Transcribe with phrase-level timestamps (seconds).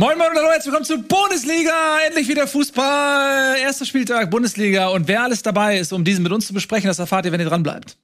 [0.00, 1.98] Moin Moin und hallo, herzlich willkommen zur Bundesliga.
[2.06, 3.58] Endlich wieder Fußball.
[3.58, 4.88] Erster Spieltag Bundesliga.
[4.88, 7.40] Und wer alles dabei ist, um diesen mit uns zu besprechen, das erfahrt ihr, wenn
[7.40, 7.98] ihr dran bleibt.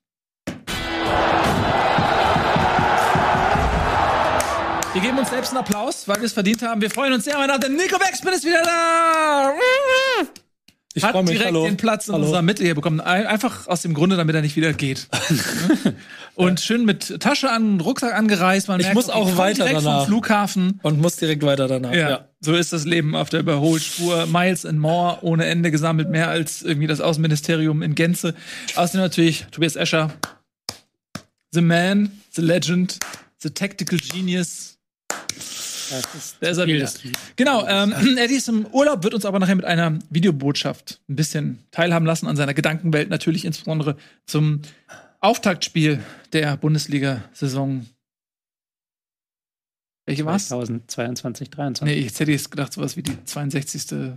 [4.93, 6.83] Wir geben uns selbst einen Applaus, weil wir es verdient haben.
[6.83, 7.39] Wir freuen uns sehr.
[7.39, 9.55] Mein Name ist Nico Beckspin ist wieder da.
[10.97, 11.27] Ich Hat mich.
[11.27, 11.65] direkt Hallo.
[11.67, 12.25] den Platz in Hallo.
[12.25, 13.01] unserer Mitte hier bekommen.
[13.03, 15.09] Ein- Einfach aus dem Grunde, damit er nicht wieder geht.
[16.35, 18.69] Und schön mit Tasche an, Rucksack angereist.
[18.69, 19.99] Man Ich merkt, muss auch kommt weiter direkt danach.
[20.01, 20.81] vom Flughafen.
[20.83, 21.93] Und muss direkt weiter danach.
[21.95, 24.25] Ja, so ist das Leben auf der Überholspur.
[24.27, 28.35] Miles and more, ohne Ende gesammelt, mehr als irgendwie das Außenministerium in Gänze.
[28.75, 30.13] Außerdem natürlich Tobias Escher,
[31.53, 32.99] The Man, The Legend,
[33.39, 34.76] The Tactical Genius.
[35.91, 36.91] Das ist Da ist er wieder.
[37.37, 41.59] Genau, ähm, Eddie ist im Urlaub, wird uns aber nachher mit einer Videobotschaft ein bisschen
[41.71, 43.97] teilhaben lassen an seiner Gedankenwelt, natürlich insbesondere
[44.27, 44.63] zum
[45.21, 46.01] Auftaktspiel
[46.33, 47.87] der Bundesliga-Saison.
[50.07, 50.49] Welche war's?
[50.49, 51.85] 2022, 23.
[51.97, 54.13] Nee, jetzt hätte ich jetzt gedacht, sowas wie die 62.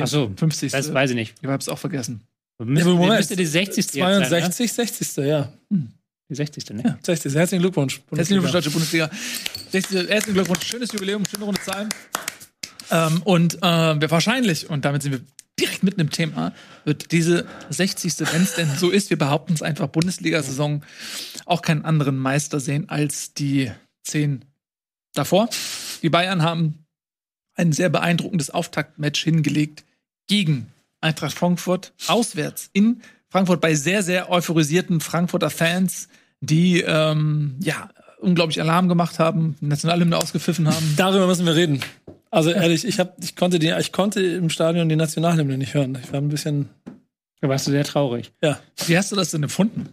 [0.00, 0.72] Ach so, 50.
[0.72, 1.34] Das weiß ich nicht.
[1.40, 2.22] ich hab's auch vergessen.
[2.58, 3.18] Müsste, Moment.
[3.18, 3.76] müsste die 60.
[3.76, 4.28] jetzt sein, ne?
[4.28, 5.16] 62, 60.
[5.24, 5.52] Ja.
[6.30, 6.70] Die 60.
[6.70, 6.82] Ne?
[6.84, 6.98] Ja.
[7.02, 7.34] 60.
[7.34, 8.00] Herzlichen Glückwunsch.
[8.08, 9.10] Herzlichen Glückwunsch, Deutsche Bundesliga.
[9.72, 10.08] 60.
[10.08, 11.88] Herzlichen Glückwunsch, schönes Jubiläum, schöne runde Zahlen.
[12.92, 15.20] Ähm, und äh, wahrscheinlich, und damit sind wir
[15.58, 18.20] direkt mitten im Thema, wird diese 60.
[18.32, 20.84] wenn es denn so ist, wir behaupten es einfach, Bundesliga-Saison
[21.46, 23.72] auch keinen anderen Meister sehen als die
[24.04, 24.44] zehn
[25.14, 25.50] davor.
[26.02, 26.86] Die Bayern haben
[27.56, 29.84] ein sehr beeindruckendes Auftaktmatch hingelegt
[30.28, 30.68] gegen
[31.00, 36.08] Eintracht Frankfurt auswärts in Frankfurt bei sehr, sehr euphorisierten Frankfurter Fans,
[36.40, 40.94] die ähm, ja unglaublich Alarm gemacht haben, Nationalhymne ausgepfiffen haben.
[40.96, 41.80] Darüber müssen wir reden.
[42.30, 45.98] Also ehrlich, ich, hab, ich, konnte die, ich konnte im Stadion die Nationalhymne nicht hören.
[46.02, 46.68] Ich war ein bisschen,
[47.40, 48.32] Da warst du sehr traurig.
[48.42, 49.88] ja, Wie hast du das denn empfunden?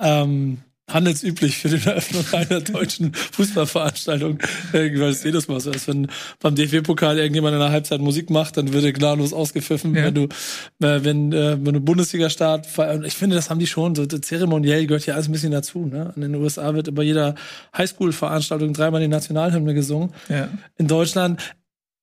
[0.00, 0.58] ähm,
[0.94, 4.38] handelsüblich für die Eröffnung einer deutschen Fußballveranstaltung.
[4.72, 5.88] Weil es jedes Mal so ist.
[5.88, 6.08] Wenn
[6.40, 9.94] beim DFB-Pokal irgendjemand in der Halbzeit Musik macht, dann wird er gnadenlos ausgepfiffen.
[9.94, 10.04] Ja.
[10.04, 12.66] Wenn du, äh, wenn, äh, wenn du Bundesliga-Start,
[13.04, 15.86] ich finde, das haben die schon, so zeremoniell gehört ja alles ein bisschen dazu.
[15.86, 16.12] Ne?
[16.16, 17.34] In den USA wird über jeder
[17.76, 20.12] Highschool-Veranstaltung dreimal die Nationalhymne gesungen.
[20.28, 20.48] Ja.
[20.76, 21.40] in Deutschland,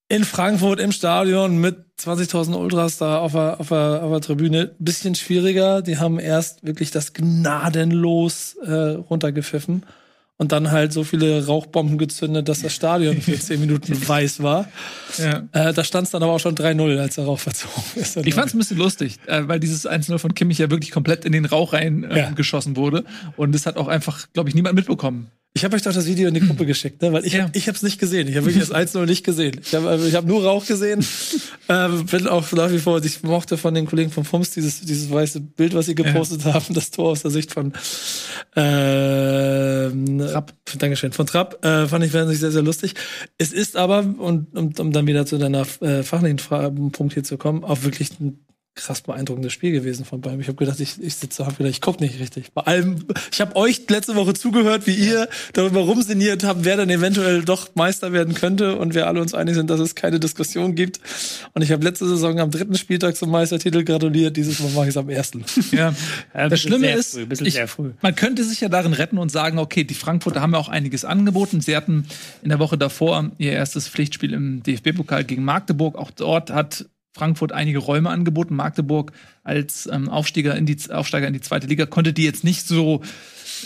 [0.09, 4.71] in Frankfurt im Stadion mit 20.000 Ultras da auf der, auf, der, auf der Tribüne.
[4.79, 5.81] Bisschen schwieriger.
[5.81, 9.85] Die haben erst wirklich das gnadenlos äh, runtergepfiffen
[10.37, 14.67] und dann halt so viele Rauchbomben gezündet, dass das Stadion für 10 Minuten weiß war.
[15.17, 15.43] Ja.
[15.51, 18.17] Äh, da stand es dann aber auch schon 3-0, als der Rauch verzogen ist.
[18.17, 21.33] Ich fand's ein bisschen lustig, äh, weil dieses 1-0 von Kimmich ja wirklich komplett in
[21.33, 22.29] den Rauch rein äh, Ja.
[22.31, 23.03] geschossen wurde.
[23.35, 25.29] Und das hat auch einfach, glaube ich, niemand mitbekommen.
[25.59, 27.11] Ich habe euch doch das Video in die Gruppe geschickt, ne?
[27.11, 27.49] weil ich, Ja.
[27.51, 28.29] ich habe es nicht gesehen.
[28.29, 29.59] Ich habe wirklich das 1-0 nicht gesehen.
[29.61, 31.05] Ich habe ich hab nur Rauch gesehen.
[31.69, 35.11] ähm, bin auch nach wie vor, ich mochte von den Kollegen von FUMS dieses, dieses
[35.11, 37.73] weiße Bild, was sie gepostet haben, das Tor aus der Sicht von
[38.55, 40.53] ähm, Trapp.
[40.77, 41.65] Dankeschön, von Trapp.
[41.65, 42.93] Äh, fand ich wirklich sehr, sehr lustig.
[43.37, 47.25] Es ist aber, und um, um dann wieder zu deiner äh, fachlichen Fra Punkt hier
[47.25, 48.39] zu kommen, auch wirklich ein
[48.75, 50.39] krass beeindruckendes Spiel gewesen von Bayern.
[50.39, 52.53] Ich habe gedacht, ich, ich sitze, habe gedacht, ich guck nicht richtig.
[52.53, 56.89] Bei allem, ich habe euch letzte Woche zugehört, wie ihr darüber rumsiniert habt, wer dann
[56.89, 60.75] eventuell doch Meister werden könnte und wir alle uns einig sind, dass es keine Diskussion
[60.75, 60.99] gibt.
[61.53, 64.37] Und ich habe letzte Saison am dritten Spieltag zum Meistertitel gratuliert.
[64.37, 65.45] Dieses Mal mache ich es am ersten.
[65.71, 65.93] Ja.
[66.33, 67.59] Ja, Das Schlimme ist, früh, ich,
[68.01, 71.05] man könnte sich ja darin retten und sagen, okay, die Frankfurter haben ja auch einiges
[71.05, 71.61] angeboten.
[71.61, 72.05] Sie hatten
[72.43, 75.97] in der Woche davor ihr erstes Pflichtspiel im DFB-Pokal gegen Magdeburg.
[75.97, 78.55] Auch dort hat Frankfurt einige Räume angeboten.
[78.55, 79.11] Magdeburg
[79.43, 83.01] als ähm, Aufsteiger, in die, Aufsteiger in die zweite Liga konnte die jetzt nicht so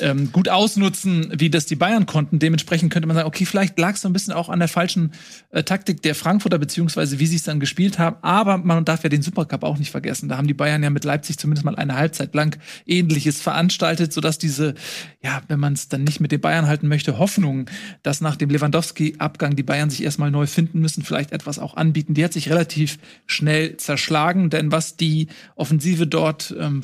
[0.01, 2.39] ähm, gut ausnutzen, wie das die Bayern konnten.
[2.39, 5.13] Dementsprechend könnte man sagen, okay, vielleicht lag es so ein bisschen auch an der falschen
[5.51, 8.17] äh, Taktik der Frankfurter, beziehungsweise wie sie es dann gespielt haben.
[8.21, 10.29] Aber man darf ja den Supercup auch nicht vergessen.
[10.29, 14.37] Da haben die Bayern ja mit Leipzig zumindest mal eine Halbzeit lang Ähnliches veranstaltet, sodass
[14.37, 14.75] diese,
[15.21, 17.69] ja, wenn man es dann nicht mit den Bayern halten möchte, Hoffnung,
[18.01, 22.13] dass nach dem Lewandowski-Abgang die Bayern sich erstmal neu finden müssen, vielleicht etwas auch anbieten,
[22.13, 26.81] die hat sich relativ schnell zerschlagen, denn was die Offensive dort ähm,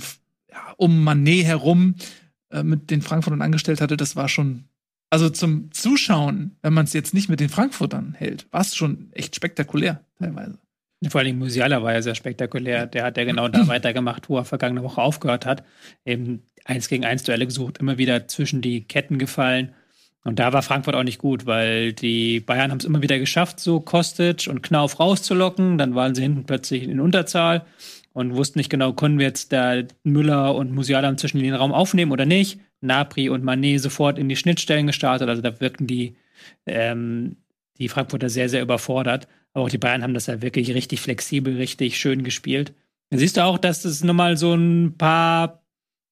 [0.52, 1.96] ja, um Manet herum
[2.52, 4.66] äh, mit den Frankfurtern angestellt hatte, das war schon,
[5.10, 9.10] also zum Zuschauen, wenn man es jetzt nicht mit den Frankfurtern hält, war es schon
[9.14, 10.58] echt spektakulär teilweise.
[11.08, 12.86] Vor allem Musiala war ja sehr spektakulär.
[12.86, 15.64] Der hat ja genau da weitergemacht, wo er vergangene Woche aufgehört hat.
[16.06, 19.74] Eben eins gegen eins Duelle gesucht, immer wieder zwischen die Ketten gefallen.
[20.26, 23.62] Und da war Frankfurt auch nicht gut, weil die Bayern haben es immer wieder geschafft,
[23.62, 25.78] so Kostic und Knauf rauszulocken.
[25.78, 27.66] Dann waren sie hinten plötzlich in Unterzahl
[28.14, 32.12] und wussten nicht genau, können wir jetzt da Müller und Musiala zwischen den Raum aufnehmen
[32.12, 32.60] oder nicht.
[32.82, 35.30] Napri und Manet sofort in die Schnittstellen gestartet.
[35.30, 36.16] Also da wirkten die,
[36.66, 37.38] ähm,
[37.78, 39.28] die Frankfurter sehr, sehr überfordert.
[39.54, 42.74] Aber auch die Bayern haben das ja wirklich richtig flexibel, richtig schön gespielt.
[43.10, 45.59] Da siehst du auch, dass es nochmal so ein paar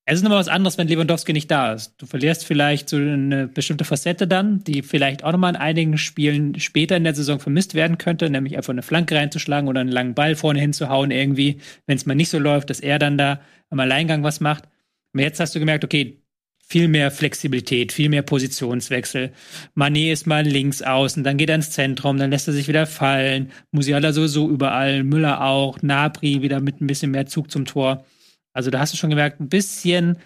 [0.10, 1.94] Es ist nochmal was anderes, wenn Lewandowski nicht da ist.
[1.98, 6.58] Du verlierst vielleicht so eine bestimmte Facette dann, die vielleicht auch nochmal in einigen Spielen
[6.62, 10.14] später in der Saison vermisst werden könnte, nämlich einfach eine Flanke reinzuschlagen oder einen langen
[10.14, 11.58] Ball vorne hinzuhauen irgendwie,
[11.88, 14.64] wenn es mal nicht so läuft, dass er dann da am Alleingang was macht.
[15.12, 16.22] Aber jetzt hast du gemerkt, okay,
[16.66, 19.34] viel mehr Flexibilität, viel mehr Positionswechsel.
[19.76, 22.86] Mané ist mal links außen, dann geht er ins Zentrum, dann lässt er sich wieder
[22.86, 23.52] fallen.
[23.72, 28.06] Musiala sowieso überall, Müller auch, Nabri wieder mit ein bisschen mehr Zug zum Tor.
[28.58, 30.18] Also da hast du schon gemerkt, ein bisschen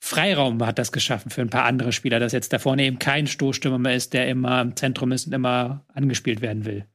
[0.00, 3.28] Freiraum hat das geschaffen für ein paar andere Spieler, dass jetzt da vorne eben kein
[3.28, 6.86] Stoßstürmer mehr ist, der immer im Zentrum ist und immer angespielt werden will.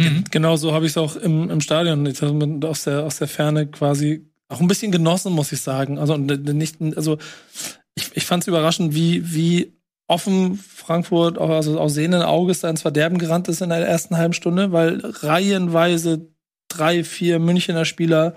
[0.00, 0.24] Mhm.
[0.30, 4.26] Genau so habe ich es auch im, im Stadion aus der, aus der Ferne quasi
[4.48, 5.98] auch ein bisschen genossen, muss ich sagen.
[5.98, 7.18] Also nicht, also
[7.94, 12.70] ich, ich fand es überraschend, wie, wie offen Frankfurt auch also aus sehenden Auges da
[12.70, 16.28] ins Verderben gerannt ist in der ersten halben Stunde, weil reihenweise
[16.68, 18.36] drei, vier Münchner Spieler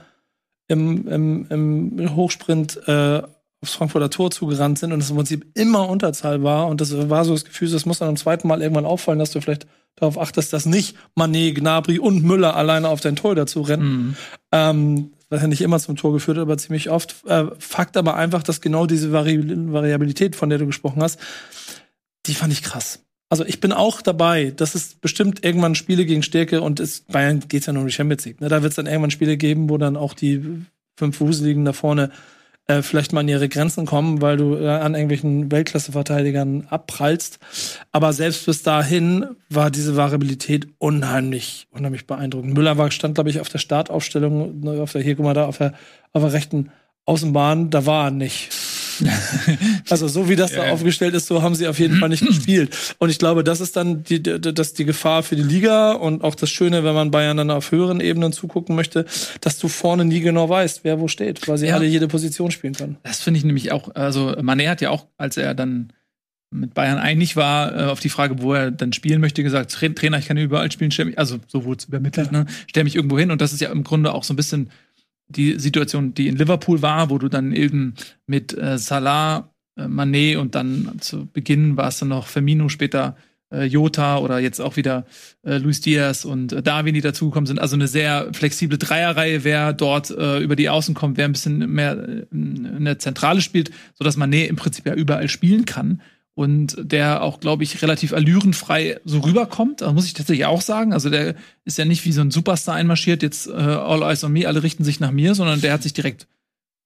[0.67, 3.21] im, im, im Hochsprint äh,
[3.61, 6.67] aufs Frankfurter Tor zugerannt sind und es im Prinzip immer Unterzahl war.
[6.67, 9.31] Und das war so das Gefühl, das muss dann am zweiten Mal irgendwann auffallen, dass
[9.31, 13.61] du vielleicht darauf achtest, dass nicht Manet, Gnabry und Müller alleine auf dein Tor dazu
[13.61, 13.89] rennen.
[13.89, 14.15] Mhm.
[14.51, 17.15] Ähm, was ja nicht immer zum Tor geführt hat, aber ziemlich oft.
[17.25, 19.41] Äh, Fakt aber einfach, dass genau diese Vari
[19.73, 21.19] Variabilität, von der du gesprochen hast,
[22.27, 22.99] die fand ich krass.
[23.29, 27.43] Also ich bin auch dabei, dass es bestimmt irgendwann Spiele gegen Stärke und es, Bayern
[27.47, 28.39] geht's ja nur um die Champions League.
[28.39, 28.47] Ne?
[28.47, 30.65] Da wird es dann irgendwann Spiele geben, wo dann auch die
[30.95, 32.11] fünf Wuseligen da vorne
[32.67, 37.39] äh, vielleicht mal an ihre Grenzen kommen, weil du äh, an irgendwelchen Weltklasse-Verteidigern abprallst.
[37.91, 42.53] Aber selbst bis dahin war diese Variabilität unheimlich, unheimlich beeindruckend.
[42.53, 45.45] Müller war, stand, glaube ich, auf der Startaufstellung, ne, auf der, hier, guck mal da,
[45.45, 45.73] auf der,
[46.13, 46.71] auf der rechten
[47.05, 48.49] Außenbahn, da war er nicht.
[49.89, 52.75] also so wie das da aufgestellt ist, so haben sie auf jeden Fall nicht gespielt.
[52.97, 56.35] Und ich glaube, das ist dann die, das die Gefahr für die Liga und auch
[56.35, 59.05] das Schöne, wenn man Bayern dann auf höheren Ebenen zugucken möchte,
[59.41, 61.75] dass du vorne nie genau weißt, wer wo steht, weil sie ja.
[61.75, 62.97] alle jede Position spielen können.
[63.03, 65.93] Das finde ich nämlich auch, also Mané hat ja auch, als er dann
[66.49, 70.17] mit Bayern einig war, äh, auf die Frage, wo er dann spielen möchte, gesagt, Trainer,
[70.17, 72.43] ich kann überall spielen, stell mich, also so wurde es übermittelt, ja.
[72.43, 72.45] ne?
[72.67, 73.31] stell mich irgendwo hin.
[73.31, 74.69] Und das ist ja im Grunde auch so ein bisschen
[75.29, 77.95] die Situation, die in Liverpool war, wo du dann eben
[78.25, 83.15] mit äh, Salah, äh, Mané und dann zu Beginn war es dann noch Firmino, später
[83.51, 85.05] äh, Jota oder jetzt auch wieder
[85.43, 87.59] äh, Luis Diaz und äh, Darwin, die dazugekommen sind.
[87.59, 91.59] Also eine sehr flexible Dreierreihe, wer dort äh, über die Außen kommt, wer ein bisschen
[91.71, 96.01] mehr äh, in der Zentrale spielt, sodass Mané im Prinzip ja überall spielen kann
[96.37, 99.81] und der auch, glaube ich, relativ allürenfrei so rüberkommt.
[99.81, 100.93] Das muss ich tatsächlich auch sagen.
[100.93, 101.33] Also der
[101.65, 104.61] ist ja nicht wie so ein Superstar einmarschiert, jetzt äh, All Eyes on Me, alle
[104.61, 106.27] richten sich nach mir, sondern der hat sich direkt,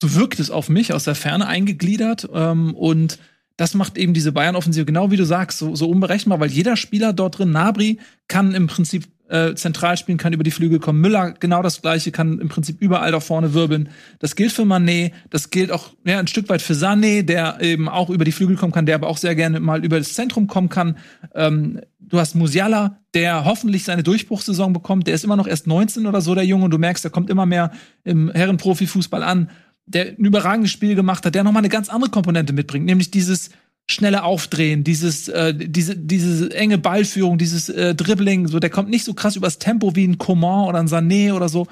[0.01, 2.29] so wirkt es auf mich, aus der Ferne eingegliedert.
[2.33, 3.19] Ähm, und
[3.57, 7.11] das macht eben diese Bayern-Offensive, genau wie du sagst, so, so unberechenbar, weil jeder Spieler
[7.11, 7.99] dort drin, Nabri,
[8.29, 10.99] kann im Prinzip äh, zentral spielen, kann über die Flügel kommen.
[10.99, 13.89] Müller genau das gleiche, kann im Prinzip überall da vorne wirbeln.
[14.19, 17.87] Das gilt für Manet, das gilt auch ja, ein Stück weit für Sané, der eben
[17.87, 20.47] auch über die Flügel kommen kann, der aber auch sehr gerne mal über das Zentrum
[20.47, 20.97] kommen kann.
[21.33, 25.07] Ähm, du hast Musiala, der hoffentlich seine Durchbruchssaison bekommt.
[25.07, 27.29] Der ist immer noch erst 19 oder so, der Junge, und du merkst, der kommt
[27.29, 27.71] immer mehr
[28.03, 29.49] im Herrenprofifußball an.
[29.85, 33.49] Der ein überragendes Spiel gemacht hat, der nochmal eine ganz andere Komponente mitbringt, nämlich dieses
[33.91, 39.05] schnelle Aufdrehen, dieses, äh, diese, diese enge Ballführung, dieses äh, Dribbling, so, der kommt nicht
[39.05, 41.67] so krass übers Tempo wie ein Coman oder ein Sané oder so.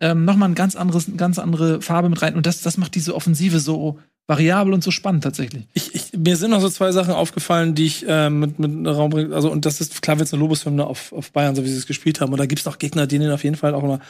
[0.00, 2.34] Ähm, Nochmal ein ganz anderes, ganz andere Farbe mit rein.
[2.34, 5.66] Und das, das macht diese Offensive so variabel und so spannend tatsächlich.
[5.74, 9.10] Ich, ich, mir sind noch so zwei Sachen aufgefallen, die ich äh, mit, mit Raum
[9.10, 9.34] bringe.
[9.34, 11.86] Also, und das ist klar, wird eine Lobeshymne auf, auf Bayern, so wie sie es
[11.86, 12.32] gespielt haben.
[12.32, 14.00] Und da gibt es noch Gegner, die denen auf jeden Fall auch immer.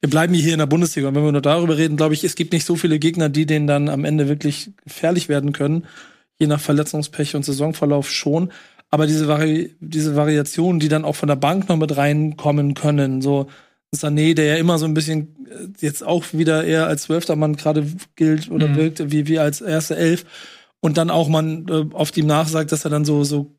[0.00, 1.08] Wir bleiben hier in der Bundesliga.
[1.08, 3.46] Und wenn wir nur darüber reden, glaube ich, es gibt nicht so viele Gegner, die
[3.46, 5.86] denen dann am Ende wirklich gefährlich werden können
[6.38, 8.50] je nach Verletzungspech und Saisonverlauf schon.
[8.90, 13.22] Aber diese, Vari diese Variationen, die dann auch von der Bank noch mit reinkommen können,
[13.22, 13.48] so
[13.94, 17.56] Sané, der ja immer so ein bisschen äh, jetzt auch wieder eher als zwölfter Mann
[17.56, 17.86] gerade
[18.16, 18.76] gilt oder mhm.
[18.76, 20.24] wirkt, wie, wie als erste Elf.
[20.80, 23.54] Und dann auch man äh, oft ihm nachsagt, dass er dann so, so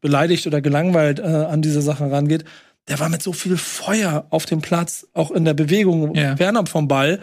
[0.00, 2.44] beleidigt oder gelangweilt äh, an diese Sachen rangeht.
[2.88, 6.36] Der war mit so viel Feuer auf dem Platz, auch in der Bewegung, ja.
[6.36, 7.20] fernab vom Ball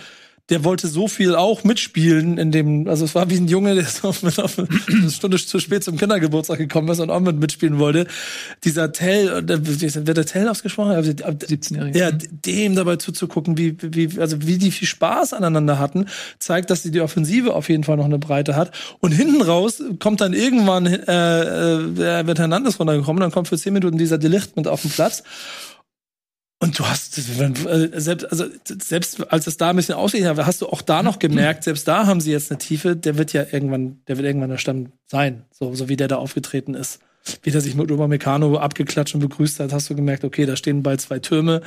[0.50, 3.86] der wollte so viel auch mitspielen in dem, also es war wie ein Junge, der
[3.86, 7.80] so mit auf eine Stunde zu spät zum Kindergeburtstag gekommen ist und auch mit mitspielen
[7.80, 8.08] wollte.
[8.66, 10.92] Dieser Tell, wird der Tell ausgesprochen?
[10.92, 11.98] 17-Jährige.
[11.98, 16.08] Ja, dem dabei zuzugucken, wie, wie, also wie die viel Spaß aneinander hatten,
[16.40, 18.72] zeigt, dass die, die Offensive auf jeden Fall noch eine Breite hat.
[19.00, 23.72] Und hinten raus kommt dann irgendwann, äh, äh, wird Hernandez runtergekommen, dann kommt für zehn
[23.72, 25.24] Minuten dieser Delicht mit auf den Platz.
[26.64, 30.68] Und du hast, äh, selbst, also, selbst als es da ein bisschen aussieht, hast du
[30.68, 34.02] auch da noch gemerkt, selbst da haben sie jetzt eine Tiefe, der wird ja irgendwann,
[34.08, 37.00] der wird irgendwann der Stamm sein, so, so wie der da aufgetreten ist.
[37.42, 40.84] Wie der sich mit Upamecano abgeklatscht und begrüßt hat, hast du gemerkt, okay, da stehen
[40.84, 41.62] bald zwei Türme.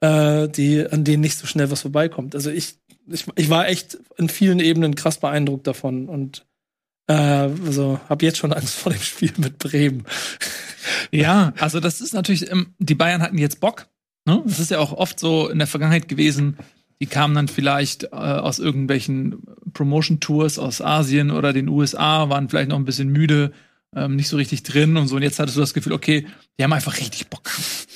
[0.00, 2.34] äh, die, an denen nicht so schnell was vorbeikommt.
[2.34, 2.76] Also ich,
[3.08, 6.46] ich, ich war echt in vielen Ebenen krass beeindruckt davon und
[7.06, 10.04] äh, also habe jetzt schon Angst vor dem Spiel mit Bremen.
[11.10, 13.86] Ja, also das ist natürlich, ähm, die Bayern hatten jetzt Bock.
[14.26, 14.42] Ne?
[14.46, 16.56] Das ist ja auch oft so in der Vergangenheit gewesen.
[17.00, 22.68] Die kamen dann vielleicht äh, aus irgendwelchen Promotion-Tours aus Asien oder den USA, waren vielleicht
[22.68, 23.52] noch ein bisschen müde,
[23.94, 25.16] ähm, nicht so richtig drin und so.
[25.16, 26.26] Und jetzt hattest du das Gefühl, okay,
[26.58, 27.50] die haben einfach richtig Bock.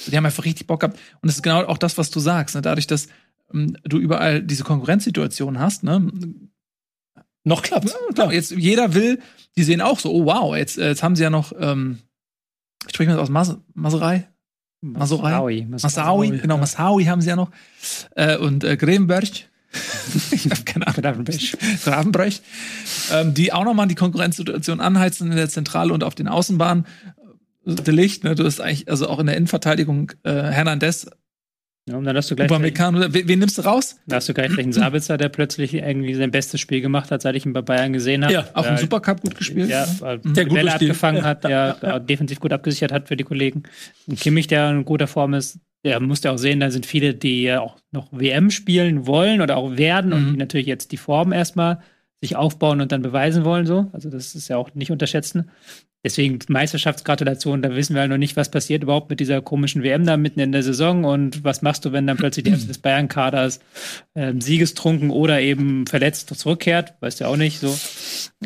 [0.06, 0.98] Die haben einfach richtig Bock gehabt.
[1.20, 2.54] Und das ist genau auch das, was du sagst.
[2.54, 2.62] Ne?
[2.62, 3.08] Dadurch, dass
[3.52, 6.10] ähm, du überall diese Konkurrenzsituation hast, ne?
[7.46, 7.90] Noch klappt.
[7.90, 9.20] Ja, klar, jetzt jeder will,
[9.56, 11.98] die sehen auch so, oh wow, jetzt, äh, jetzt haben sie ja noch, ähm,
[12.90, 14.28] sprechen wir das aus Mas Maserei?
[14.92, 15.66] Maserei?
[15.68, 17.50] Massaui, genau, Massaui haben sie ja noch.
[18.14, 19.24] Äh, und äh, Grevenberg.
[20.30, 21.02] ich habe keine Ahnung.
[21.02, 21.56] Gravenberch.
[21.84, 22.42] Gravenbrecht.
[23.12, 26.86] Ähm, die auch nochmal die Konkurrenzsituation anheizen in der Zentrale und auf den Außenbahnen.
[27.66, 31.06] De Licht, ne, du hast eigentlich, also auch in der Innenverteidigung, äh, Hernandez,
[31.86, 33.96] Ja, und dann hast du gleich, Upamecano, wen, wen nimmst du raus?
[34.06, 37.36] da hast du gleich einen Sabitzer, der plötzlich irgendwie sein bestes Spiel gemacht hat, seit
[37.36, 38.32] ich ihn bei Bayern gesehen habe.
[38.32, 39.68] Ja, Auch im Supercup gut gespielt.
[39.68, 43.16] Ja, weil Der gut Bälle abgefangen Ja, hat, der äh, defensiv gut abgesichert hat für
[43.16, 43.64] die Kollegen.
[44.06, 47.42] Und Kimmich, der in guter Form ist, der musste auch sehen, da sind viele, die
[47.42, 50.32] ja auch noch WM spielen wollen oder auch werden und Mhm.
[50.32, 51.80] die natürlich jetzt die Form erstmal
[52.22, 53.66] sich aufbauen und dann beweisen wollen.
[53.66, 53.90] So.
[53.92, 55.50] Also das ist ja auch nicht unterschätzen.
[56.04, 60.04] Deswegen Meisterschaftsgratulation, da wissen wir halt noch nicht, was passiert überhaupt mit dieser komischen WM
[60.04, 62.78] da mitten in der Saison und was machst du, wenn dann plötzlich die Hälfte des
[62.78, 63.60] Bayern-Kaders
[64.14, 67.74] ähm, siegestrunken oder eben verletzt zurückkehrt, weißt du auch nicht so.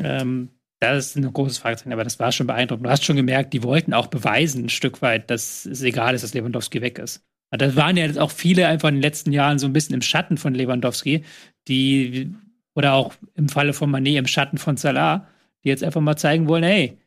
[0.01, 0.51] Ähm,
[0.81, 2.87] das ist ein großes Fragezeichen, aber das war schon beeindruckend.
[2.87, 6.23] Du hast schon gemerkt, die wollten auch beweisen, ein Stück weit, dass es egal ist,
[6.23, 7.25] dass Lewandowski weg ist.
[7.51, 9.95] Aber Da waren ja jetzt auch viele einfach in den letzten Jahren so ein bisschen
[9.95, 11.25] im Schatten von Lewandowski,
[11.67, 12.33] die,
[12.77, 15.27] oder auch im Falle von Manet im Schatten von Salah,
[15.65, 16.99] die jetzt einfach mal zeigen wollen, hey,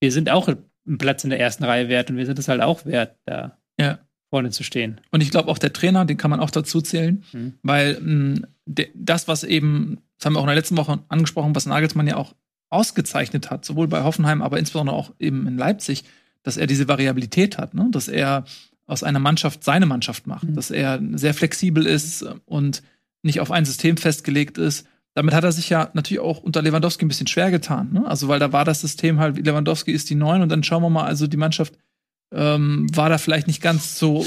[0.00, 2.60] wir sind auch einen Platz in der ersten Reihe wert und wir sind es halt
[2.62, 3.98] auch wert, da Ja.
[4.30, 5.00] vorne zu stehen.
[5.10, 7.54] Und ich glaube auch der Trainer, den kann man auch dazu zählen, Mhm.
[7.62, 11.54] weil mh, de, das, was eben, das haben wir auch in der letzten Woche angesprochen,
[11.54, 12.34] was Nagelsmann ja auch
[12.70, 16.04] ausgezeichnet hat, sowohl bei Hoffenheim, aber insbesondere auch eben in Leipzig,
[16.42, 17.88] dass er diese Variabilität hat, ne?
[17.90, 18.44] dass er
[18.86, 20.54] aus einer Mannschaft seine Mannschaft macht, Mhm.
[20.54, 22.82] dass er sehr flexibel ist und
[23.22, 24.86] nicht auf ein System festgelegt ist.
[25.18, 27.92] Damit hat er sich ja natürlich auch unter Lewandowski ein bisschen schwer getan.
[27.92, 28.06] Ne?
[28.06, 30.90] Also, weil da war das System halt, Lewandowski ist die Neun und dann schauen wir
[30.90, 31.74] mal, also die Mannschaft
[32.32, 34.24] ähm, war da vielleicht nicht ganz so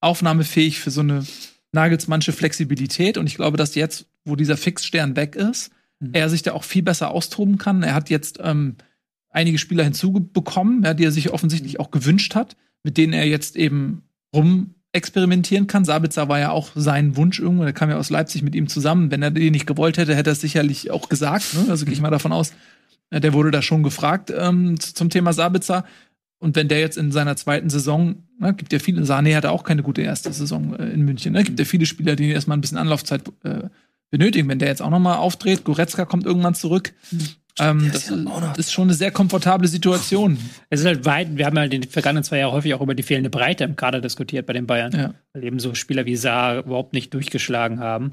[0.00, 1.24] aufnahmefähig für so eine
[1.72, 3.18] Nagelsmannsche Flexibilität.
[3.18, 5.70] Und ich glaube, dass jetzt, wo dieser Fixstern weg ist,
[6.00, 6.10] Mhm.
[6.12, 7.82] er sich da auch viel besser austoben kann.
[7.82, 8.76] Er hat jetzt ähm,
[9.30, 13.56] einige Spieler hinzubekommen, ja, die er sich offensichtlich auch gewünscht hat, mit denen er jetzt
[13.56, 14.02] eben
[14.34, 15.84] rum experimentieren kann.
[15.84, 19.10] Sabitzer war ja auch sein Wunsch irgendwo, der kam ja aus Leipzig mit ihm zusammen.
[19.10, 21.54] Wenn er den nicht gewollt hätte, hätte er es sicherlich auch gesagt.
[21.54, 21.66] Ne?
[21.68, 22.52] Also gehe ich mal davon aus,
[23.10, 25.84] äh, der wurde da schon gefragt ähm, zum Thema Sabitzer.
[26.38, 29.64] Und wenn der jetzt in seiner zweiten Saison, ne, gibt ja viele, Sané hatte auch
[29.64, 31.42] keine gute erste Saison äh, in München, ne?
[31.42, 33.68] gibt ja viele Spieler, die erstmal ein bisschen Anlaufzeit äh,
[34.10, 34.48] benötigen.
[34.48, 36.92] Wenn der jetzt auch nochmal aufdreht, Goretzka kommt irgendwann zurück.
[37.60, 40.38] Ähm, das ist ja schon eine sehr komfortable Situation.
[40.70, 42.94] Es ist halt weit, wir haben halt in den vergangenen zwei Jahren häufig auch über
[42.94, 44.92] die fehlende Breite im Kader diskutiert bei den Bayern.
[44.92, 45.14] Ja.
[45.32, 48.12] Weil eben so Spieler wie Saar überhaupt nicht durchgeschlagen haben.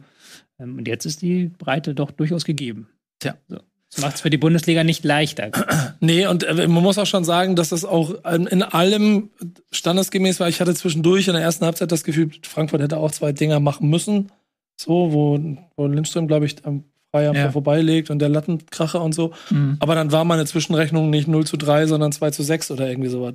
[0.60, 2.88] Ähm, Und jetzt ist die Breite doch durchaus gegeben.
[3.20, 3.36] Tja.
[3.48, 3.60] So.
[3.94, 5.52] Das macht es für die Bundesliga nicht leichter.
[6.04, 9.30] Nee, und äh, man muss auch schon sagen, dass das auch ähm, in allem
[9.72, 10.50] standesgemäß war.
[10.50, 13.88] Ich hatte zwischendurch in der ersten Halbzeit das Gefühl, Frankfurt hätte auch zwei Dinger machen
[13.88, 14.32] müssen.
[14.80, 15.40] So, wo,
[15.76, 17.52] wo Lindström, glaube ich, am am Ja.
[17.52, 19.32] Vorbeilegt und der Lattenkracher und so.
[19.50, 19.78] Mhm.
[19.80, 23.10] Aber dann war meine Zwischenrechnung nicht 0 zu 3, sondern 2 zu 6 oder irgendwie
[23.10, 23.34] sowas.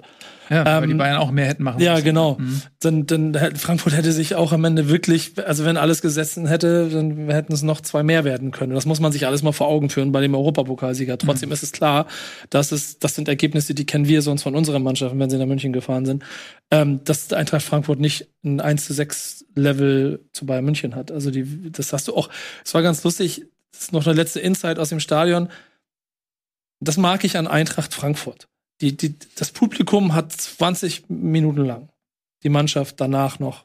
[0.49, 2.05] Ja, weil Ähm, die Bayern auch mehr hätten machen Ja, müssen.
[2.05, 2.37] genau.
[2.39, 2.63] Mhm.
[2.81, 7.29] Dann, dann Frankfurt hätte sich auch am Ende wirklich, also wenn alles gesetzt hätte, dann
[7.31, 8.75] hätten es noch zwei mehr werden können.
[8.75, 11.19] Das muss man sich alles mal vor Augen führen bei dem Europapokalsieger.
[11.19, 12.07] Trotzdem ist es klar,
[12.51, 15.47] dass es, das sind Ergebnisse, die kennen wir sonst von unseren Mannschaften, wenn sie nach
[15.47, 16.23] München gefahren sind,
[16.71, 21.11] ähm, dass Eintracht Frankfurt nicht ein 1 zu 6 Level zu Bayern München hat.
[21.11, 22.29] Also die, das hast du auch,
[22.65, 25.49] es war ganz lustig, das ist noch eine letzte Insight aus dem Stadion.
[26.81, 28.49] Das mag ich an Eintracht Frankfurt.
[28.81, 31.89] Die, die, das Publikum hat 20 Minuten lang
[32.43, 33.65] die Mannschaft danach noch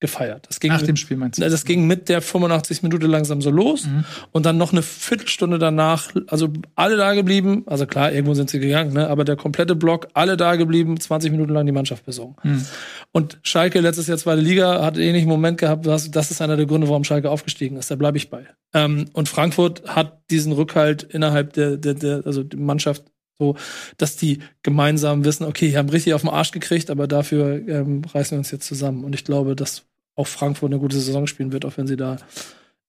[0.00, 0.46] gefeiert.
[0.48, 1.48] Das ging, Nach mit, dem Spiel meinst du?
[1.48, 4.04] das ging mit der 85 Minute langsam so los Mhm.
[4.32, 8.58] und dann noch eine Viertelstunde danach, also alle da geblieben, also klar, irgendwo sind sie
[8.58, 12.34] gegangen, ne, aber der komplette Block, alle da geblieben, 20 Minuten lang die Mannschaft besungen.
[12.42, 12.66] Mhm.
[13.12, 16.66] Und Schalke letztes Jahr zweite Liga hat ähnlichen Moment gehabt, das, das ist einer der
[16.66, 17.90] Gründe, warum Schalke aufgestiegen ist.
[17.90, 18.46] Da bleibe ich bei.
[18.74, 23.04] Ähm, und Frankfurt hat diesen Rückhalt innerhalb der, der, der also die Mannschaft
[23.38, 23.56] so,
[23.96, 28.02] dass die gemeinsam wissen, okay, wir haben richtig auf den Arsch gekriegt, aber dafür ähm,
[28.04, 29.04] reißen wir uns jetzt zusammen.
[29.04, 32.16] Und ich glaube, dass auch Frankfurt eine gute Saison spielen wird, auch wenn sie da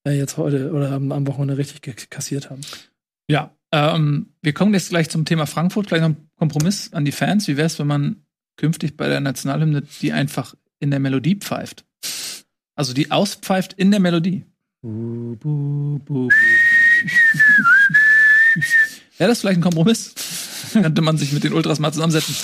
[0.05, 2.61] äh, jetzt heute oder am, am Wochenende richtig kassiert haben.
[3.27, 7.11] Ja, ähm, wir kommen jetzt gleich zum Thema Frankfurt, gleich noch ein Kompromiss an die
[7.11, 7.47] Fans.
[7.47, 8.25] Wie wäre es, wenn man
[8.57, 11.85] künftig bei der Nationalhymne die einfach in der Melodie pfeift.
[12.75, 14.45] Also die auspfeift in der Melodie.
[14.81, 16.29] Bu, bu, bu.
[19.17, 20.13] Wäre das vielleicht ein Kompromiss?
[20.73, 22.35] Könnte man sich mit den Ultras mal zusammensetzen.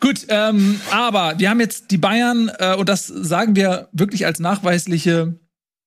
[0.00, 4.40] Gut, ähm, aber wir haben jetzt die Bayern, äh, und das sagen wir wirklich als
[4.40, 5.38] nachweisliche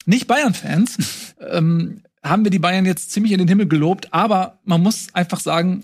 [0.06, 0.98] Nicht-Bayern-Fans,
[1.52, 5.40] ähm, haben wir die Bayern jetzt ziemlich in den Himmel gelobt, aber man muss einfach
[5.40, 5.84] sagen,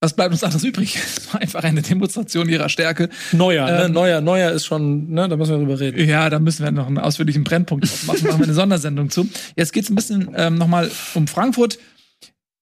[0.00, 0.98] was bleibt uns anderes übrig?
[1.16, 3.10] Es war einfach eine Demonstration ihrer Stärke.
[3.32, 3.84] Neuer, ne?
[3.84, 6.08] Ähm, Neuer, Neuer ist schon, ne, da müssen wir drüber reden.
[6.08, 8.26] Ja, da müssen wir noch einen ausführlichen Brennpunkt machen.
[8.26, 9.28] Machen wir eine Sondersendung zu.
[9.56, 11.78] Jetzt geht's ein bisschen ähm, nochmal um Frankfurt.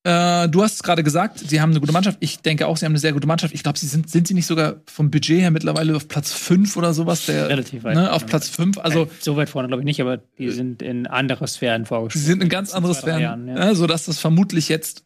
[0.07, 2.19] Äh, du hast es gerade gesagt, sie haben eine gute Mannschaft.
[2.21, 3.53] Ich denke auch, sie haben eine sehr gute Mannschaft.
[3.53, 6.77] Ich glaube, sie sind, sind sie nicht sogar vom Budget her mittlerweile auf Platz 5
[6.77, 7.27] oder sowas?
[7.27, 7.97] Der, Relativ weit.
[7.97, 8.79] Ne, auf Platz 5.
[8.79, 12.25] Also, so weit vorne glaube ich nicht, aber die sind in andere Sphären sie vorgestellt.
[12.25, 13.21] sind in ganz andere Sphären.
[13.21, 13.57] Jahren, ja.
[13.57, 13.75] ja.
[13.75, 15.03] sodass das vermutlich jetzt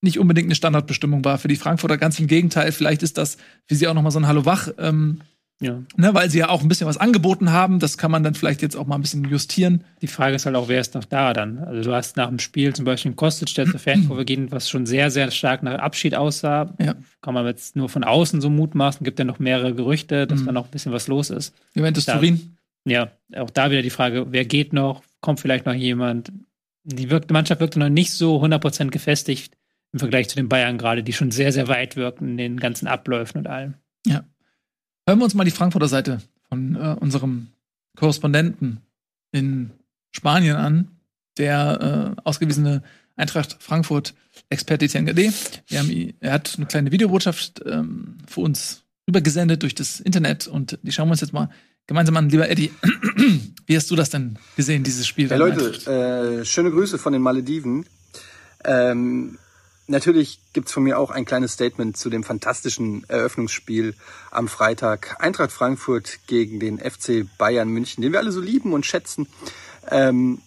[0.00, 1.98] nicht unbedingt eine Standardbestimmung war für die Frankfurter.
[1.98, 3.36] Ganz im Gegenteil, vielleicht ist das
[3.66, 4.68] für sie auch nochmal so ein Hallo wach.
[4.78, 5.20] Ähm,
[5.60, 5.82] Ja.
[5.96, 7.80] ne, weil sie ja auch ein bisschen was angeboten haben.
[7.80, 9.82] Das kann man dann vielleicht jetzt auch mal ein bisschen justieren.
[10.02, 11.58] Die Frage ist halt auch, wer ist noch da dann?
[11.58, 14.70] Also du hast nach dem Spiel zum Beispiel einen Kostic, der zur Fankurve ging, was
[14.70, 16.72] schon sehr, sehr stark nach Abschied aussah.
[16.78, 16.94] Ja.
[17.22, 20.46] Kann man jetzt nur von außen so mutmaßen, gibt ja noch mehrere Gerüchte, dass Mhm.
[20.46, 21.52] da noch ein bisschen was los ist.
[21.74, 22.56] Juventus Da- Turin.
[22.84, 25.02] Ja, auch da wieder die Frage, wer geht noch?
[25.20, 26.30] Kommt vielleicht noch jemand?
[26.84, 29.54] Die, wirkt, die Mannschaft wirkte noch nicht so 100% gefestigt
[29.92, 32.86] im Vergleich zu den Bayern gerade, die schon sehr, sehr weit wirken in den ganzen
[32.86, 33.74] Abläufen und allem.
[35.08, 37.46] Hören wir uns mal die Frankfurter Seite von äh, unserem
[37.96, 38.82] Korrespondenten
[39.32, 39.70] in
[40.10, 40.88] Spanien an,
[41.38, 42.82] der äh, ausgewiesene
[43.16, 44.12] Eintracht Frankfurt
[44.50, 45.32] Experte Etienne Gade.
[45.72, 50.92] Haben, er hat eine kleine Videobotschaft ähm, für uns übergesendet durch das Internet und die
[50.92, 51.48] schauen wir uns jetzt mal
[51.86, 52.28] gemeinsam an.
[52.28, 52.70] Lieber Eddie,
[53.66, 55.28] wie hast du das denn gesehen, dieses Spiel?
[55.28, 57.86] Der Leute, äh, schöne Grüße von den Malediven.
[58.62, 59.38] Ähm,
[59.88, 63.94] natürlich gibt's von mir auch ein kleines Statement zu dem fantastischen Eröffnungsspiel
[64.30, 65.16] am Freitag.
[65.18, 69.26] Eintracht Frankfurt gegen den FC Bayern München, den wir alle so lieben und schätzen.
[69.90, 70.40] Ähm,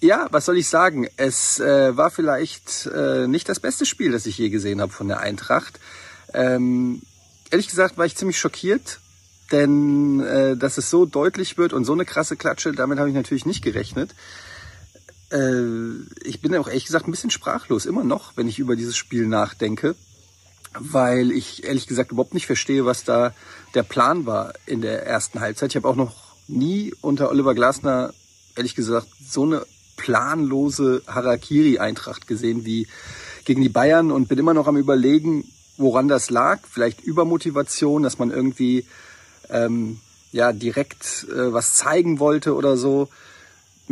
[0.00, 1.08] ja, was soll ich sagen?
[1.16, 5.08] Es äh, war vielleicht äh, nicht das beste Spiel, das ich je gesehen habe von
[5.08, 5.78] der Eintracht.
[6.34, 7.02] Ähm,
[7.50, 8.98] ehrlich gesagt war ich ziemlich schockiert,
[9.52, 13.14] denn äh, dass es so deutlich wird und so eine krasse Klatsche, damit habe ich
[13.14, 14.14] natürlich nicht gerechnet.
[15.32, 18.96] Äh, ich bin auch ehrlich gesagt ein bisschen sprachlos, immer noch, wenn ich über dieses
[18.96, 19.94] Spiel nachdenke,
[20.78, 23.34] weil ich ehrlich gesagt überhaupt nicht verstehe, was da
[23.74, 25.70] der Plan war in der ersten Halbzeit.
[25.70, 28.12] Ich habe auch noch nie unter Oliver Glasner,
[28.56, 29.64] ehrlich gesagt, so eine
[29.96, 32.88] planlose Harakiri-Eintracht gesehen wie
[33.44, 35.44] gegen die Bayern und bin immer noch am überlegen,
[35.76, 36.60] woran das lag.
[36.68, 38.86] Vielleicht Übermotivation, dass man irgendwie
[39.50, 43.08] ähm, ja direkt äh, was zeigen wollte oder so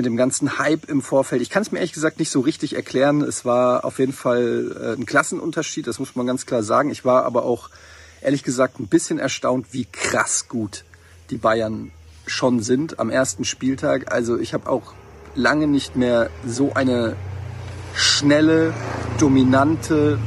[0.01, 1.43] mit dem ganzen Hype im Vorfeld.
[1.43, 3.21] Ich kann es mir ehrlich gesagt nicht so richtig erklären.
[3.21, 6.89] Es war auf jeden Fall äh, ein Klassenunterschied, das muss man ganz klar sagen.
[6.89, 7.69] Ich war aber auch
[8.23, 10.85] ehrlich gesagt ein bisschen erstaunt, wie krass gut
[11.29, 11.91] die Bayern
[12.27, 14.11] schon sind am ersten Spieltag.
[14.11, 14.95] Also ich habe auch
[15.35, 17.15] lange nicht mehr so eine
[17.95, 18.73] schnelle,
[19.19, 20.19] dominante,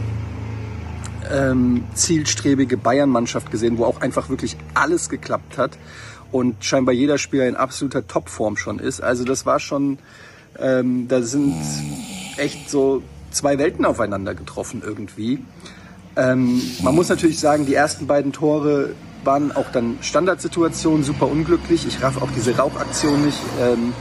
[1.32, 5.80] ähm, zielstrebige Bayern-Mannschaft gesehen, wo auch einfach wirklich alles geklappt hat
[6.34, 9.02] und scheinbar jeder Spieler in absoluter Topform schon ist.
[9.02, 10.00] Also das war schon,
[10.60, 11.56] ähm, da sind
[12.38, 15.46] echt so zwei Welten aufeinander getroffen irgendwie.
[16.15, 21.86] Ähm, man muss natürlich sagen, die ersten beiden Tore waren auch dann Standardsituationen, super unglücklich.
[21.88, 23.39] Ich raff auch diese Rauchaktion nicht.
[23.62, 23.93] Ähm,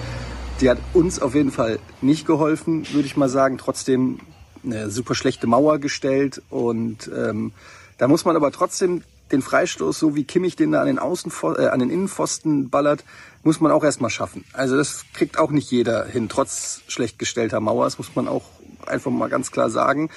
[0.62, 3.59] die hat uns auf jeden Fall nicht geholfen, würde ich mal sagen.
[3.59, 4.21] Trotzdem
[4.64, 7.53] eine super schlechte Mauer gestellt und ähm,
[7.99, 11.64] da muss man aber trotzdem den Freistoß, so wie Kimmich den da an den, Außenpfosten,
[11.64, 13.05] äh, an den Innenpfosten ballert,
[13.42, 14.45] muss man auch erstmal schaffen.
[14.53, 17.85] Also das kriegt auch nicht jeder hin, trotz schlecht gestellter Mauer.
[17.85, 18.45] Das muss man auch
[18.87, 20.11] einfach mal ganz klar sagen.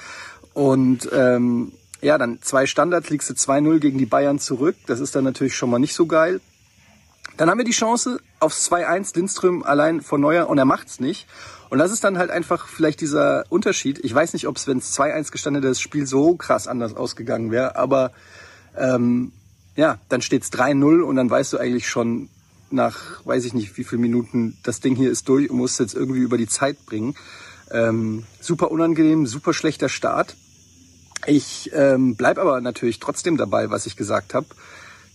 [0.54, 4.76] Und ähm, ja, dann zwei Standards, liegst du 2-0 gegen die Bayern zurück.
[4.86, 6.40] Das ist dann natürlich schon mal nicht so geil.
[7.38, 11.28] Dann haben wir die Chance aufs 2-1 Lindström allein vor Neuer und er macht's nicht.
[11.70, 14.00] Und das ist dann halt einfach vielleicht dieser Unterschied.
[14.04, 16.96] Ich weiß nicht, ob es, wenn es 2-1 gestanden hätte, das Spiel so krass anders
[16.96, 18.12] ausgegangen wäre, aber
[18.78, 19.32] ähm,
[19.76, 22.30] ja, dann steht's 3-0 und dann weißt du eigentlich schon
[22.72, 25.94] nach, weiß ich nicht, wie viel Minuten das Ding hier ist durch und musst jetzt
[25.94, 27.16] irgendwie über die Zeit bringen.
[27.72, 30.36] Ähm, super unangenehm, super schlechter Start.
[31.26, 34.48] Ich ähm, bleib aber natürlich trotzdem dabei, was ich gesagt habe,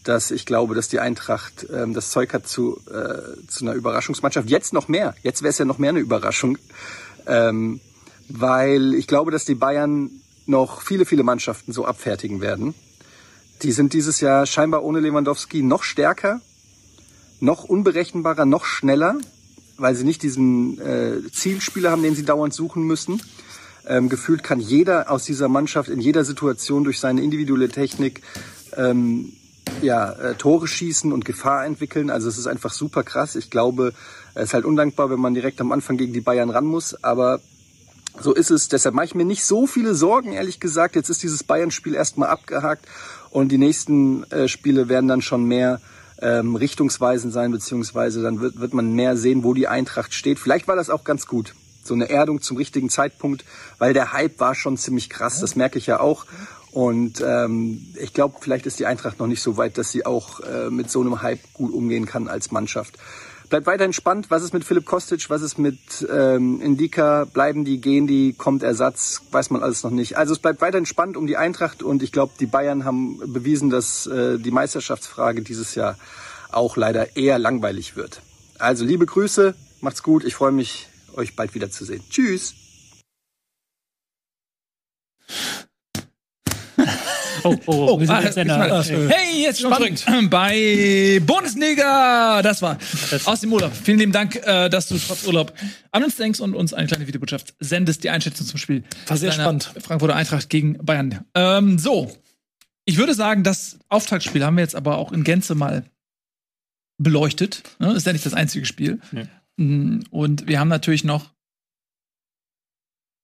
[0.04, 4.48] dass ich glaube, dass die Eintracht ähm, das Zeug hat zu, äh, zu einer Überraschungsmannschaft.
[4.48, 5.14] Jetzt noch mehr.
[5.22, 6.58] Jetzt wäre es ja noch mehr eine Überraschung.
[7.26, 7.80] Ähm,
[8.28, 10.10] weil ich glaube, dass die Bayern
[10.46, 12.74] noch viele, viele Mannschaften so abfertigen werden.
[13.62, 16.40] Die sind dieses Jahr scheinbar ohne Lewandowski noch stärker,
[17.40, 19.16] noch unberechenbarer, noch schneller,
[19.76, 23.20] weil sie nicht diesen äh, Zielspieler haben, den sie dauernd suchen müssen.
[23.86, 28.22] Ähm, gefühlt kann jeder aus dieser Mannschaft in jeder Situation durch seine individuelle Technik
[28.76, 29.32] ähm,
[29.82, 32.10] ja, äh, Tore schießen und Gefahr entwickeln.
[32.10, 33.36] Also es ist einfach super krass.
[33.36, 33.92] Ich glaube,
[34.34, 37.02] es ist halt undankbar, wenn man direkt am Anfang gegen die Bayern ran muss.
[37.02, 37.40] Aber
[38.20, 38.68] so ist es.
[38.68, 40.96] Deshalb mache ich mir nicht so viele Sorgen, ehrlich gesagt.
[40.96, 42.86] Jetzt ist dieses Bayern-Spiel erstmal abgehakt
[43.30, 45.80] und die nächsten äh, Spiele werden dann schon mehr
[46.20, 50.38] ähm, richtungsweisend sein, beziehungsweise dann wird, wird man mehr sehen, wo die Eintracht steht.
[50.38, 51.54] Vielleicht war das auch ganz gut.
[51.82, 53.44] So eine Erdung zum richtigen Zeitpunkt,
[53.78, 56.26] weil der Hype war schon ziemlich krass, das merke ich ja auch.
[56.72, 60.40] Und ähm, ich glaube, vielleicht ist die Eintracht noch nicht so weit, dass sie auch
[60.40, 62.96] äh, mit so einem Hype gut umgehen kann als Mannschaft.
[63.50, 64.30] Bleibt weiterhin spannend.
[64.30, 65.28] Was ist mit Philipp Kostic?
[65.28, 67.24] Was ist mit ähm, Indika?
[67.24, 68.32] Bleiben die, gehen die?
[68.32, 69.22] Kommt Ersatz?
[69.32, 70.16] Weiß man alles noch nicht.
[70.16, 73.68] Also es bleibt weiterhin spannend um die Eintracht und ich glaube, die Bayern haben bewiesen,
[73.68, 75.98] dass äh, die Meisterschaftsfrage dieses Jahr
[76.52, 78.22] auch leider eher langweilig wird.
[78.60, 80.22] Also liebe Grüße, macht's gut.
[80.22, 80.86] Ich freue mich,
[81.16, 82.04] euch bald wiederzusehen.
[82.08, 82.54] Tschüss.
[87.44, 92.42] Oh, oh, Oh, ah, jetzt ich meine, hey, jetzt spannend bei Bundesliga.
[92.42, 92.79] Das war
[93.24, 93.72] aus dem Urlaub.
[93.74, 95.53] Vielen lieben Dank, äh, dass du trotz Urlaub
[95.92, 98.05] an uns denkst und uns eine kleine Videobotschaft sendest.
[98.05, 98.85] Die Einschätzung zum Spiel.
[99.07, 99.72] War sehr spannend.
[99.81, 101.24] Frankfurter Eintracht gegen Bayern.
[101.35, 102.11] Ähm, so,
[102.85, 105.85] ich würde sagen, das Auftaktspiel haben wir jetzt aber auch in Gänze mal
[106.98, 107.62] beleuchtet.
[107.79, 107.92] Ne?
[107.92, 109.00] Ist ja nicht das einzige Spiel.
[109.12, 109.26] Nee.
[109.57, 111.31] Mm, Und wir haben natürlich noch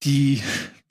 [0.02, 0.42] die,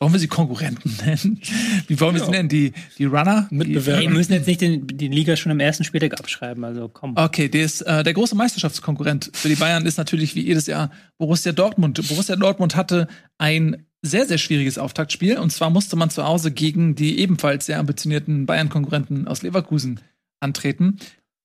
[0.06, 1.42] wollen wir sie Konkurrenten nennen?
[1.88, 2.32] Wie wollen wir sie Ja.
[2.32, 2.50] nennen?
[2.50, 3.48] Die, die Runner?
[3.50, 4.02] Mitbewerber.
[4.02, 7.18] Wir müssen jetzt nicht den, die Liga schon im ersten Spieltag abschreiben, also komm.
[7.18, 10.92] Okay, der, ist, äh, der große Meisterschaftskonkurrent für die Bayern ist natürlich wie jedes Jahr
[11.18, 12.00] Borussia Dortmund.
[12.08, 13.08] Borussia Dortmund hatte
[13.40, 15.40] ein sehr, sehr schwieriges Auftaktspiel.
[15.40, 20.00] Und zwar musste man zu Hause gegen die ebenfalls sehr ambitionierten Bayern-Konkurrenten aus Leverkusen
[20.40, 20.98] antreten.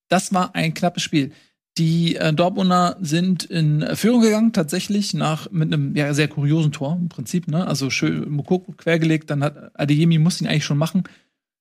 [0.08, 1.32] Das war ein knappes Spiel.
[1.78, 6.98] Die äh, Dortmunder sind in Führung gegangen, tatsächlich, nach, mit einem ja, sehr kuriosen Tor
[7.00, 7.48] im Prinzip.
[7.48, 7.66] Ne?
[7.66, 11.04] Also schön Mukoko quergelegt, dann hat Adeyemi muss ihn eigentlich schon machen,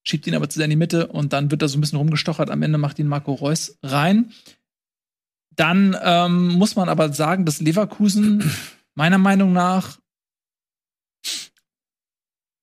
[0.03, 1.99] schiebt ihn aber zu sehr in die Mitte und dann wird er so ein bisschen
[1.99, 2.49] rumgestochert.
[2.49, 4.31] Am Ende macht ihn Marco Reus rein.
[5.55, 8.43] Dann ähm, muss man aber sagen, dass Leverkusen
[8.95, 9.99] meiner Meinung nach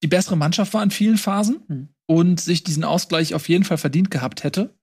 [0.03, 1.89] die bessere Mannschaft war in vielen Phasen Hm.
[2.07, 4.76] und sich diesen Ausgleich auf jeden Fall verdient gehabt hätte.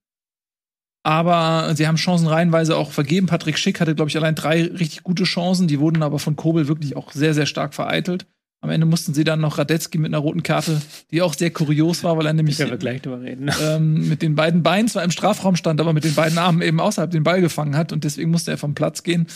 [1.04, 3.26] Aber sie haben Chancen reihenweise auch vergeben.
[3.26, 5.68] Patrick Schick hatte, glaube ich, allein drei richtig gute Chancen.
[5.68, 8.26] Die wurden aber von Kobel wirklich auch sehr, sehr stark vereitelt.
[8.62, 12.02] Am Ende mussten sie dann noch Radetzky mit einer roten Karte, die auch sehr kurios
[12.02, 13.50] war, weil er nämlich wir gleich drüber reden.
[13.62, 16.80] ähm, mit den beiden Beinen zwar im Strafraum stand, aber mit den beiden Armen eben
[16.80, 19.26] außerhalb den Ball gefangen hat und deswegen musste er vom Platz gehen.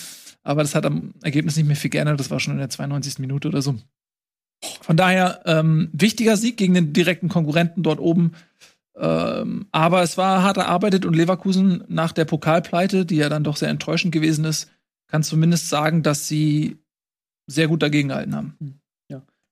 [0.42, 2.18] Aber das hat am Ergebnis nicht mehr viel geändert.
[2.18, 3.18] Das war schon in der 92.
[3.18, 3.74] Minute oder so.
[4.80, 8.32] Von daher ähm, wichtiger Sieg gegen den direkten Konkurrenten dort oben.
[8.98, 13.56] Ähm, aber es war hart erarbeitet und Leverkusen nach der Pokalpleite, die ja dann doch
[13.56, 14.70] sehr enttäuschend gewesen ist,
[15.06, 16.78] kann zumindest sagen, dass sie
[17.46, 18.56] sehr gut dagegen gehalten haben.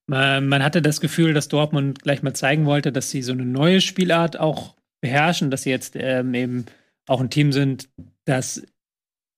[0.09, 3.44] Man, man hatte das Gefühl, dass Dortmund gleich mal zeigen wollte, dass sie so eine
[3.44, 6.66] neue Spielart auch beherrschen, dass sie jetzt ähm, eben
[7.06, 7.88] auch ein Team sind,
[8.24, 8.62] das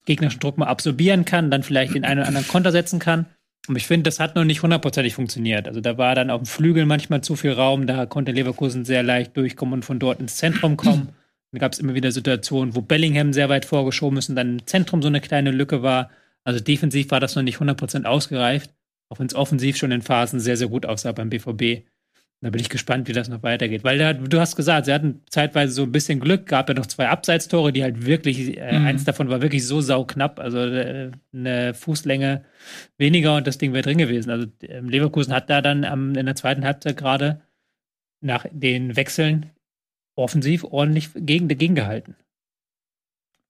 [0.04, 3.26] gegnerischen Druck mal absorbieren kann, dann vielleicht den einen oder anderen Konter setzen kann.
[3.68, 5.68] Und ich finde, das hat noch nicht hundertprozentig funktioniert.
[5.68, 9.02] Also da war dann auf dem Flügel manchmal zu viel Raum, da konnte Leverkusen sehr
[9.02, 11.10] leicht durchkommen und von dort ins Zentrum kommen.
[11.50, 14.66] Dann gab es immer wieder Situationen, wo Bellingham sehr weit vorgeschoben ist und dann im
[14.66, 16.10] Zentrum so eine kleine Lücke war.
[16.44, 18.74] Also defensiv war das noch nicht 100% ausgereift.
[19.08, 21.86] Auch wenn es offensiv schon in Phasen sehr, sehr gut aussah beim BVB.
[22.40, 23.82] Da bin ich gespannt, wie das noch weitergeht.
[23.82, 26.86] Weil da, du hast gesagt, sie hatten zeitweise so ein bisschen Glück, gab ja noch
[26.86, 28.86] zwei Abseitstore, die halt wirklich, äh, Mhm.
[28.86, 32.44] eins davon war wirklich so sauknapp, also äh, eine Fußlänge
[32.96, 34.30] weniger und das Ding wäre drin gewesen.
[34.30, 37.42] Also ähm, Leverkusen hat da dann am, in der zweiten Halbzeit gerade
[38.20, 39.50] nach den Wechseln
[40.14, 42.14] offensiv ordentlich gegen, dagegen gehalten.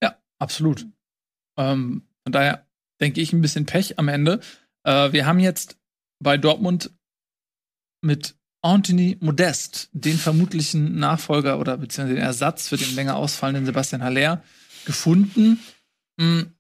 [0.02, 0.86] Ja, absolut.
[1.58, 2.66] Ähm, von daher
[3.02, 4.40] denke ich ein bisschen Pech am Ende.
[4.84, 5.78] Äh, wir haben jetzt
[6.22, 6.90] bei Dortmund
[8.02, 14.02] mit Anthony Modest den vermutlichen Nachfolger oder beziehungsweise den Ersatz für den länger ausfallenden Sebastian
[14.02, 14.42] Haller
[14.84, 15.60] gefunden.
[16.20, 16.52] Hm,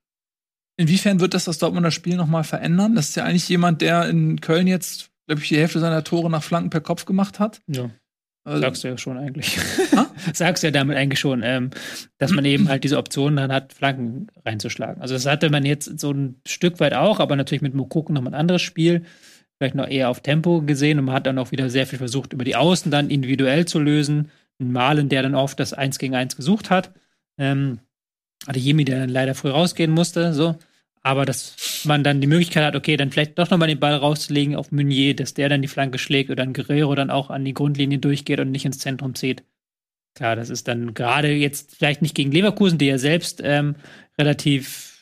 [0.78, 2.94] Inwiefern wird das das Dortmunder Spiel nochmal verändern?
[2.94, 6.30] Das ist ja eigentlich jemand, der in Köln jetzt, glaube ich, die Hälfte seiner Tore
[6.30, 7.60] nach Flanken per Kopf gemacht hat.
[7.66, 7.90] Ja.
[8.44, 9.58] Also, Sagst du ja schon eigentlich.
[10.32, 11.70] Sagst du ja damit eigentlich schon, ähm,
[12.18, 15.02] dass man eben halt diese Option dann hat, Flanken reinzuschlagen.
[15.02, 18.22] Also das hatte man jetzt so ein Stück weit auch, aber natürlich mit Mokoko noch
[18.22, 19.04] mal ein anderes Spiel.
[19.58, 22.32] Vielleicht noch eher auf Tempo gesehen und man hat dann auch wieder sehr viel versucht,
[22.32, 24.30] über die Außen dann individuell zu lösen.
[24.60, 26.92] Ein Malen, der dann oft das 1 gegen 1 gesucht hat.
[27.38, 27.80] Ähm,
[28.46, 30.56] hatte Jemi, der dann leider früh rausgehen musste, so.
[31.02, 34.56] Aber dass man dann die Möglichkeit hat, okay, dann vielleicht doch nochmal den Ball rauszulegen
[34.56, 37.54] auf Meunier, dass der dann die Flanke schlägt oder ein Guerrero dann auch an die
[37.54, 39.42] Grundlinie durchgeht und nicht ins Zentrum zieht.
[40.14, 43.76] Klar, das ist dann gerade jetzt vielleicht nicht gegen Leverkusen, die ja selbst ähm,
[44.18, 44.97] relativ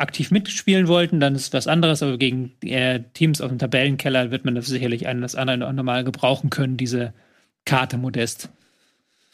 [0.00, 4.44] aktiv mitspielen wollten, dann ist was anderes, aber gegen äh, Teams aus dem Tabellenkeller wird
[4.44, 7.12] man das sicherlich ein das andere noch mal gebrauchen können, diese
[7.64, 8.48] Karte modest.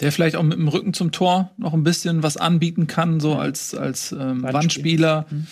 [0.01, 3.37] Der vielleicht auch mit dem Rücken zum Tor noch ein bisschen was anbieten kann, so
[3.37, 4.53] als, als ähm, Wandspiel.
[4.53, 5.27] Wandspieler.
[5.31, 5.47] Mhm.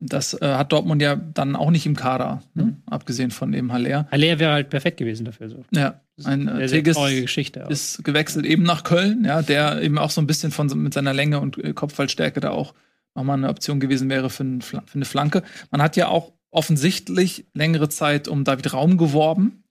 [0.00, 2.64] Das äh, hat Dortmund ja dann auch nicht im Kader, ne?
[2.64, 2.76] Mhm.
[2.86, 4.06] abgesehen von dem Haller.
[4.10, 5.48] Haller wäre halt perfekt gewesen dafür.
[5.48, 5.64] So.
[5.70, 7.64] Ja, ein eine äh, Tigges traurige Geschichte.
[7.64, 7.70] auch.
[7.70, 11.14] ist gewechselt eben nach Köln, ja, der eben auch so ein bisschen von mit seiner
[11.14, 12.74] Länge und äh, Kopfballstärke da auch
[13.14, 15.42] nochmal eine Option gewesen wäre für, ein, für eine Flanke.
[15.70, 19.64] Man hat ja auch offensichtlich längere Zeit um David Raum geworben.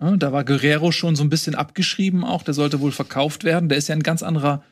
[0.00, 3.68] Ja, da war Guerrero schon so ein bisschen abgeschrieben auch, der sollte wohl verkauft werden.
[3.68, 4.62] Der ist ja ein ganz anderer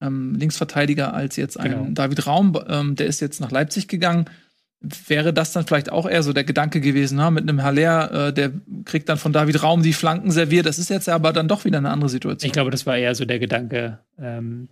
[0.00, 1.86] ähm, Linksverteidiger als jetzt ein Genau.
[1.90, 2.58] David Raum.
[2.68, 4.26] Ähm, der ist jetzt nach Leipzig gegangen.
[5.06, 8.32] Wäre das dann vielleicht auch eher so der Gedanke gewesen, na, mit einem Haller, äh,
[8.32, 8.50] der
[8.84, 10.66] kriegt dann von David Raum die Flanken serviert.
[10.66, 12.48] Das ist jetzt aber dann doch wieder eine andere Situation.
[12.48, 14.00] Ich glaube, das war eher so der Gedanke.
[14.18, 14.68] Ähm,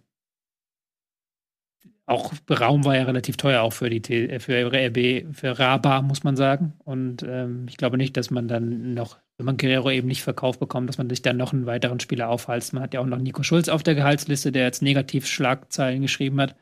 [2.10, 6.02] auch Raum war ja relativ teuer, auch für die T äh, für RB, für Raba,
[6.02, 6.72] muss man sagen.
[6.84, 10.58] Und ähm, ich glaube nicht, dass man dann noch, wenn man Guerrero eben nicht verkauft
[10.58, 12.72] bekommt, dass man sich dann noch einen weiteren Spieler aufhalst.
[12.72, 16.40] Man hat ja auch noch Nico Schulz auf der Gehaltsliste, der jetzt negativ Schlagzeilen geschrieben
[16.40, 16.56] hat.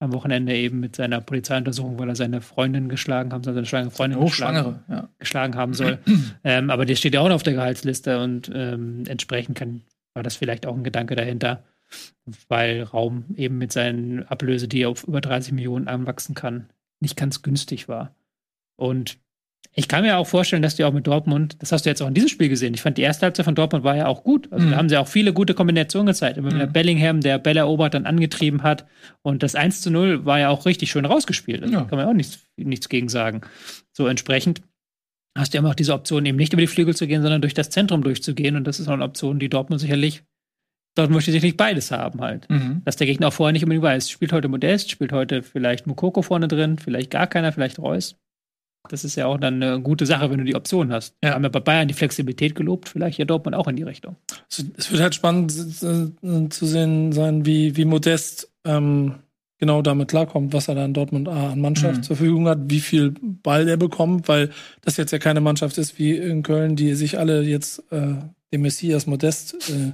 [0.00, 3.90] Am Wochenende eben mit seiner Polizeiuntersuchung, weil er seine Freundin geschlagen haben soll, seine schwangere
[3.90, 5.08] Freundin geschlagen, Hochschwangere, ja.
[5.18, 5.98] geschlagen haben soll.
[6.44, 9.82] ähm, aber der steht ja auch noch auf der Gehaltsliste und ähm, entsprechend kann,
[10.14, 11.62] war das vielleicht auch ein Gedanke dahinter,
[12.48, 16.68] weil Raum eben mit seinen Ablöse, die auf über 30 Millionen anwachsen kann,
[17.00, 18.14] nicht ganz günstig war.
[18.76, 19.18] Und
[19.72, 22.08] ich kann mir auch vorstellen, dass die auch mit Dortmund, das hast du jetzt auch
[22.08, 22.74] in diesem Spiel gesehen.
[22.74, 24.50] Ich fand, die erste Halbzeit von Dortmund war ja auch gut.
[24.52, 24.70] Also Mhm.
[24.72, 26.38] da haben sie auch viele gute Kombinationen gezeigt.
[26.38, 26.72] Immer wieder Mhm.
[26.72, 28.86] Bellingham, der Bell erobert, dann angetrieben hat.
[29.22, 31.62] Und das 1 zu 0 war ja auch richtig schön rausgespielt.
[31.62, 31.80] Also Ja.
[31.82, 33.42] Da kann man auch nichts, nichts gegen sagen.
[33.92, 34.62] So entsprechend
[35.38, 37.54] hast du immer auch diese Option, eben nicht über die Flügel zu gehen, sondern durch
[37.54, 38.56] das Zentrum durchzugehen.
[38.56, 40.24] Und das ist auch eine Option, die Dortmund sicherlich,
[40.94, 42.48] Dortmund möchte sicherlich beides haben halt.
[42.50, 42.82] Mhm.
[42.84, 46.22] Dass der Gegner auch vorher nicht unbedingt weiß, spielt heute Modest, spielt heute vielleicht Mukoko
[46.22, 48.16] vorne drin, vielleicht gar keiner, vielleicht Reus.
[48.88, 51.14] Das ist ja auch dann eine gute Sache, wenn du die Option hast.
[51.22, 51.30] Ja.
[51.30, 54.16] Wir haben ja bei Bayern die Flexibilität gelobt, vielleicht ja Dortmund auch in die Richtung.
[54.50, 59.16] Es es wird halt spannend äh, zu sehen sein, wie, wie Modest ähm,
[59.58, 62.02] genau damit klarkommt, was er da in Dortmund A an Mannschaft Mhm.
[62.02, 64.48] zur Verfügung hat, wie viel Ball er bekommt, weil
[64.80, 68.14] das jetzt ja keine Mannschaft ist wie in Köln, die sich alle jetzt äh,
[68.52, 69.92] dem Messias Modest äh,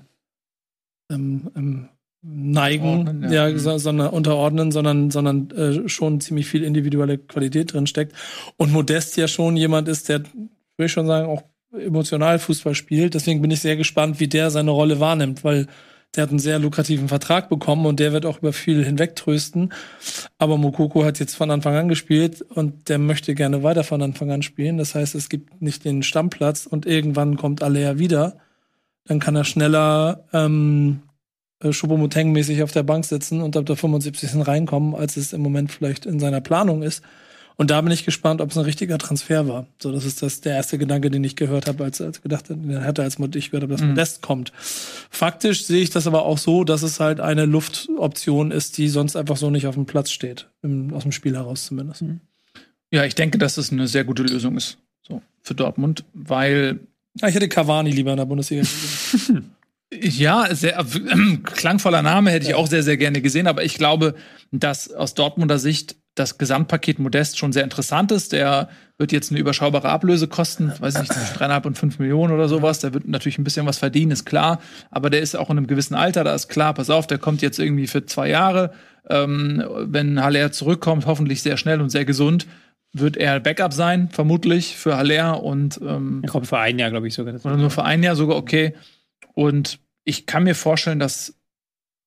[1.11, 1.88] ähm, ähm,
[2.23, 3.53] neigen, Unterordnen, ja, ja.
[3.53, 3.59] Mhm.
[3.59, 8.14] so, sondern unterordnen, sondern, sondern äh, schon ziemlich viel individuelle Qualität drin steckt.
[8.57, 13.14] Und Modest ja schon jemand ist, der, würde ich schon sagen, auch emotional Fußball spielt.
[13.14, 15.66] Deswegen bin ich sehr gespannt, wie der seine Rolle wahrnimmt, weil
[16.14, 19.73] der hat einen sehr lukrativen Vertrag bekommen und der wird auch über viel hinwegtrösten.
[20.38, 24.31] Aber Mokoko hat jetzt von Anfang an gespielt und der möchte gerne weiter von Anfang
[24.31, 24.79] an spielen.
[24.79, 28.38] Das heißt, es gibt nicht den Stammplatz und irgendwann kommt Alea wieder.
[29.07, 31.03] Dann kann er schneller ähm,
[31.61, 34.47] äh, Choupo-Moting-mäßig auf der Bank sitzen und ab der 75.
[34.47, 37.03] reinkommen, als es im Moment vielleicht in seiner Planung ist.
[37.59, 39.66] Und da bin ich gespannt, ob es ein richtiger Transfer war.
[39.83, 43.03] So, das ist das der erste Gedanke, den ich gehört habe, als, als gedacht hatte,
[43.03, 43.90] als ich gehört habe, dass Mhm.
[43.90, 44.53] Modest kommt.
[45.11, 49.16] Faktisch sehe ich das aber auch so, dass es halt eine Luftoption ist, die sonst
[49.16, 52.05] einfach so nicht auf dem Platz steht, im, aus dem Spiel heraus zumindest.
[52.90, 54.77] Ja, ich denke, dass es eine sehr gute Lösung ist.
[55.01, 56.81] So, für Dortmund, weil
[57.21, 58.63] Ah, ich hätte Cavani lieber in der Bundesliga.
[58.63, 59.53] gesehen.
[59.93, 64.17] Ja, sehr äh, klangvoller Name hätte ich auch sehr, sehr gerne gesehen, aber ich glaube,
[64.51, 68.33] dass aus Dortmunder Sicht das Gesamtpaket Modest schon sehr interessant ist.
[68.33, 72.33] Der wird jetzt eine überschaubare Ablöse kosten, weiß ich nicht, zwischen dreieinhalb und fünf Millionen
[72.33, 72.81] oder sowas.
[72.81, 74.61] Der wird natürlich ein bisschen was verdienen, ist klar.
[74.91, 77.43] Aber der ist auch in einem gewissen Alter, da ist klar, pass auf, der kommt
[77.43, 78.73] jetzt irgendwie für zwei Jahre.
[79.09, 82.47] Ähm, wenn Haller zurückkommt, hoffentlich sehr schnell und sehr gesund,
[83.01, 87.09] wird er Backup sein, vermutlich, für Haller und ähm, Ich glaube, für ein Jahr, glaube
[87.09, 87.35] ich sogar.
[87.35, 88.75] Oder nur für ein Jahr sogar okay.
[89.35, 91.35] Und ich kann mir vorstellen, dass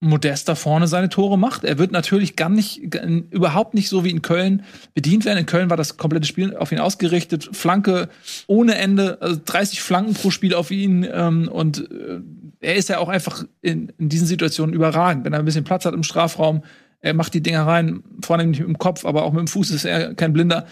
[0.01, 1.65] Modest da vorne seine Tore macht.
[1.65, 5.39] Er wird natürlich gar nicht, gar- überhaupt nicht so wie in Köln bedient werden.
[5.39, 7.49] In Köln war das komplette Spiel auf ihn ausgerichtet.
[7.51, 8.07] Flanke
[8.47, 11.05] ohne Ende, also 30 Flanken pro Spiel auf ihn.
[11.11, 12.21] Ähm, und äh,
[12.61, 15.25] er ist ja auch einfach in, in diesen Situationen überragend.
[15.25, 16.63] Wenn er ein bisschen Platz hat im Strafraum,
[17.01, 19.85] er macht die Dinger rein, vornehmlich mit dem Kopf, aber auch mit dem Fuß ist
[19.85, 20.67] er kein Blinder.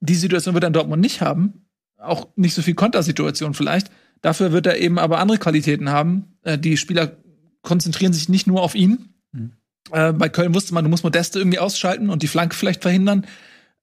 [0.00, 1.66] Die Situation wird er in Dortmund nicht haben.
[1.98, 3.90] Auch nicht so viel Kontersituation vielleicht.
[4.22, 6.36] Dafür wird er eben aber andere Qualitäten haben.
[6.42, 7.16] Äh, die Spieler
[7.62, 9.10] konzentrieren sich nicht nur auf ihn.
[9.32, 9.52] Mhm.
[9.92, 13.26] Äh, bei Köln wusste man, du musst Modeste irgendwie ausschalten und die Flanke vielleicht verhindern.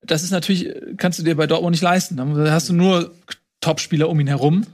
[0.01, 2.17] Das ist natürlich, kannst du dir bei Dortmund nicht leisten.
[2.17, 3.13] Da hast du nur
[3.61, 4.65] Topspieler um ihn herum.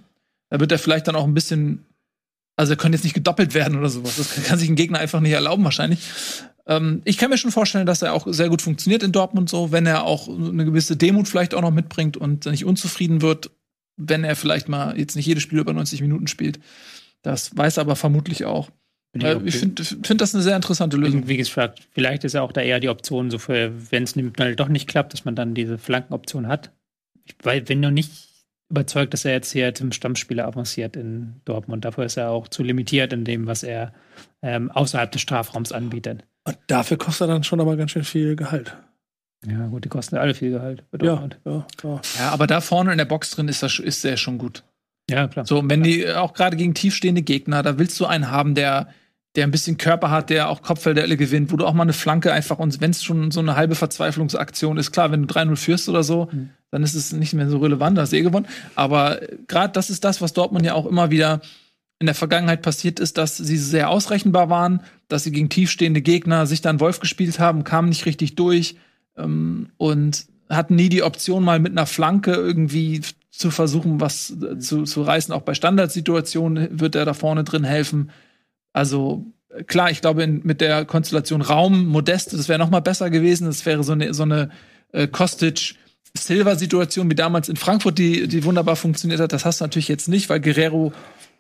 [0.50, 1.86] Da wird er vielleicht dann auch ein bisschen,
[2.56, 4.18] also er könnte jetzt nicht gedoppelt werden oder sowas.
[4.18, 6.00] Das kann, sich ein Gegner einfach nicht erlauben wahrscheinlich.
[6.68, 9.72] Ähm, ich kann mir schon vorstellen, dass er auch sehr gut funktioniert in Dortmund so,
[9.72, 13.50] wenn er auch eine gewisse Demut vielleicht auch noch mitbringt und nicht unzufrieden wird,
[13.98, 16.60] wenn er vielleicht mal jetzt nicht jedes Spiel über 90 Minuten spielt.
[17.24, 18.70] Das weiß er aber vermutlich auch.
[19.14, 21.28] Bin Äh, auch- ich finde find das eine sehr interessante Lösung.
[21.28, 24.16] Wie gesagt, vielleicht ist ja auch da eher die Option, so für, wenn es
[24.56, 26.72] doch nicht klappt, dass man dann diese Flankenoption hat.
[27.26, 28.12] Ich, weil, wenn du nicht
[28.72, 31.86] überzeugt, dass er jetzt hier zum Stammspieler avanciert in Dortmund.
[31.86, 33.94] Dafür ist er auch zu limitiert in dem, was er
[34.42, 36.24] ähm, außerhalb des Strafraums anbietet.
[36.46, 38.76] Und dafür kostet er dann schon aber ganz schön viel Gehalt.
[39.46, 40.84] Ja, gut, die kosten alle viel Gehalt.
[40.92, 41.40] bei Ja, Dortmund.
[41.46, 42.02] ja, ja.
[42.20, 44.64] Ja, aber da vorne in der Box drin ist, das, ist der schon gut.
[45.10, 45.46] ja klar.
[45.46, 48.88] So, und wenn die auch gerade gegen tiefstehende Gegner, da willst du einen haben, der,
[49.36, 52.34] der ein bisschen Körper hat, der auch Kopfballduelle gewinnt, wo du auch mal eine Flanke
[52.34, 55.88] einfach und wenn es schon so eine halbe Verzweiflungsaktion ist, klar, wenn du 3-0 führst
[55.90, 56.50] oder so, Mhm.
[56.70, 58.48] dann ist es nicht mehr so relevant, hast du eh gewonnen.
[58.76, 61.42] Aber gerade das ist das, was Dortmund ja auch immer wieder
[62.00, 66.48] in der Vergangenheit passiert ist, dass sie sehr ausrechenbar waren, dass sie gegen tiefstehende Gegner
[66.48, 68.76] sich dann Wolf gespielt haben, kamen nicht richtig durch
[69.18, 74.58] ähm, und hatten nie die Option, mal mit einer Flanke irgendwie zu versuchen, was äh,
[74.58, 75.34] zu, zu reißen.
[75.34, 78.10] Auch bei Standardsituationen wird er da vorne drin helfen.
[78.74, 79.26] Also
[79.68, 83.48] klar, ich glaube, in, mit der Konstellation Raum, Modest, das wäre noch mal besser gewesen.
[83.48, 84.50] Das wäre so eine, so eine
[84.92, 89.34] äh, Kostic-Silver-Situation wie damals in Frankfurt, die, die wunderbar funktioniert hat.
[89.34, 90.94] Das hast du natürlich jetzt nicht, weil Guerrero,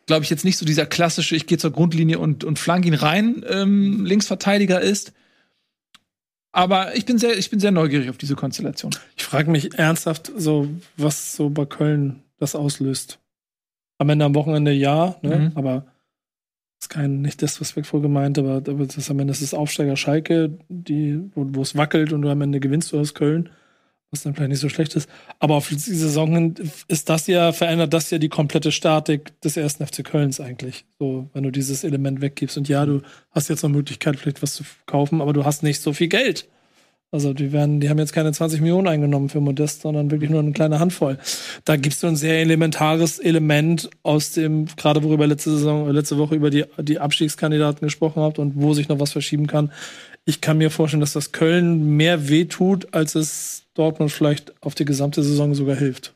[0.07, 2.93] glaube ich, jetzt nicht so dieser klassische, ich gehe zur Grundlinie und, und flank ihn
[2.93, 5.13] rein, ähm, Linksverteidiger ist.
[6.53, 8.93] Aber ich bin sehr, ich bin sehr neugierig auf diese Konstellation.
[9.15, 10.67] Ich frage mich ernsthaft, so,
[10.97, 13.19] was so bei Köln das auslöst.
[13.99, 15.37] Am Ende am Wochenende ja, ne?
[15.37, 15.51] Mhm.
[15.55, 15.85] aber
[16.81, 21.61] ist kein, nicht disrespektvoll gemeint, aber, aber das am Ende ist Aufsteiger Schalke, die, wo,
[21.61, 23.49] es wackelt und du am Ende gewinnst du aus Köln,
[24.09, 25.07] was dann vielleicht nicht so schlecht ist.
[25.39, 26.55] Aber auf die Saison
[26.87, 30.85] ist das ja, verändert das ja die komplette Statik des ersten FC Kölns eigentlich.
[30.97, 32.57] So, wenn du dieses Element weggibst.
[32.57, 35.81] Und ja, du hast jetzt noch Möglichkeit, vielleicht was zu kaufen, aber du hast nicht
[35.81, 36.49] so viel Geld.
[37.13, 40.39] Also die werden, die haben jetzt keine 20 Millionen eingenommen für Modest, sondern wirklich nur
[40.39, 41.17] eine kleine Handvoll.
[41.65, 46.17] Da gibst du ein sehr elementares Element aus dem, gerade worüber letzte Saison, äh, letzte
[46.17, 49.73] Woche über die, die Abstiegskandidaten gesprochen habt und wo sich noch was verschieben kann.
[50.23, 54.85] Ich kann mir vorstellen, dass das Köln mehr wehtut, als es Dortmund vielleicht auf die
[54.85, 56.15] gesamte Saison sogar hilft.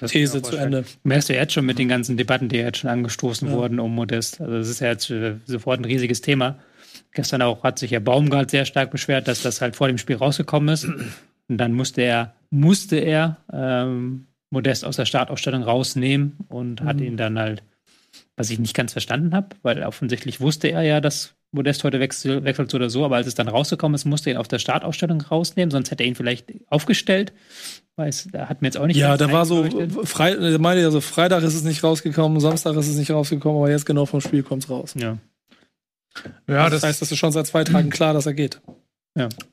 [0.00, 0.56] Das These zu.
[0.56, 0.84] Ende.
[1.02, 3.54] Merkst du jetzt schon mit den ganzen Debatten, die jetzt schon angestoßen Ja.
[3.54, 4.40] wurden um Modest.
[4.40, 6.58] Also das ist ja jetzt äh, sofort ein riesiges Thema.
[7.12, 10.16] Gestern auch hat sich ja Baumgart sehr stark beschwert, dass das halt vor dem Spiel
[10.16, 10.84] rausgekommen ist.
[10.84, 17.02] Und dann musste er, musste er ähm, Modest aus der Startaufstellung rausnehmen und hat Mhm.
[17.02, 17.62] ihn dann halt,
[18.36, 22.44] was ich nicht ganz verstanden habe, weil offensichtlich wusste er ja, dass Modest heute wechsel,
[22.44, 24.58] wechselt so oder so, aber als es dann rausgekommen ist, musste er ihn auf der
[24.58, 27.32] Startaufstellung rausnehmen, sonst hätte er ihn vielleicht aufgestellt.
[27.96, 31.00] Weiß, da hat mir jetzt auch nicht Ja, da war so, der meinte ja so,
[31.00, 34.42] Freitag ist es nicht rausgekommen, Samstag ist es nicht rausgekommen, aber jetzt genau vom Spiel
[34.42, 34.94] kommt's raus.
[34.96, 35.16] Ja.
[36.46, 38.60] Ja, das, heißt, das ist schon seit zwei Tagen klar, dass er geht.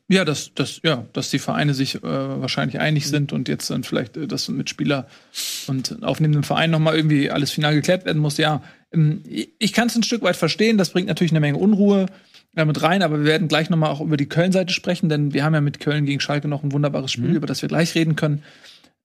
[0.07, 3.83] Ja, dass, dass, ja, dass die Vereine sich äh, wahrscheinlich einig sind und jetzt dann
[3.83, 5.07] vielleicht äh, das mit Spieler
[5.65, 8.37] und aufnehmendem Verein nochmal irgendwie alles final geklärt werden muss.
[8.37, 8.61] Ja,
[8.93, 10.77] ähm, ich kann es ein Stück weit verstehen.
[10.77, 12.05] Das bringt natürlich eine Menge Unruhe
[12.55, 15.43] äh, mit rein, aber wir werden gleich nochmal auch über die Köln-Seite sprechen, denn wir
[15.43, 17.35] haben ja mit Köln gegen Schalke noch ein wunderbares Spiel, Mhm.
[17.37, 18.43] über das wir gleich reden können.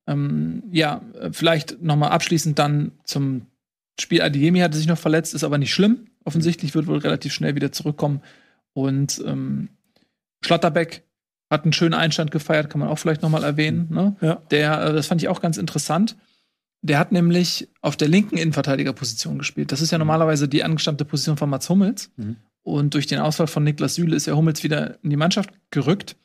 [0.07, 3.47] Ähm, ja, äh, vielleicht nochmal abschließend dann zum
[3.99, 4.21] Spiel.
[4.21, 6.10] Adiemi hatte sich noch verletzt, ist aber nicht schlimm.
[6.25, 8.23] Offensichtlich wird wohl relativ schnell wieder zurückkommen.
[8.73, 9.69] Und ähm,
[10.43, 11.05] Schlotterbeck
[11.51, 13.89] hat einen schönen Einstand gefeiert, kann man auch vielleicht noch mal erwähnen.
[13.91, 14.17] Ne?
[14.21, 14.43] Ja.
[14.51, 16.17] Der, äh, das fand ich auch ganz interessant.
[16.83, 19.73] Der hat nämlich auf der linken Innenverteidigerposition gespielt.
[19.73, 22.11] Das ist ja normalerweise die angestammte Position von Mats Hummels.
[22.17, 22.37] Mhm.
[22.63, 26.17] Und durch den Ausfall von Niklas Süle ist ja Hummels wieder in die Mannschaft gerückt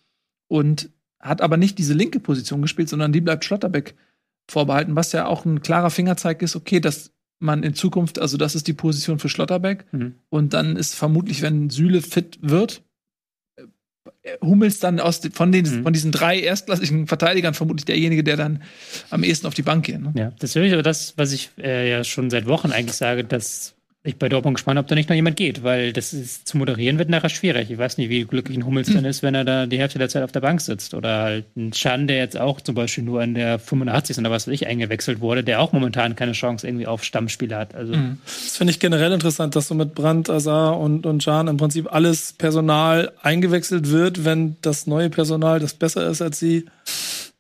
[0.47, 3.95] und hat aber nicht diese linke Position gespielt, sondern die bleibt Schlotterbeck
[4.47, 8.55] vorbehalten, was ja auch ein klarer Fingerzeig ist, okay, dass man in Zukunft, also das
[8.55, 9.85] ist die Position für Schlotterbeck.
[9.91, 10.15] Mhm.
[10.29, 12.81] Und dann ist vermutlich, wenn Süle fit wird,
[14.23, 15.83] äh, Hummels dann aus, von, den, Mhm.
[15.83, 18.63] von diesen drei erstklassigen Verteidigern vermutlich derjenige, der dann
[19.09, 20.01] am ehesten auf die Bank geht.
[20.01, 20.13] Ne?
[20.15, 23.23] Ja, das ist wirklich aber das, was ich äh, ja schon seit Wochen eigentlich sage,
[23.23, 23.74] dass
[24.05, 26.99] ich bei Dortmund gespannt ob da nicht noch jemand geht, weil das ist, zu moderieren
[26.99, 27.71] wird nachher schwierig.
[27.71, 30.09] Ich weiß nicht, wie glücklich ein Hummels dann ist, wenn er da die Hälfte der
[30.09, 30.93] Zeit auf der Bank sitzt.
[30.93, 34.19] Oder halt ein Chan, der jetzt auch zum Beispiel nur in der 85.
[34.19, 37.73] oder was weiß ich eingewechselt wurde, der auch momentan keine Chance irgendwie auf Stammspieler hat.
[37.75, 38.17] Also Mhm.
[38.25, 41.91] Das finde ich generell interessant, dass so mit Brandt, Azar und, und Can im Prinzip
[41.91, 46.65] alles Personal eingewechselt wird, wenn das neue Personal, das besser ist als sie,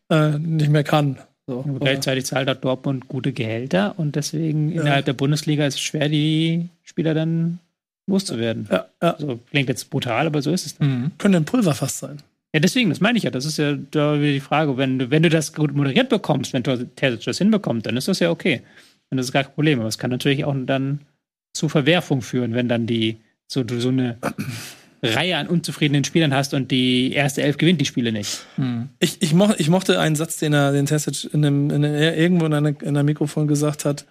[0.09, 1.19] äh, nicht mehr kann.
[1.47, 1.57] So.
[1.57, 6.09] Und gleichzeitig zahlt auch Dortmund gute Gehälter und deswegen innerhalb der Bundesliga ist es schwer,
[6.09, 7.59] die Spieler dann
[8.07, 8.67] loszuwerden.
[8.71, 9.13] Ja, ja.
[9.13, 10.77] Also klingt jetzt brutal, aber so ist es.
[10.77, 10.87] dann.
[10.87, 11.11] Mhm.
[11.17, 12.17] Könnte ein Pulverfass sein.
[12.53, 13.31] Ja, deswegen, das meine ich ja.
[13.31, 14.77] Das ist ja da wieder die Frage.
[14.77, 18.19] Wenn du, wenn du das gut moderiert bekommst, wenn Terzic das hinbekommt, dann ist das
[18.19, 18.61] ja okay.
[19.09, 19.79] Dann ist es gar kein Problem.
[19.79, 21.01] Aber es kann natürlich auch dann
[21.53, 23.17] zu Verwerfung führen, wenn dann die
[23.47, 24.17] so, so eine
[25.13, 28.45] Reihe an unzufriedenen Spielern hast und die erste Elf gewinnt die Spiele nicht.
[28.57, 28.89] Mhm.
[28.99, 31.95] Ich, ich, moch, ich mochte einen Satz, den er, den Tessic in einem, in einem,
[31.95, 34.05] irgendwo in einem, in einem Mikrofon gesagt hat,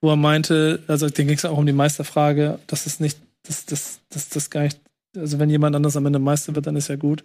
[0.00, 3.66] wo er meinte, also den ging es auch um die Meisterfrage, dass es nicht, dass
[3.66, 4.80] das, das, das gar nicht,
[5.16, 7.24] also wenn jemand anders am Ende Meister wird, dann ist ja gut.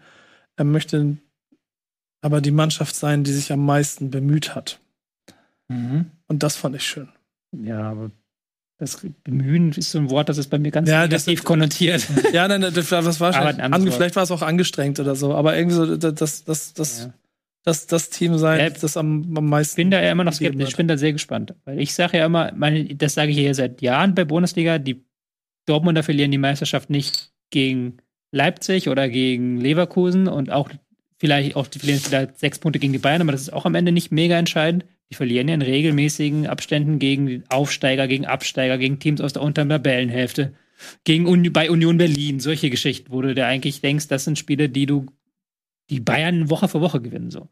[0.58, 1.18] Er möchte
[2.22, 4.80] aber die Mannschaft sein, die sich am meisten bemüht hat.
[5.68, 6.12] Mhm.
[6.28, 7.10] Und das fand ich schön.
[7.52, 8.12] Ja, aber
[8.78, 12.08] das Bemühen ist so ein Wort, das ist bei mir ganz Ja, das- negativ konnotiert.
[12.34, 15.34] Ja, nein, nein, das war das war ange, vielleicht war es auch angestrengt oder so,
[15.34, 17.14] aber irgendwie so das, das, das, das, Ja.
[17.64, 19.76] das, das Team sein, Ja, das am, am Ich meisten.
[19.78, 20.70] bin da ja immer noch skeptisch.
[20.70, 21.54] Ich bin da sehr gespannt.
[21.64, 25.06] Weil ich sage ja immer, meine, das sage ich hier seit Jahren bei Bundesliga, die
[25.66, 27.98] Dortmunder verlieren die Meisterschaft nicht gegen
[28.32, 30.70] Leipzig oder gegen Leverkusen und auch
[31.18, 33.74] vielleicht auch die verlieren vielleicht sechs Punkte gegen die Bayern, aber das ist auch am
[33.76, 34.84] Ende nicht mega entscheidend.
[35.12, 39.70] Die verlieren ja in regelmäßigen Abständen gegen Aufsteiger, gegen Absteiger, gegen Teams aus der unteren
[39.70, 40.54] Tabellenhälfte,
[41.04, 44.68] gegen Uni bei Union Berlin, solche Geschichten, wo du dir eigentlich denkst, das sind Spiele,
[44.68, 45.06] die du,
[45.90, 47.48] die Bayern Woche für Woche gewinnen so.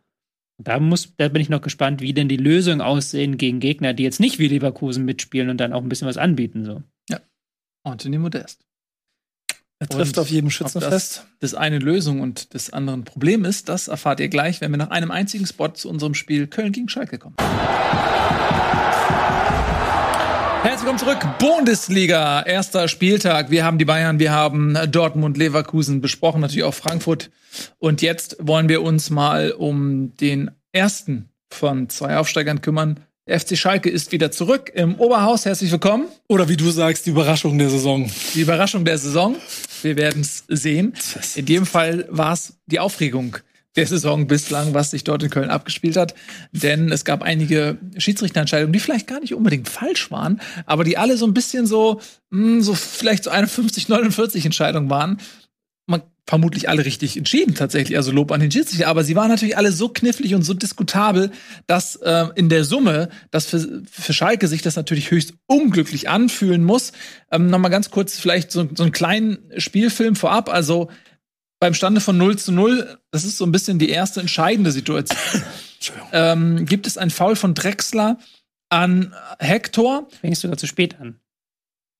[0.58, 4.04] Da, muss, da bin ich noch gespannt, wie denn die Lösungen aussehen gegen Gegner, die
[4.04, 6.64] jetzt nicht wie Leverkusen mitspielen und dann auch ein bisschen was anbieten.
[6.64, 6.84] So.
[7.84, 8.66] Anthony Modest.
[9.84, 11.26] Er trifft Und auf jedem Ob Schützen das fest.
[11.42, 14.92] das eine Lösung und das andere Problem ist, das erfahrt ihr gleich, wenn wir nach
[14.92, 17.36] einem einzigen Spot zu unserem Spiel Köln gegen Schalke kommen.
[20.62, 21.28] Herzlich willkommen zurück.
[21.38, 23.52] Bundesliga, erster Spieltag.
[23.52, 27.30] Wir haben die Bayern, wir haben Dortmund, Leverkusen besprochen, natürlich auch Frankfurt.
[27.78, 33.02] Und jetzt wollen wir uns mal um den ersten von zwei Aufsteigern kümmern.
[33.26, 35.46] Der FC Schalke ist wieder zurück im Oberhaus.
[35.46, 36.08] Herzlich willkommen.
[36.28, 38.12] Oder wie du sagst, die Überraschung der Saison.
[38.36, 39.38] Die Überraschung der Saison.
[39.82, 40.94] Wir werden es sehen.
[41.36, 43.38] In dem Fall war es die Aufregung
[43.78, 46.16] der Saison bislang, was sich dort in Köln abgespielt hat.
[46.52, 51.16] Denn es gab einige Schiedsrichterentscheidungen, die vielleicht gar nicht unbedingt falsch waren, aber die alle
[51.16, 55.20] so ein bisschen so, mh, so vielleicht so 51, 49 Entscheidungen waren.
[56.26, 59.74] Vermutlich alle richtig entschieden tatsächlich, also Lob an den Schiedsrichter, aber sie waren natürlich alle
[59.74, 61.32] so knifflig und so diskutabel,
[61.68, 66.64] dass äh, in der Summe, dass für, für Schalke sich das natürlich höchst unglücklich anfühlen
[66.64, 66.94] muss.
[67.30, 70.90] Ähm, Nochmal ganz kurz vielleicht so, so einen kleinen Spielfilm vorab, also
[71.60, 75.18] beim Stande von 0 zu 0, das ist so ein bisschen die erste entscheidende Situation,
[76.14, 78.18] ähm, gibt es ein Foul von Drexler
[78.70, 80.08] an Hector.
[80.22, 81.20] Fängst sogar zu spät an.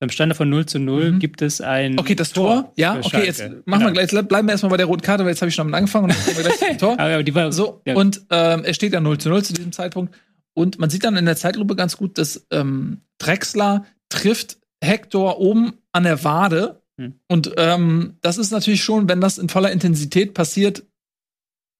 [0.04, 1.18] Beim Stande von 0 zu 0 Mhm.
[1.18, 1.98] gibt es ein.
[1.98, 4.06] Okay, das Tor, ja, für okay, jetzt machen wir Genau.
[4.06, 6.10] gleich, bleiben wir erstmal bei der roten Karte, weil jetzt habe ich schon damit angefangen
[6.10, 6.92] und dann wir gleich zum Tor.
[7.00, 9.72] Aber die war So, ja, und ähm, es steht ja 0 zu 0 zu diesem
[9.72, 10.14] Zeitpunkt.
[10.52, 15.72] Und man sieht dann in der Zeitlupe ganz gut, dass ähm, Drexler trifft Hector oben
[15.92, 16.82] an der Wade.
[17.00, 17.14] Hm.
[17.26, 20.82] Und ähm, das ist natürlich schon, wenn das in voller Intensität passiert,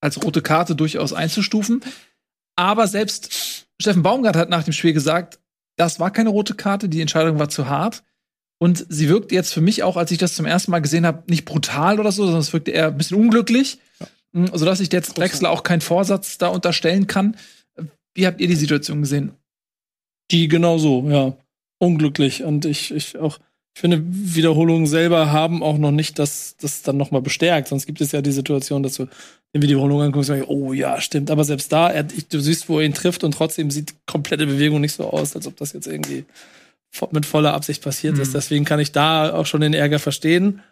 [0.01, 1.83] als rote Karte durchaus einzustufen.
[2.57, 5.41] Aber selbst Steffen Baumgart hat nach dem Spiel gesagt,
[5.77, 8.03] das war keine rote Karte, die Entscheidung war zu hart.
[8.65, 11.23] Und sie wirkt jetzt für mich auch, als ich das zum ersten Mal gesehen habe,
[11.29, 14.47] nicht brutal oder so, sondern es wirkte eher ein bisschen unglücklich, ja.
[14.57, 17.37] sodass ich jetzt Drexler auch keinen Vorsatz da unterstellen kann.
[18.15, 19.33] Wie habt ihr die Situation gesehen?
[20.31, 21.37] Die genau so, ja.
[21.79, 22.43] Unglücklich.
[22.43, 23.39] Und ich, ich auch,
[23.75, 27.69] ich finde, Wiederholungen selber haben auch noch nicht das, das dann nochmal bestärkt.
[27.69, 29.09] Sonst gibt es ja die Situation, dass du
[29.55, 31.31] die Wiederholung anguckst und sagst, oh ja, stimmt.
[31.31, 34.47] Aber selbst da, er, ich, du siehst, wo er ihn trifft und trotzdem sieht komplette
[34.47, 36.25] Bewegung nicht so aus, als ob das jetzt irgendwie
[37.11, 38.23] mit voller Absicht passiert mhm.
[38.23, 38.35] ist.
[38.35, 40.63] Deswegen kann ich da auch schon den Ärger verstehen.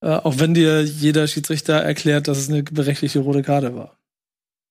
[0.00, 3.98] Äh, auch wenn dir jeder Schiedsrichter erklärt, dass es eine berechtigte rote Karte war.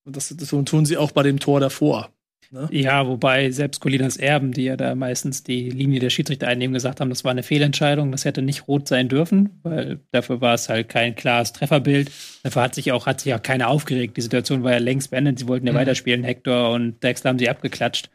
[0.05, 2.11] Und das, das tun sie auch bei dem Tor davor.
[2.51, 2.69] Ne?
[2.71, 7.01] Ja, wobei selbst Colinas Erben, die ja da meistens die Linie der Schiedsrichter einnehmen, gesagt
[7.01, 10.69] haben, das war eine Fehlentscheidung, das hätte nicht rot sein dürfen, weil dafür war es
[10.69, 12.11] halt kein klares Trefferbild.
[12.43, 14.15] Dafür hat sich auch, hat sich auch keiner aufgeregt.
[14.15, 15.77] Die Situation war ja längst beendet, sie wollten ja mhm.
[15.77, 16.23] weiterspielen.
[16.23, 18.09] Hector und Dexter haben sie abgeklatscht.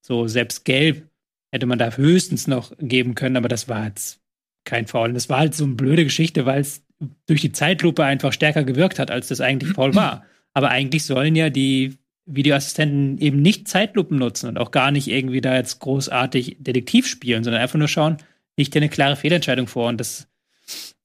[0.00, 1.08] So, selbst gelb
[1.52, 4.20] hätte man da höchstens noch geben können, aber das war jetzt
[4.64, 5.08] kein Foul.
[5.08, 6.82] Und das war halt so eine blöde Geschichte, weil es
[7.26, 10.24] durch die Zeitlupe einfach stärker gewirkt hat, als das eigentlich Foul war.
[10.54, 15.40] Aber eigentlich sollen ja die Videoassistenten eben nicht Zeitlupen nutzen und auch gar nicht irgendwie
[15.40, 18.16] da jetzt großartig Detektiv spielen, sondern einfach nur schauen,
[18.56, 19.88] liegt dir eine klare Fehlentscheidung vor.
[19.88, 20.28] Und das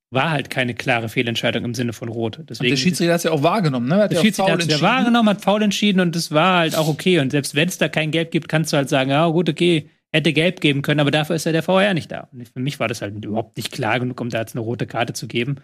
[0.09, 2.39] war halt keine klare Fehlentscheidung im Sinne von Rot.
[2.47, 3.95] Deswegen, und der Schiedsrichter hat es ja auch wahrgenommen, ne?
[3.95, 6.87] Hat der Schiedsrichter hat es ja wahrgenommen, hat faul entschieden und das war halt auch
[6.87, 7.19] okay.
[7.19, 9.89] Und selbst wenn es da kein Gelb gibt, kannst du halt sagen, ja gut, okay,
[10.13, 12.29] hätte Gelb geben können, aber dafür ist ja der VR nicht da.
[12.31, 14.87] Und für mich war das halt überhaupt nicht klar genug, um da jetzt eine rote
[14.87, 15.57] Karte zu geben.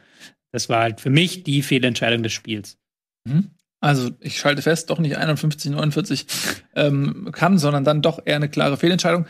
[0.52, 2.78] Das war halt für mich die Fehlentscheidung des Spiels.
[3.26, 3.52] Mhm.
[3.80, 6.26] Also ich schalte fest, doch nicht 51, 49
[6.76, 9.26] ähm, kann, sondern dann doch eher eine klare Fehlentscheidung.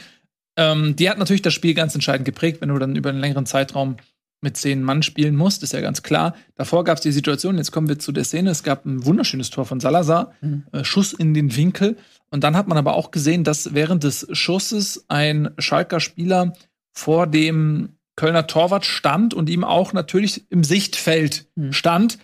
[0.57, 3.47] Ähm, die hat natürlich das Spiel ganz entscheidend geprägt, wenn du dann über einen längeren
[3.47, 3.97] Zeitraum
[4.43, 6.35] mit zehn Mann spielen musst, ist ja ganz klar.
[6.55, 9.49] Davor gab es die Situation, jetzt kommen wir zu der Szene, es gab ein wunderschönes
[9.49, 10.65] Tor von Salazar, mhm.
[10.71, 11.97] äh, Schuss in den Winkel.
[12.29, 16.53] Und dann hat man aber auch gesehen, dass während des Schusses ein Schalker Spieler
[16.91, 21.73] vor dem Kölner Torwart stand und ihm auch natürlich im Sichtfeld mhm.
[21.73, 22.19] stand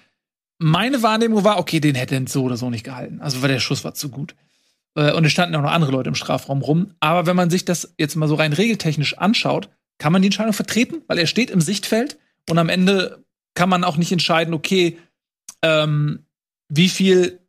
[0.60, 3.22] meine Wahrnehmung war, okay, den hätte er so oder so nicht gehalten.
[3.22, 4.36] Also, weil der Schuss war zu gut.
[4.94, 6.92] Und es standen auch noch andere Leute im Strafraum rum.
[7.00, 9.70] Aber wenn man sich das jetzt mal so rein regeltechnisch anschaut,
[10.00, 12.18] kann man die Entscheidung vertreten, weil er steht im Sichtfeld
[12.50, 13.24] und am Ende
[13.54, 14.98] kann man auch nicht entscheiden, okay,
[15.62, 16.26] ähm,
[16.70, 17.40] wie viel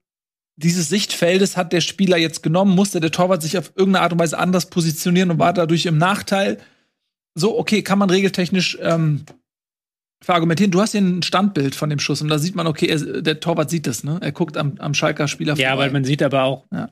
[0.57, 4.19] dieses Sichtfeldes hat der Spieler jetzt genommen, musste der Torwart sich auf irgendeine Art und
[4.19, 6.59] Weise anders positionieren und war dadurch im Nachteil.
[7.35, 9.25] So, okay, kann man regeltechnisch ähm,
[10.23, 10.71] verargumentieren.
[10.71, 13.41] Du hast hier ein Standbild von dem Schuss und da sieht man, okay, er, der
[13.41, 14.19] Torwart sieht das, ne?
[14.21, 15.85] Er guckt am, am Schalker Spieler Ja, vorbei.
[15.85, 16.91] weil man sieht aber auch, Ja.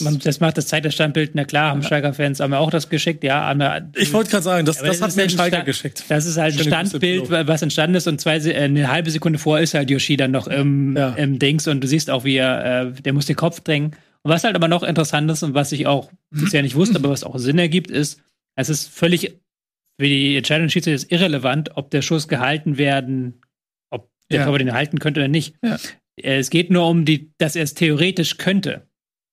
[0.00, 2.88] Man, das macht das Zeit des Standbild, na klar, haben Schalker-Fans haben wir auch das
[2.88, 5.64] geschickt, ja, haben Ich wollte gerade sagen, das, das das hat mir ein Schalker Sta-
[5.64, 6.04] geschickt.
[6.08, 9.38] Das ist halt ein Schöne Standbild, was entstanden ist und zwei, äh, eine halbe Sekunde
[9.38, 11.10] vor ist halt Yoshi dann noch im, Ja.
[11.14, 13.96] im Dings und du siehst auch, wie er, äh, der muss den Kopf drängen.
[14.22, 17.08] Und was halt aber noch interessant ist und was ich auch bisher nicht wusste, aber
[17.10, 18.20] was auch Sinn ergibt, ist,
[18.54, 19.38] es ist völlig
[20.00, 23.40] für die Entscheidung Schiedsrichters ist irrelevant, ob der Schuss gehalten werden,
[23.90, 24.44] ob der Ja.
[24.44, 25.56] Torwart den halten könnte oder nicht.
[25.62, 25.76] Ja.
[26.16, 28.86] Äh, Es geht nur um die, dass er es theoretisch könnte.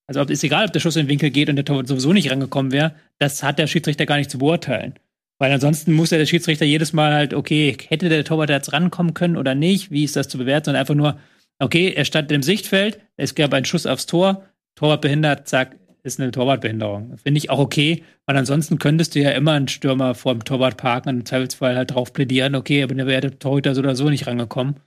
[0.08, 2.14] Also ob, ist egal, ob der Schuss in den Winkel geht und der Torwart sowieso
[2.14, 4.96] nicht rangekommen wäre, das hat der Schiedsrichter gar nicht zu beurteilen.
[5.38, 9.14] Weil ansonsten muss ja der Schiedsrichter jedes Mal halt, okay, hätte der Torwart jetzt rankommen
[9.14, 9.92] können oder nicht?
[9.92, 10.66] Wie ist das zu bewerten?
[10.66, 11.20] Sondern einfach nur,
[11.60, 14.46] okay, er stand im Sichtfeld, es gab einen Schuss aufs Tor,
[14.76, 17.18] Torwart behindert, zack, ist eine Torwartbehinderung.
[17.18, 20.78] Finde ich auch okay, weil ansonsten könntest du ja immer einen Stürmer vor dem Torwart
[20.78, 23.96] parken und im Zweifelsfall halt drauf plädieren, okay, aber der wäre der Torhüter so oder
[23.96, 24.78] so nicht rangekommen.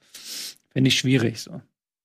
[0.72, 1.60] Finde ich schwierig so.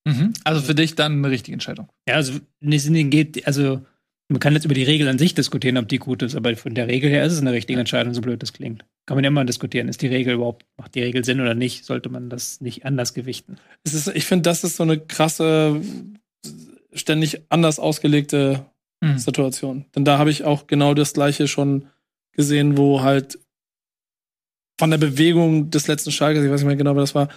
[0.05, 0.33] Mhm.
[0.43, 1.89] Also für dich dann eine richtige Entscheidung.
[2.07, 3.85] Ja, also geht, also
[4.27, 6.73] man kann jetzt über die Regel an sich diskutieren, ob die gut ist, aber von
[6.73, 8.85] der Regel her ist es eine richtige Entscheidung, so blöd das klingt.
[9.05, 11.85] Kann man ja immer diskutieren, ist die Regel überhaupt, macht die Regel Sinn oder nicht,
[11.85, 13.57] sollte man das nicht anders gewichten.
[13.83, 15.81] Es ist, ich finde, das ist so eine krasse,
[16.93, 18.65] ständig anders ausgelegte
[19.01, 19.17] Mhm.
[19.17, 19.85] Situation.
[19.95, 21.87] Denn da habe ich auch genau das gleiche schon
[22.31, 23.39] gesehen, wo halt
[24.79, 27.29] von der Bewegung des letzten Schalkers, ich weiß nicht mehr genau, wer das war.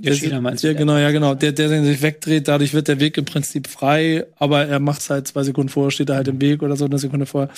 [0.00, 0.78] Yoshida meinst du, der, ja.
[0.78, 1.34] genau, ja, genau.
[1.34, 5.10] Der, der sich wegdreht, dadurch wird der Weg im Prinzip frei, aber er macht es
[5.10, 7.50] halt zwei Sekunden vorher, steht er halt im Weg oder so eine Sekunde vorher.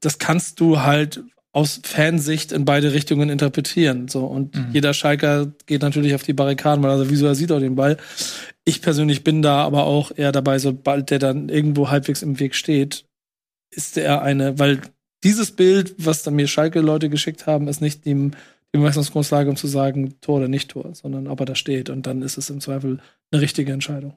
[0.00, 4.08] Das kannst du halt aus Fansicht in beide Richtungen interpretieren.
[4.08, 4.26] So.
[4.26, 4.66] Und Mhm.
[4.72, 7.96] jeder Schalker geht natürlich auf die Barrikaden, weil er wieso er sieht auch den Ball.
[8.66, 12.54] Ich persönlich bin da aber auch eher dabei, sobald der dann irgendwo halbwegs im Weg
[12.54, 13.06] steht,
[13.70, 14.80] ist er eine, weil
[15.24, 18.32] dieses Bild, was dann mir Schalke-Leute geschickt haben, ist nicht die,
[18.74, 21.88] die Messungsgrundlage, um zu sagen, Tor oder nicht Tor, sondern ob er da steht.
[21.90, 23.00] Und dann ist es im Zweifel
[23.30, 24.16] eine richtige Entscheidung.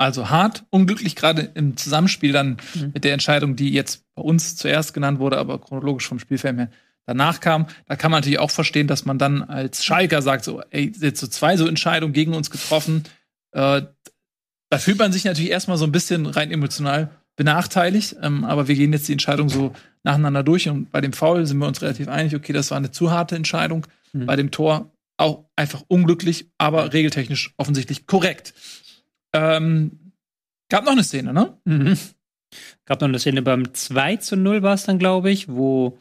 [0.00, 2.92] Also hart, unglücklich, gerade im Zusammenspiel dann Mhm.
[2.94, 6.70] mit der Entscheidung, die jetzt bei uns zuerst genannt wurde, aber chronologisch vom Spielfeld her
[7.04, 7.66] danach kam.
[7.84, 11.20] Da kann man natürlich auch verstehen, dass man dann als Schalker sagt, so, ey, jetzt
[11.20, 13.04] so zwei so Entscheidungen gegen uns getroffen.
[13.52, 13.82] Äh,
[14.70, 17.10] da fühlt man sich natürlich erstmal so ein bisschen rein emotional
[17.40, 19.72] benachteiligt, ähm, aber wir gehen jetzt die Entscheidung so
[20.02, 22.90] nacheinander durch und bei dem Foul sind wir uns relativ einig, okay, das war eine
[22.90, 23.86] zu harte Entscheidung.
[24.12, 24.26] Mhm.
[24.26, 28.52] Bei dem Tor auch einfach unglücklich, aber regeltechnisch offensichtlich korrekt.
[29.32, 30.12] Ähm,
[30.68, 31.56] gab noch eine Szene, ne?
[31.64, 31.96] Mhm.
[32.84, 35.98] Gab noch eine Szene beim 2 zu 0 war es dann, glaube ich, wo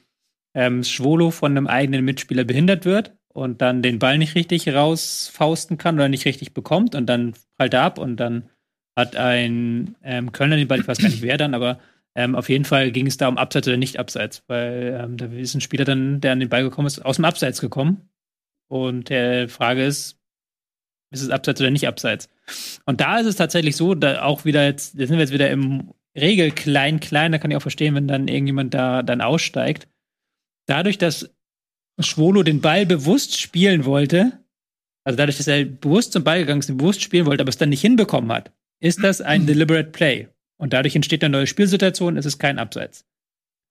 [0.54, 5.78] ähm, Schwolo von einem eigenen Mitspieler behindert wird und dann den Ball nicht richtig rausfausten
[5.78, 8.50] kann oder nicht richtig bekommt und dann er ab und dann
[8.96, 11.80] hat ein ähm, Kölner den Ball, ich weiß gar nicht wer dann, aber
[12.16, 15.26] ähm, auf jeden Fall ging es da um Abseits oder nicht Abseits, weil ähm, da
[15.28, 18.10] ist ein Spieler dann, der an den Ball gekommen ist, aus dem Abseits gekommen.
[18.68, 20.20] Und die Frage ist,
[21.12, 22.30] ist es Abseits oder nicht Abseits?
[22.86, 25.50] Und da ist es tatsächlich so, da auch wieder jetzt, da sind wir jetzt wieder
[25.50, 29.88] im Regel klein, klein, da kann ich auch verstehen, wenn dann irgendjemand da dann aussteigt.
[30.68, 31.34] Dadurch, dass
[32.00, 34.40] Schwolo den Ball bewusst spielen wollte,
[35.04, 37.70] also dadurch, dass er bewusst zum Ball gegangen ist, bewusst spielen wollte, aber es dann
[37.70, 40.28] nicht hinbekommen hat, ist das ein deliberate Play.
[40.58, 43.06] Und dadurch entsteht eine neue Spielsituation, es ist kein Abseits.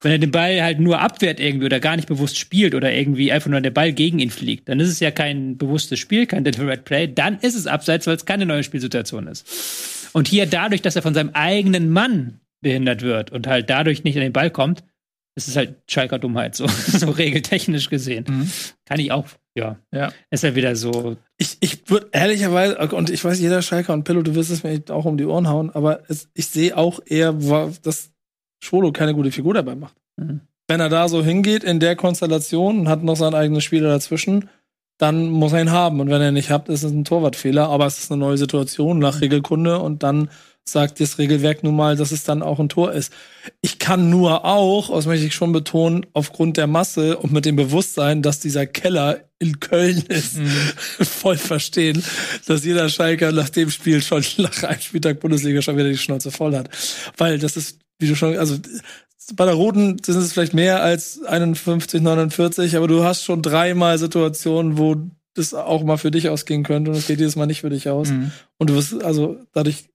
[0.00, 3.32] Wenn er den Ball halt nur abwehrt irgendwie oder gar nicht bewusst spielt oder irgendwie
[3.32, 6.44] einfach nur der Ball gegen ihn fliegt, dann ist es ja kein bewusstes Spiel, kein
[6.44, 10.10] deliberate Play, dann ist es Abseits, weil es keine neue Spielsituation ist.
[10.12, 14.16] Und hier dadurch, dass er von seinem eigenen Mann behindert wird und halt dadurch nicht
[14.16, 14.84] an den Ball kommt,
[15.38, 18.24] ist es halt Schalker Dummheit, so, so regeltechnisch gesehen.
[18.28, 18.50] Mhm.
[18.84, 19.78] Kann ich auch, ja.
[19.92, 20.12] Ja.
[20.30, 24.22] Ist ja wieder so, Ich, ich würde ehrlicherweise, und ich weiß, jeder Schalker und Pillow,
[24.22, 27.32] du wirst es mir auch um die Ohren hauen, aber es, ich sehe auch eher,
[27.82, 28.10] dass
[28.62, 29.94] Schwolo keine gute Figur dabei macht.
[30.16, 30.40] Mhm.
[30.66, 34.50] Wenn er da so hingeht in der Konstellation und hat noch seinen eigenen Spieler dazwischen,
[34.98, 36.00] dann muss er ihn haben.
[36.00, 38.36] Und wenn er ihn nicht hat, ist es ein Torwartfehler, aber es ist eine neue
[38.36, 40.30] Situation nach Regelkunde und dann
[40.72, 43.12] sagt das Regelwerk nun mal, dass es dann auch ein Tor ist.
[43.62, 47.56] Ich kann nur auch, das möchte ich schon betonen, aufgrund der Masse und mit dem
[47.56, 50.38] Bewusstsein, dass dieser Keller in Köln ist,
[51.00, 52.02] voll verstehen,
[52.46, 56.30] dass jeder Schalker nach dem Spiel schon nach einem Spieltag Bundesliga schon wieder die Schnauze
[56.30, 56.68] voll hat.
[57.16, 58.56] Weil das ist, wie du schon, also
[59.34, 63.98] bei der Roten sind es vielleicht mehr als 51, 49, aber du hast schon dreimal
[63.98, 64.96] Situationen, wo
[65.34, 67.88] das auch mal für dich ausgehen könnte und es geht jedes Mal nicht für dich
[67.88, 68.08] aus.
[68.08, 68.32] Mhm.
[68.58, 69.88] Und du wirst, also dadurch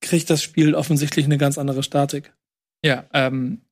[0.00, 2.32] kriegt das Spiel offensichtlich eine ganz andere Statik.
[2.84, 3.62] Ja, ähm,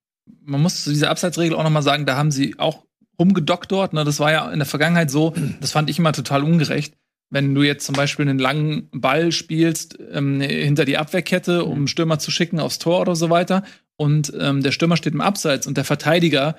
[0.42, 2.84] man muss zu dieser Abseitsregel auch noch mal sagen, da haben sie auch
[3.18, 3.92] rumgedoktort.
[3.92, 4.04] Ne?
[4.04, 6.94] Das war ja in der Vergangenheit so, das fand ich immer total ungerecht.
[7.30, 11.88] Wenn du jetzt zum Beispiel einen langen Ball spielst ähm, hinter die Abwehrkette, um einen
[11.88, 13.64] Stürmer zu schicken aufs Tor oder so weiter,
[13.96, 16.56] und ähm, der Stürmer steht im Abseits und der Verteidiger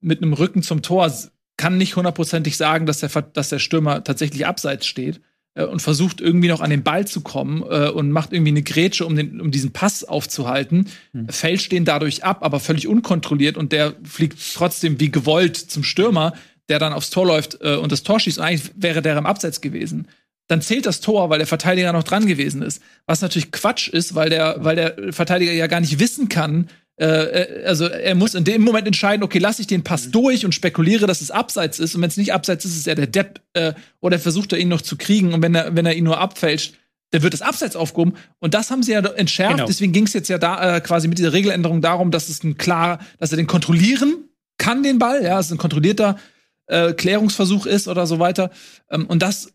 [0.00, 1.12] mit einem Rücken zum Tor
[1.58, 5.20] kann nicht hundertprozentig sagen, dass der, dass der Stürmer tatsächlich abseits steht
[5.54, 9.04] und versucht irgendwie noch an den Ball zu kommen äh, und macht irgendwie eine Grätsche,
[9.04, 11.28] um, den, um diesen Pass aufzuhalten, hm.
[11.28, 16.34] fällt den dadurch ab, aber völlig unkontrolliert und der fliegt trotzdem wie gewollt zum Stürmer,
[16.68, 18.38] der dann aufs Tor läuft äh, und das Tor schießt.
[18.38, 20.06] Und eigentlich wäre der im Abseits gewesen.
[20.46, 22.82] Dann zählt das Tor, weil der Verteidiger noch dran gewesen ist.
[23.06, 26.68] Was natürlich Quatsch ist, weil der, weil der Verteidiger ja gar nicht wissen kann,
[27.00, 30.12] äh, äh, also er muss in dem Moment entscheiden, okay, lasse ich den Pass mhm.
[30.12, 31.94] durch und spekuliere, dass es abseits ist.
[31.94, 34.68] Und wenn es nicht abseits ist, ist er der Depp äh, oder versucht er ihn
[34.68, 35.32] noch zu kriegen.
[35.32, 36.74] Und wenn er, wenn er ihn nur abfälscht,
[37.10, 38.14] dann wird es abseits aufgehoben.
[38.38, 39.56] Und das haben sie ja entschärft.
[39.56, 39.66] Genau.
[39.66, 42.58] Deswegen ging es jetzt ja da äh, quasi mit dieser Regeländerung darum, dass es ein
[42.58, 44.28] klar, dass er den kontrollieren
[44.58, 45.24] kann, den Ball.
[45.24, 46.18] Ja, es ein kontrollierter
[46.66, 48.50] äh, Klärungsversuch ist oder so weiter.
[48.90, 49.54] Ähm, und das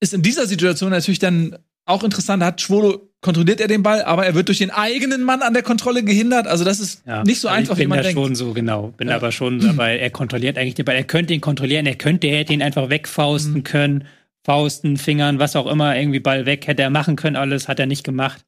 [0.00, 2.40] ist in dieser Situation natürlich dann auch interessant.
[2.40, 5.54] Da hat Schwolo kontrolliert er den Ball, aber er wird durch den eigenen Mann an
[5.54, 6.46] der Kontrolle gehindert.
[6.46, 8.10] Also das ist ja, nicht so also einfach, wie man denkt.
[8.10, 8.88] Ich bin da schon so, genau.
[8.96, 9.16] Bin ja.
[9.16, 10.96] aber schon, weil er kontrolliert eigentlich den Ball.
[10.96, 13.64] Er könnte ihn kontrollieren, er könnte, er hätte ihn einfach wegfausten mhm.
[13.64, 14.04] können.
[14.44, 17.86] Fausten, Fingern, was auch immer, irgendwie Ball weg, hätte er machen können, alles hat er
[17.86, 18.44] nicht gemacht.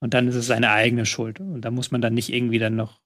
[0.00, 1.38] Und dann ist es seine eigene Schuld.
[1.38, 3.00] Und da muss man dann nicht irgendwie dann noch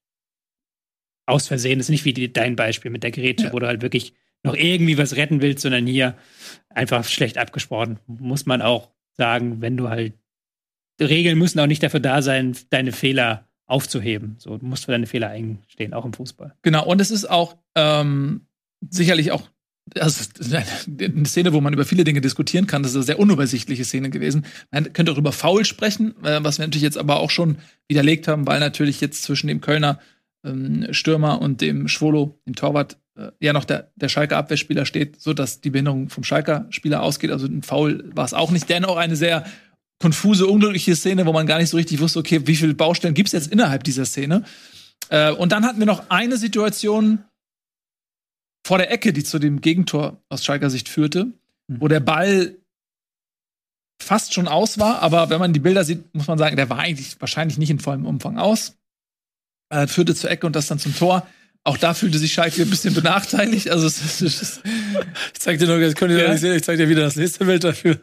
[1.27, 3.53] aus Versehen, das ist nicht wie die, dein Beispiel mit der Gerätsche, ja.
[3.53, 6.17] wo du halt wirklich noch irgendwie was retten willst, sondern hier
[6.71, 7.99] einfach schlecht abgesprochen.
[8.07, 10.15] Muss man auch sagen, wenn du halt
[11.09, 14.37] Regeln müssen auch nicht dafür da sein, deine Fehler aufzuheben.
[14.39, 16.55] So, du musst für deine Fehler einstehen, auch im Fußball.
[16.63, 18.43] Genau, und es ist auch ähm,
[18.91, 19.49] sicherlich auch
[19.99, 20.25] also,
[21.01, 22.83] eine Szene, wo man über viele Dinge diskutieren kann.
[22.83, 24.45] Das ist eine sehr unübersichtliche Szene gewesen.
[24.71, 28.29] Man könnte auch über Foul sprechen, äh, was wir natürlich jetzt aber auch schon widerlegt
[28.29, 29.99] haben, weil natürlich jetzt zwischen dem Kölner
[30.45, 35.21] ähm, Stürmer und dem Schwolo, dem Torwart, äh, ja noch der, der Schalker Abwehrspieler steht,
[35.21, 37.31] so dass die Behinderung vom Schalker Spieler ausgeht.
[37.31, 38.69] Also ein Foul war es auch nicht.
[38.69, 39.45] Dennoch eine sehr
[40.01, 43.29] konfuse, unglückliche Szene, wo man gar nicht so richtig wusste, okay, wie viele Baustellen gibt
[43.29, 44.45] es jetzt innerhalb dieser Szene.
[45.11, 47.23] Äh, und dann hatten wir noch eine Situation
[48.67, 51.81] vor der Ecke, die zu dem Gegentor aus Schalker Sicht führte, mhm.
[51.81, 52.57] wo der Ball
[54.03, 56.79] fast schon aus war, aber wenn man die Bilder sieht, muss man sagen, der war
[56.79, 58.79] eigentlich wahrscheinlich nicht in vollem Umfang aus.
[59.69, 61.27] Äh, führte zur Ecke und das dann zum Tor.
[61.63, 63.69] Auch da fühlte sich Schalke ein bisschen benachteiligt.
[63.71, 64.63] Also es, es, es
[65.35, 66.31] ich zeig dir nur, das könnt ihr ja.
[66.31, 68.01] nicht sehen, ich zeig dir wieder das nächste Bild dafür.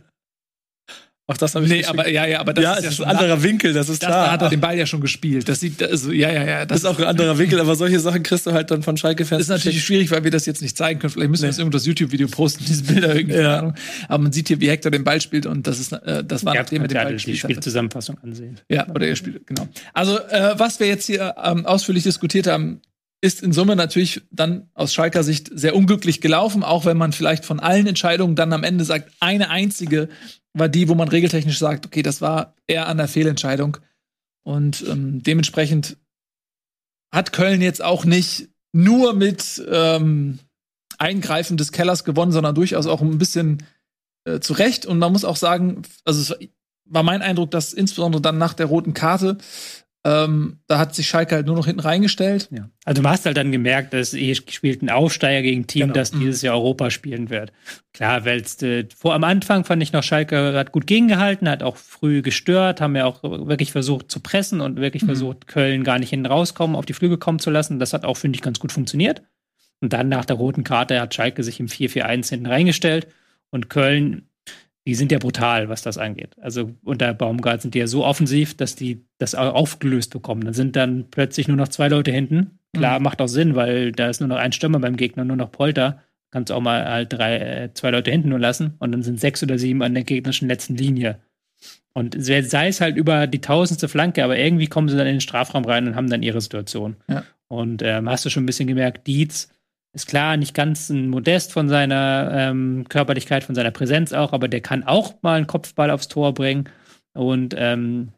[1.30, 3.18] Ach, das habe ich Nee, aber ja, ja, aber das ja, ist ja schon ein
[3.18, 4.28] anderer Winkel, das ist das, klar.
[4.28, 5.50] Da hat er den Ball ja schon gespielt.
[5.50, 8.00] Das sieht also ja, ja, ja, das, das ist auch ein anderer Winkel, aber solche
[8.00, 9.34] Sachen kriegst du halt dann von Schalke fest.
[9.34, 11.12] Das ist natürlich schwierig, weil wir das jetzt nicht zeigen können.
[11.12, 11.48] Vielleicht müssen nee.
[11.48, 13.40] wir das irgendwo das YouTube Video posten, diese Bilder irgendwie.
[13.40, 13.74] Ja.
[14.08, 16.56] Aber man sieht hier, wie Hector den Ball spielt und das ist äh, das war
[16.56, 17.50] ja, nachdem er den Ball gespielt hat.
[17.50, 18.62] Die Spielzusammenfassung ansehen.
[18.70, 19.68] Ja, oder er spielt genau.
[19.94, 22.80] Also, äh, was wir jetzt hier ähm, ausführlich diskutiert haben,
[23.20, 27.46] ist in Summe natürlich dann aus Schalker Sicht sehr unglücklich gelaufen, auch wenn man vielleicht
[27.46, 30.08] von allen Entscheidungen dann am Ende sagt, eine einzige
[30.60, 33.78] war die, wo man regeltechnisch sagt, okay, das war eher an der Fehlentscheidung.
[34.44, 35.98] Und ähm, dementsprechend
[37.12, 40.40] hat Köln jetzt auch nicht nur mit ähm,
[40.98, 43.64] Eingreifen des Kellers gewonnen, sondern durchaus auch ein bisschen
[44.26, 44.86] äh, zurecht.
[44.86, 46.48] Und man muss auch sagen, also es
[46.86, 49.38] war mein Eindruck, dass insbesondere dann nach der roten Karte
[50.08, 52.48] ähm, da hat sich Schalke halt nur noch hinten reingestellt.
[52.50, 52.70] Ja.
[52.86, 55.96] Also du hast halt dann gemerkt, dass ihr spielt ein Aufsteiger gegen ein Team, genau.
[55.96, 57.52] das dieses Jahr Europa spielen wird.
[57.92, 62.22] Klar, äh, vor am Anfang fand ich noch Schalke hat gut gegengehalten, hat auch früh
[62.22, 65.08] gestört, haben ja auch wirklich versucht zu pressen und wirklich mhm.
[65.08, 67.78] versucht, Köln gar nicht hinten rauskommen, auf die Flügel kommen zu lassen.
[67.78, 69.24] Das hat auch, finde ich, ganz gut funktioniert.
[69.82, 73.08] Und dann nach der roten Karte hat Schalke sich im 4-4-1 hinten reingestellt
[73.50, 74.27] und Köln
[74.88, 76.38] die sind ja brutal, was das angeht.
[76.40, 80.46] Also unter Baumgart sind die ja so offensiv, dass die das aufgelöst bekommen.
[80.46, 82.60] Dann sind dann plötzlich nur noch zwei Leute hinten.
[82.74, 83.04] Klar, mhm.
[83.04, 86.02] macht auch Sinn, weil da ist nur noch ein Stürmer beim Gegner, nur noch Polter.
[86.32, 89.44] Kannst auch mal halt drei, äh, zwei Leute hinten nur lassen und dann sind sechs
[89.44, 91.20] oder sieben an der gegnerischen letzten Linie.
[91.92, 95.22] Und sei es halt über die tausendste Flanke, aber irgendwie kommen sie dann in den
[95.22, 96.96] Strafraum rein und haben dann ihre Situation.
[97.10, 97.26] Ja.
[97.50, 99.50] Und ähm, hast du schon ein bisschen gemerkt, Dietz
[99.94, 104.48] ist klar, nicht ganz ein Modest von seiner ähm, Körperlichkeit, von seiner Präsenz auch, aber
[104.48, 106.70] der kann auch mal einen Kopfball aufs Tor bringen.
[107.14, 108.10] Und ähm,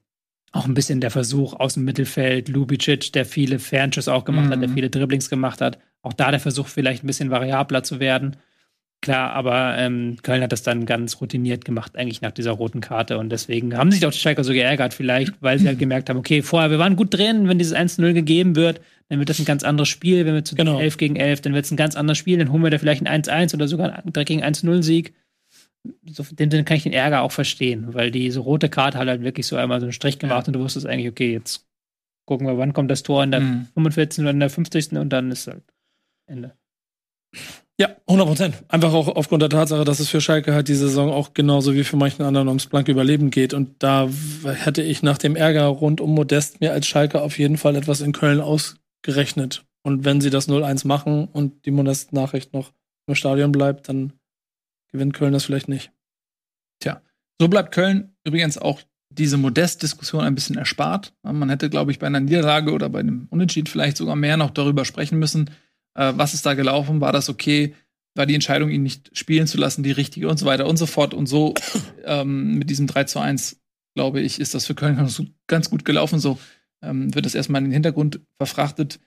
[0.51, 4.51] auch ein bisschen der Versuch aus dem Mittelfeld, Lubicic, der viele Fernschüsse auch gemacht mhm.
[4.51, 4.73] hat, der mhm.
[4.73, 5.79] viele Dribblings gemacht hat.
[6.01, 8.37] Auch da der Versuch, vielleicht ein bisschen variabler zu werden.
[9.01, 13.17] Klar, aber ähm, Köln hat das dann ganz routiniert gemacht, eigentlich nach dieser roten Karte.
[13.17, 16.17] Und deswegen haben sich auch die Schalker so geärgert, vielleicht, weil sie halt gemerkt haben,
[16.17, 19.45] okay, vorher, wir waren gut drin, wenn dieses 1-0 gegeben wird, dann wird das ein
[19.45, 20.25] ganz anderes Spiel.
[20.25, 20.79] Wenn wir zu genau.
[20.79, 23.05] 11 gegen 11, dann wird es ein ganz anderes Spiel, dann holen wir da vielleicht
[23.05, 25.13] ein 1-1 oder sogar einen dreckigen 1-0-Sieg.
[26.05, 29.23] So, den, den kann ich den Ärger auch verstehen, weil diese rote Karte hat halt
[29.23, 30.47] wirklich so einmal so einen Strich gemacht ja.
[30.47, 31.65] und du wusstest eigentlich, okay, jetzt
[32.25, 33.67] gucken wir, wann kommt das Tor in der mhm.
[33.73, 34.21] 45.
[34.23, 34.91] oder in der 50.
[34.93, 35.63] und dann ist halt
[36.27, 36.53] Ende.
[37.79, 38.55] Ja, 100 Prozent.
[38.67, 41.85] Einfach auch aufgrund der Tatsache, dass es für Schalke halt die Saison auch genauso wie
[41.85, 43.53] für manchen anderen ums blanke Überleben geht.
[43.53, 44.09] Und da
[44.43, 48.01] hätte ich nach dem Ärger rund um Modest mir als Schalke auf jeden Fall etwas
[48.01, 48.41] in Köln
[48.99, 49.65] ausgerechnet.
[49.83, 52.73] Und wenn sie das 0-1 machen und die Modest-Nachricht noch
[53.07, 54.13] im Stadion bleibt, dann
[54.91, 55.91] gewinnt Köln das vielleicht nicht.
[56.79, 57.01] Tja,
[57.39, 58.81] so bleibt Köln übrigens auch
[59.11, 61.13] diese Modest-Diskussion ein bisschen erspart.
[61.23, 64.51] Man hätte, glaube ich, bei einer Niederlage oder bei einem Unentschieden vielleicht sogar mehr noch
[64.51, 65.49] darüber sprechen müssen,
[65.95, 67.73] äh, was ist da gelaufen, war das okay,
[68.15, 70.85] war die Entscheidung, ihn nicht spielen zu lassen, die richtige und so weiter und so
[70.85, 71.13] fort.
[71.13, 71.55] Und so
[72.03, 73.59] ähm, mit diesem 3 zu 1,
[73.95, 75.09] glaube ich, ist das für Köln
[75.47, 76.19] ganz gut gelaufen.
[76.19, 76.37] So
[76.81, 78.99] ähm, wird das erstmal in den Hintergrund verfrachtet.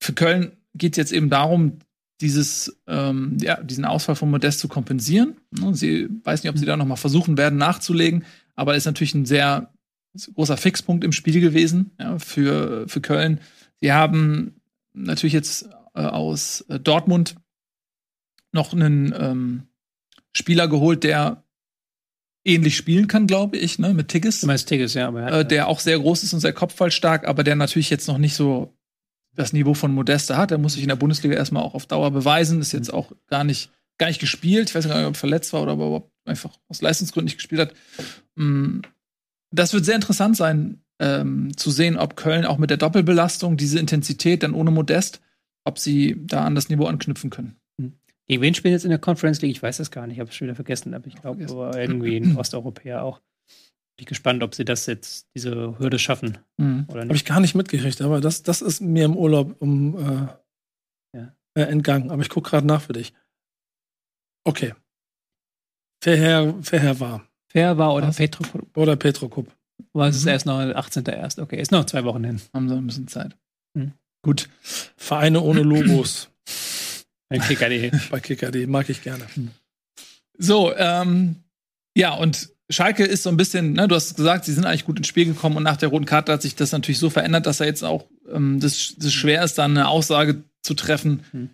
[0.00, 1.78] Für Köln geht es jetzt eben darum,
[2.20, 5.36] dieses, ähm, ja, diesen Ausfall von Modest zu kompensieren.
[5.72, 9.26] Sie weiß nicht, ob sie da noch mal versuchen werden nachzulegen, aber ist natürlich ein
[9.26, 9.72] sehr
[10.34, 13.40] großer Fixpunkt im Spiel gewesen ja, für, für Köln.
[13.80, 14.60] Sie haben
[14.92, 17.36] natürlich jetzt äh, aus äh, Dortmund
[18.52, 19.62] noch einen ähm,
[20.36, 21.42] Spieler geholt, der
[22.44, 24.40] ähnlich spielen kann, glaube ich, ne, mit Tigges.
[24.40, 27.44] Du meinst Tigges, ja, aber äh, der auch sehr groß ist und sehr kopfballstark, aber
[27.44, 28.74] der natürlich jetzt noch nicht so
[29.34, 30.50] das Niveau von Modeste hat.
[30.50, 32.60] Er muss sich in der Bundesliga erstmal auch auf Dauer beweisen.
[32.60, 34.68] Ist jetzt auch gar nicht, gar nicht gespielt.
[34.68, 37.26] Ich weiß gar nicht, ob er verletzt war oder ob er überhaupt einfach aus Leistungsgründen
[37.26, 37.74] nicht gespielt hat.
[38.34, 38.80] Mm,
[39.50, 43.78] das wird sehr interessant sein, ähm, zu sehen, ob Köln auch mit der Doppelbelastung diese
[43.78, 45.20] Intensität dann ohne Modest
[45.64, 47.56] ob sie da an das Niveau anknüpfen können.
[48.28, 49.52] Gegen wen spielen jetzt in der Conference League?
[49.52, 51.42] Ich weiß es gar nicht, ich habe es schon wieder vergessen, aber ich glaube,
[51.74, 53.20] irgendwie ein Osteuropäer auch.
[53.98, 56.38] Bin gespannt, ob sie das jetzt, diese Hürde schaffen.
[56.56, 56.86] Mhm.
[56.88, 61.34] Habe ich gar nicht mitgekriegt, aber das, das ist mir im Urlaub um, äh, ja.
[61.54, 62.10] äh, entgangen.
[62.10, 63.12] Aber ich gucke gerade nach für dich.
[64.44, 64.74] Okay.
[66.02, 67.28] Verher, Verher war.
[67.50, 68.76] Verher war oder Petrokup.
[68.76, 69.54] Oder Petrokup.
[69.92, 70.28] War es mhm.
[70.28, 71.42] erst noch 18.01.
[71.42, 72.40] Okay, ist noch zwei Wochen hin.
[72.54, 73.36] Haben sie ein bisschen Zeit.
[73.74, 73.92] Mhm.
[74.22, 74.48] Gut.
[74.96, 76.31] Vereine ohne Logos.
[77.38, 77.90] Bei Kicker.de.
[78.10, 79.26] Bei Kicker.de mag ich gerne.
[80.38, 81.36] So, ähm,
[81.94, 84.98] ja, und Schalke ist so ein bisschen, ne, du hast gesagt, sie sind eigentlich gut
[84.98, 87.60] ins Spiel gekommen und nach der roten Karte hat sich das natürlich so verändert, dass
[87.60, 91.50] er jetzt auch ähm, das, das schwer ist, dann eine Aussage zu treffen, hm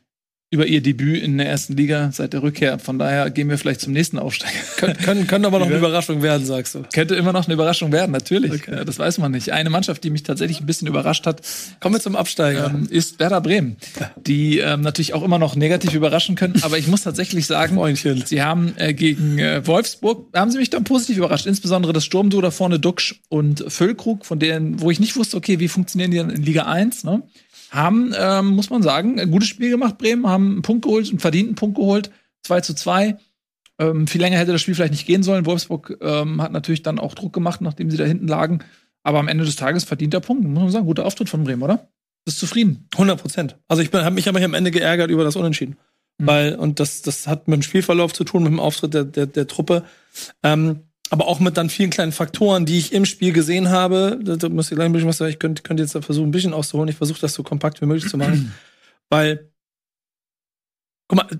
[0.50, 2.78] über ihr Debüt in der ersten Liga seit der Rückkehr.
[2.78, 4.54] Von daher gehen wir vielleicht zum nächsten Aufsteiger.
[4.76, 6.84] Kön können, können aber noch eine Überraschung werden, sagst du.
[6.94, 8.52] Könnte immer noch eine Überraschung werden, natürlich.
[8.52, 8.76] Okay.
[8.76, 9.52] Ja, das weiß man nicht.
[9.52, 11.42] Eine Mannschaft, die mich tatsächlich ein bisschen überrascht hat,
[11.80, 13.76] kommen wir zum Absteiger, ähm, ist Werder Bremen.
[14.16, 16.54] Die ähm, natürlich auch immer noch negativ überraschen können.
[16.62, 18.24] Aber ich muss tatsächlich sagen, Freundchen.
[18.24, 21.44] sie haben äh, gegen äh, Wolfsburg, haben sie mich dann positiv überrascht.
[21.44, 25.60] Insbesondere das Sturmduo da vorne, Duxch und Füllkrug, von denen, wo ich nicht wusste, okay,
[25.60, 27.22] wie funktionieren die dann in Liga 1, ne?
[27.70, 31.18] Haben, ähm, muss man sagen, ein gutes Spiel gemacht, Bremen, haben einen Punkt geholt, einen
[31.18, 32.10] verdienten Punkt geholt,
[32.42, 33.16] 2 zu 2.
[33.78, 35.46] Ähm, viel länger hätte das Spiel vielleicht nicht gehen sollen.
[35.46, 38.60] Wolfsburg ähm, hat natürlich dann auch Druck gemacht, nachdem sie da hinten lagen.
[39.02, 40.86] Aber am Ende des Tages verdient der Punkt, muss man sagen.
[40.86, 41.88] Guter Auftritt von Bremen, oder?
[42.24, 42.88] Bist zufrieden?
[42.92, 43.56] 100 Prozent.
[43.68, 45.76] Also ich habe mich aber hier am Ende geärgert über das Unentschieden.
[46.18, 46.26] Mhm.
[46.26, 49.26] Weil, und das, das hat mit dem Spielverlauf zu tun, mit dem Auftritt der, der,
[49.26, 49.84] der Truppe.
[50.42, 50.80] Ähm,
[51.10, 54.18] aber auch mit dann vielen kleinen Faktoren, die ich im Spiel gesehen habe.
[54.22, 55.30] Da, da muss ich gleich ein bisschen was sagen.
[55.30, 56.88] Ich könnte, könnte jetzt versuchen, ein bisschen auszuholen.
[56.88, 58.54] Ich versuche das so kompakt wie möglich zu machen.
[59.08, 59.50] Weil,
[61.08, 61.38] guck mal,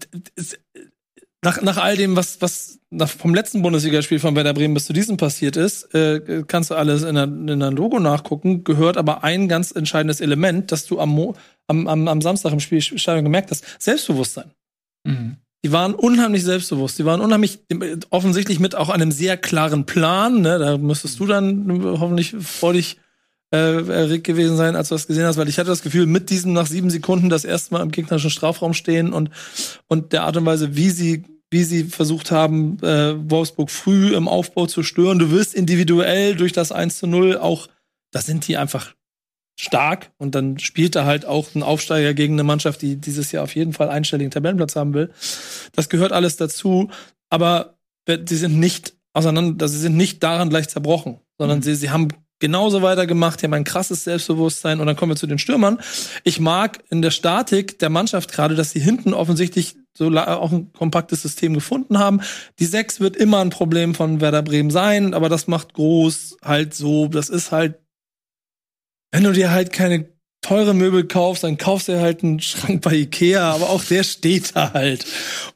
[1.42, 4.92] nach, nach all dem, was, was nach, vom letzten Bundesligaspiel von Werder Bremen bis zu
[4.92, 9.22] diesem passiert ist, äh, kannst du alles in der, in der Logo nachgucken, gehört aber
[9.22, 11.36] ein ganz entscheidendes Element, das du am, Mo
[11.68, 13.64] am, am, am Samstag im Spielstadion gemerkt hast.
[13.78, 14.50] Selbstbewusstsein.
[15.04, 15.36] Mhm.
[15.64, 16.98] Die waren unheimlich selbstbewusst.
[16.98, 17.58] Die waren unheimlich
[18.10, 20.40] offensichtlich mit auch einem sehr klaren Plan.
[20.40, 20.58] Ne?
[20.58, 22.98] Da müsstest du dann hoffentlich freudig
[23.50, 26.30] äh, erregt gewesen sein, als du das gesehen hast, weil ich hatte das Gefühl, mit
[26.30, 29.30] diesem nach sieben Sekunden das erste Mal im gegnerischen Strafraum stehen und,
[29.88, 34.28] und der Art und Weise, wie sie, wie sie versucht haben, äh, Wolfsburg früh im
[34.28, 35.18] Aufbau zu stören.
[35.18, 37.68] Du wirst individuell durch das 1 zu 0 auch,
[38.10, 38.94] da sind die einfach
[39.58, 43.42] stark und dann spielt er halt auch ein Aufsteiger gegen eine Mannschaft, die dieses Jahr
[43.42, 45.10] auf jeden Fall einstelligen Tabellenplatz haben will.
[45.74, 46.90] Das gehört alles dazu,
[47.28, 51.62] aber sie sind nicht auseinander, sie sind nicht daran gleich zerbrochen, sondern mhm.
[51.62, 55.26] sie, sie haben genauso weitergemacht, die haben ein krasses Selbstbewusstsein und dann kommen wir zu
[55.26, 55.80] den Stürmern.
[56.22, 60.72] Ich mag in der Statik der Mannschaft gerade, dass sie hinten offensichtlich so auch ein
[60.72, 62.20] kompaktes System gefunden haben.
[62.60, 66.74] Die Sechs wird immer ein Problem von Werder Bremen sein, aber das macht groß halt
[66.74, 67.80] so, das ist halt
[69.10, 70.08] wenn du dir halt keine
[70.40, 74.54] teure Möbel kaufst, dann kaufst du halt einen Schrank bei Ikea, aber auch der steht
[74.54, 75.04] da halt.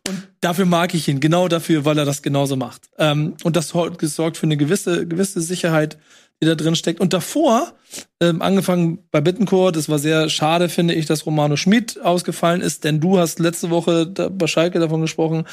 [0.09, 2.89] Und dafür mag ich ihn, genau dafür, weil er das genauso macht.
[2.99, 5.99] Ähm, und das sorgt für eine gewisse, gewisse Sicherheit,
[6.43, 7.01] die da drin steckt.
[7.01, 7.75] Und davor,
[8.21, 12.85] ähm, angefangen bei Bittencourt, das war sehr schade, finde ich, dass Romano Schmid ausgefallen ist,
[12.85, 15.45] denn du hast letzte Woche bei Schalke davon gesprochen,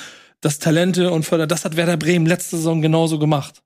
[0.41, 3.61] dass Talente und Förder, das hat Werder Bremen letzte Saison genauso gemacht.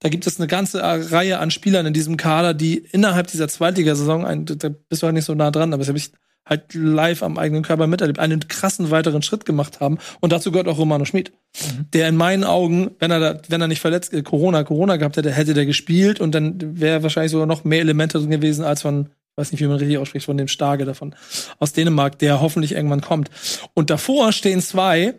[0.00, 4.24] Da gibt es eine ganze Reihe an Spielern in diesem Kader, die innerhalb dieser Zweitligasaison,
[4.24, 6.12] ein, da bist du halt nicht so nah dran, aber das habe ich,
[6.48, 9.98] halt live am eigenen Körper miterlebt, einen krassen weiteren Schritt gemacht haben.
[10.20, 11.90] Und dazu gehört auch Romano Schmid, mhm.
[11.92, 15.16] der in meinen Augen, wenn er da, wenn er nicht verletzt, äh, Corona, Corona gehabt
[15.16, 18.82] hätte, hätte der gespielt und dann wäre wahrscheinlich sogar noch mehr Elemente drin gewesen als
[18.82, 21.14] von weiß nicht, wie man richtig ausspricht, von dem Starke davon
[21.60, 23.30] aus Dänemark, der hoffentlich irgendwann kommt.
[23.72, 25.14] Und davor stehen zwei,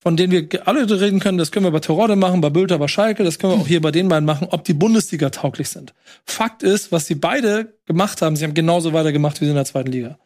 [0.00, 2.88] von denen wir alle reden können, das können wir bei Terodde machen, bei Bülter, bei
[2.88, 5.92] Schalke, das können wir auch hier bei den beiden machen, ob die Bundesliga tauglich sind.
[6.24, 9.64] Fakt ist, was sie beide gemacht haben, sie haben genauso weitergemacht wie sie in der
[9.64, 10.18] zweiten Liga.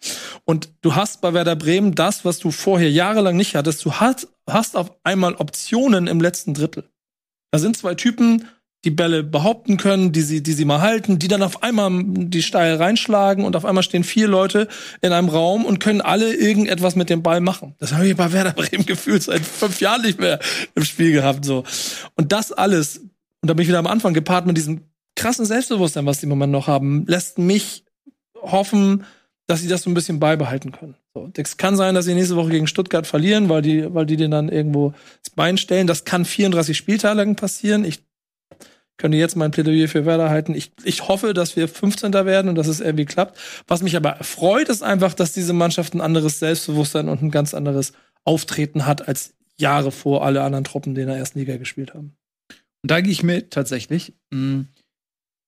[0.44, 4.28] Und du hast bei Werder Bremen das, was du vorher jahrelang nicht hattest, du hast,
[4.46, 6.84] hast auf einmal Optionen im letzten Drittel.
[7.50, 8.46] Da sind zwei Typen,
[8.84, 12.42] die Bälle behaupten können, die sie, die sie mal halten, die dann auf einmal die
[12.42, 14.66] steil reinschlagen und auf einmal stehen vier Leute
[15.00, 17.74] in einem Raum und können alle irgendetwas mit dem Ball machen.
[17.78, 20.40] Das habe ich bei Werder Bremen gefühlt seit fünf Jahren nicht mehr
[20.74, 21.62] im Spiel gehabt, so.
[22.16, 24.82] Und das alles, und da bin ich wieder am Anfang gepaart mit diesem
[25.14, 27.84] krassen Selbstbewusstsein, was die im Moment noch haben, lässt mich
[28.40, 29.04] hoffen,
[29.46, 30.96] dass sie das so ein bisschen beibehalten können.
[31.14, 34.16] So, es kann sein, dass sie nächste Woche gegen Stuttgart verlieren, weil die, weil die
[34.16, 35.86] den dann irgendwo ins Bein stellen.
[35.86, 37.84] Das kann 34 Spieltage passieren.
[37.84, 38.02] Ich
[39.02, 40.54] könnte jetzt mein Plädoyer für Werder halten.
[40.54, 42.12] Ich, ich hoffe, dass wir 15.
[42.12, 43.36] werden und dass es irgendwie klappt.
[43.66, 47.52] Was mich aber freut, ist einfach, dass diese Mannschaft ein anderes Selbstbewusstsein und ein ganz
[47.52, 51.94] anderes Auftreten hat als Jahre vor alle anderen Truppen, die in der ersten Liga gespielt
[51.94, 52.14] haben.
[52.82, 54.12] Und da gehe ich mit tatsächlich.
[54.30, 54.60] Mm,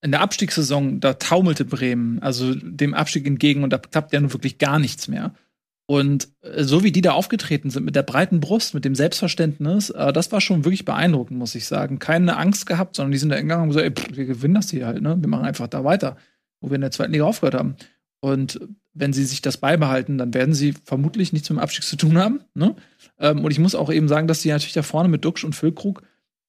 [0.03, 4.33] in der Abstiegssaison, da taumelte Bremen, also dem Abstieg entgegen und da klappt ja nun
[4.33, 5.33] wirklich gar nichts mehr.
[5.87, 9.91] Und äh, so wie die da aufgetreten sind, mit der breiten Brust, mit dem Selbstverständnis,
[9.91, 11.99] äh, das war schon wirklich beeindruckend, muss ich sagen.
[11.99, 14.71] Keine Angst gehabt, sondern die sind da gegangen und gesagt, ey, pff, wir gewinnen das
[14.71, 15.17] hier halt, ne?
[15.21, 16.17] Wir machen einfach da weiter,
[16.61, 17.77] wo wir in der zweiten Liga aufgehört haben.
[18.21, 18.59] Und
[18.95, 22.17] wenn sie sich das beibehalten, dann werden sie vermutlich nichts mit dem Abstieg zu tun
[22.17, 22.41] haben.
[22.55, 22.75] Ne?
[23.19, 25.55] Ähm, und ich muss auch eben sagen, dass sie natürlich da vorne mit Duxch und
[25.55, 26.03] Füllkrug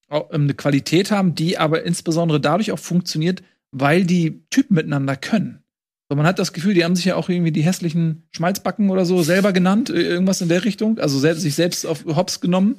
[0.10, 5.65] ähm, eine Qualität haben, die aber insbesondere dadurch auch funktioniert, weil die Typen miteinander können.
[6.10, 9.06] So, man hat das Gefühl, die haben sich ja auch irgendwie die hässlichen Schmalzbacken oder
[9.06, 12.76] so selber genannt, irgendwas in der Richtung, also selbst, sich selbst auf Hops genommen.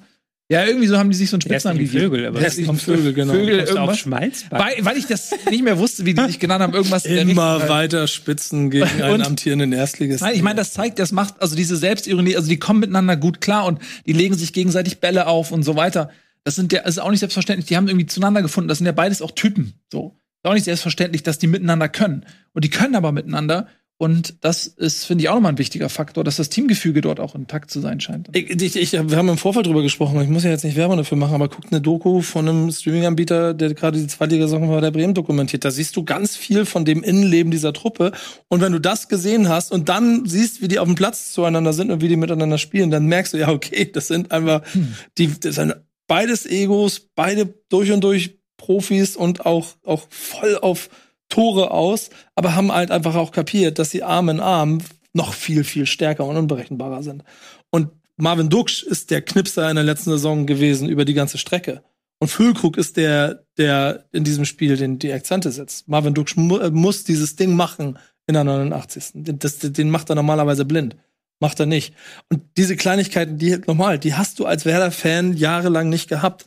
[0.48, 2.04] Ja, irgendwie so haben die sich so einen Spitznamen gegeben.
[2.04, 3.32] Vögel, aber hässlichen Vögel, genau.
[3.32, 3.98] Vögel, irgendwas.
[3.98, 4.64] Schmalzbacken.
[4.64, 8.06] Weil, weil ich das nicht mehr wusste, wie die sich genannt haben, irgendwas Immer weiter
[8.06, 10.24] spitzen gegen einen amtierenden Erstligisten.
[10.24, 13.40] Nein, ich meine, das zeigt, das macht, also diese Selbstironie, also die kommen miteinander gut
[13.40, 16.10] klar und die legen sich gegenseitig Bälle auf und so weiter.
[16.44, 18.86] Das sind ja, das ist auch nicht selbstverständlich, die haben irgendwie zueinander gefunden, das sind
[18.86, 20.16] ja beides auch Typen, so
[20.46, 22.24] auch nicht selbstverständlich, dass die miteinander können.
[22.52, 23.68] Und die können aber miteinander.
[23.98, 27.34] Und das ist, finde ich, auch nochmal ein wichtiger Faktor, dass das Teamgefüge dort auch
[27.34, 28.28] intakt zu sein scheint.
[28.36, 30.98] Ich, ich, ich, wir haben im Vorfeld drüber gesprochen, ich muss ja jetzt nicht Werbung
[30.98, 34.90] dafür machen, aber guckt eine Doku von einem Streaming-Anbieter, der gerade die Zweitligasaison bei der
[34.90, 35.64] Bremen dokumentiert.
[35.64, 38.12] Da siehst du ganz viel von dem Innenleben dieser Truppe.
[38.48, 41.72] Und wenn du das gesehen hast und dann siehst, wie die auf dem Platz zueinander
[41.72, 44.94] sind und wie die miteinander spielen, dann merkst du, ja, okay, das sind einfach, hm.
[45.16, 45.74] die, das sind
[46.06, 50.88] beides Egos, beide durch und durch Profis und auch, auch voll auf
[51.28, 54.78] Tore aus, aber haben halt einfach auch kapiert, dass sie Arm in Arm
[55.12, 57.24] noch viel, viel stärker und unberechenbarer sind.
[57.70, 61.82] Und Marvin Duksch ist der Knipser in der letzten Saison gewesen über die ganze Strecke.
[62.18, 65.86] Und Füllkrug ist der, der in diesem Spiel den, die Akzente setzt.
[65.88, 69.10] Marvin Duksch mu äh, muss dieses Ding machen in der 89.
[69.14, 70.96] Das, den macht er normalerweise blind.
[71.40, 71.94] Macht er nicht.
[72.30, 76.46] Und diese Kleinigkeiten, die normal, die hast du als Werder-Fan jahrelang nicht gehabt.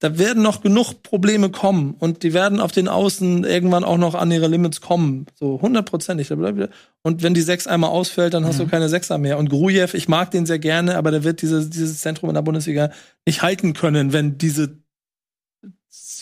[0.00, 4.14] Da werden noch genug Probleme kommen und die werden auf den Außen irgendwann auch noch
[4.14, 5.26] an ihre Limits kommen.
[5.34, 6.30] So hundertprozentig.
[6.30, 8.64] Und wenn die Sechs einmal ausfällt, dann hast mhm.
[8.64, 9.38] du keine Sechser mehr.
[9.38, 12.42] Und Grujew, ich mag den sehr gerne, aber der wird diese, dieses Zentrum in der
[12.42, 12.90] Bundesliga
[13.26, 14.78] nicht halten können, wenn diese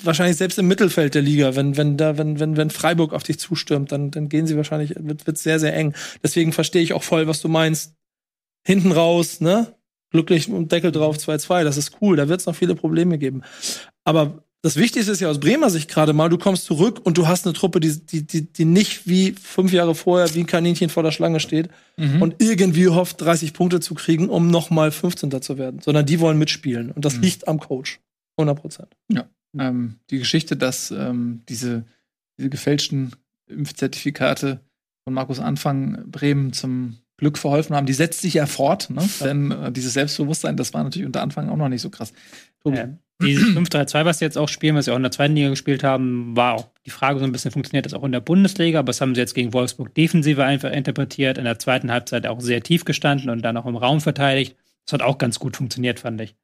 [0.03, 3.39] wahrscheinlich selbst im Mittelfeld der Liga, wenn, wenn da, wenn, wenn, wenn Freiburg auf dich
[3.39, 5.95] zustürmt, dann, dann gehen sie wahrscheinlich, wird, wird sehr, sehr eng.
[6.22, 7.95] Deswegen verstehe ich auch voll, was du meinst
[8.66, 9.76] hinten raus, ne?
[10.17, 13.43] Glücklich und Deckel drauf 2-2, das ist cool, da wird es noch viele Probleme geben.
[14.05, 17.29] Aber das Wichtigste ist ja aus Bremer Sicht gerade mal, du kommst zurück und du
[17.29, 20.89] hast eine Truppe, die, die, die, die nicht wie fünf Jahre vorher wie ein Kaninchen
[20.89, 22.23] vor der Schlange steht mhm.
[22.23, 25.43] und irgendwie hofft, 30 Punkte zu kriegen, um nochmal 15.
[25.43, 26.91] zu werden, sondern die wollen mitspielen.
[26.91, 27.23] Und das mhm.
[27.23, 28.01] liegt am Coach.
[28.39, 28.97] 100 Prozent.
[29.09, 29.29] Ja.
[29.59, 31.85] Ähm, die Geschichte, dass ähm, diese,
[32.39, 33.12] diese gefälschten
[33.49, 34.61] Impfzertifikate
[35.05, 38.91] von Markus Anfang Bremen zum Glück verholfen haben, die setzt sich ja fort.
[38.91, 39.09] Ne?
[39.21, 42.12] Denn äh, dieses Selbstbewusstsein, das war natürlich unter Anfang auch noch nicht so krass.
[42.64, 42.89] Ja.
[43.23, 45.83] Dieses 5-3-2, was sie jetzt auch spielen, was sie auch in der zweiten Liga gespielt
[45.83, 48.89] haben, war auch die Frage so ein bisschen, funktioniert das auch in der Bundesliga, aber
[48.89, 52.62] das haben sie jetzt gegen Wolfsburg defensiver einfach interpretiert, in der zweiten Halbzeit auch sehr
[52.62, 54.57] tief gestanden und dann auch im Raum verteidigt.
[54.85, 56.35] Das hat auch ganz gut funktioniert, fand ich.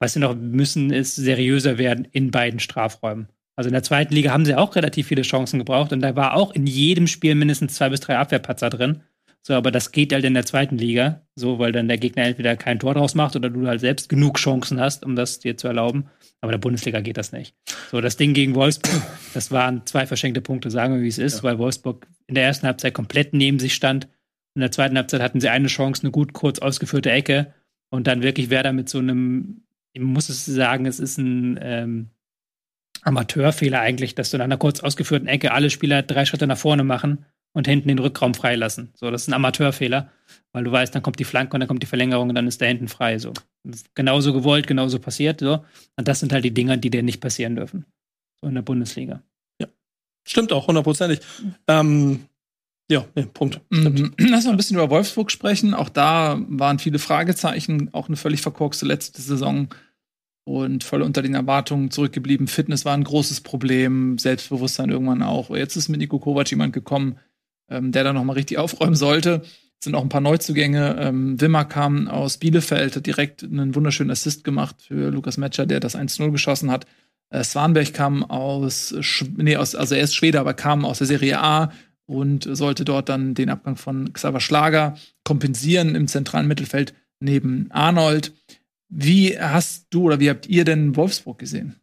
[0.00, 3.28] Was sie noch müssen, ist seriöser werden in beiden Strafräumen.
[3.54, 6.34] Also in der zweiten Liga haben sie auch relativ viele Chancen gebraucht und da war
[6.34, 9.02] auch in jedem Spiel mindestens zwei bis drei Abwehrpatzer drin.
[9.46, 12.56] So, aber das geht halt in der zweiten Liga, so, weil dann der Gegner entweder
[12.56, 15.68] kein Tor draus macht oder du halt selbst genug Chancen hast, um das dir zu
[15.68, 16.10] erlauben.
[16.40, 17.54] Aber in der Bundesliga geht das nicht.
[17.92, 19.00] So, das Ding gegen Wolfsburg,
[19.34, 21.42] das waren zwei verschenkte Punkte, sagen wir, wie es ist, ja.
[21.44, 24.08] weil Wolfsburg in der ersten Halbzeit komplett neben sich stand
[24.56, 27.54] In der zweiten Halbzeit hatten sie eine Chance, eine gut kurz ausgeführte Ecke.
[27.88, 32.10] Und dann wirklich Werder mit so einem, ich muss es sagen, es ist ein ähm,
[33.02, 36.82] Amateurfehler eigentlich, dass du in einer kurz ausgeführten Ecke alle Spieler drei Schritte nach vorne
[36.82, 38.92] machen und hinten den Rückraum freilassen.
[38.94, 40.10] So, das ist ein Amateurfehler,
[40.52, 42.60] weil du weißt, dann kommt die Flanke und dann kommt die Verlängerung und dann ist
[42.60, 43.18] der hinten frei.
[43.18, 43.32] So.
[43.94, 45.40] genauso gewollt, genauso passiert.
[45.40, 45.64] So.
[45.96, 47.86] Und das sind halt die Dinger, die dir nicht passieren dürfen.
[48.40, 49.22] So in der Bundesliga.
[49.60, 49.68] Ja.
[50.26, 51.20] Stimmt auch, hundertprozentig.
[51.66, 52.26] Ähm,
[52.90, 53.60] ja, nee, Punkt.
[53.70, 54.14] Mhm.
[54.18, 55.74] Lass mal ein bisschen über Wolfsburg sprechen.
[55.74, 59.68] Auch da waren viele Fragezeichen, auch eine völlig verkorkste letzte Saison
[60.44, 62.46] und voll unter den Erwartungen zurückgeblieben.
[62.46, 65.50] Fitness war ein großes Problem, Selbstbewusstsein irgendwann auch.
[65.50, 67.18] Jetzt ist mit Nico Kovac jemand gekommen,
[67.68, 69.42] ähm, der da noch mal richtig aufräumen sollte.
[69.78, 70.96] Es sind auch ein paar Neuzugänge.
[70.98, 75.80] Ähm, Wimmer kam aus Bielefeld, hat direkt einen wunderschönen Assist gemacht für Lukas Metscher, der
[75.80, 76.86] das 1-0 geschossen hat.
[77.30, 78.94] Äh, Swanberg kam aus,
[79.36, 81.72] nee, aus, also er ist Schwede, aber kam aus der Serie A,
[82.06, 88.32] und sollte dort dann den Abgang von Xaver Schlager kompensieren im zentralen Mittelfeld neben Arnold.
[88.88, 91.76] Wie hast du oder wie habt ihr denn Wolfsburg gesehen?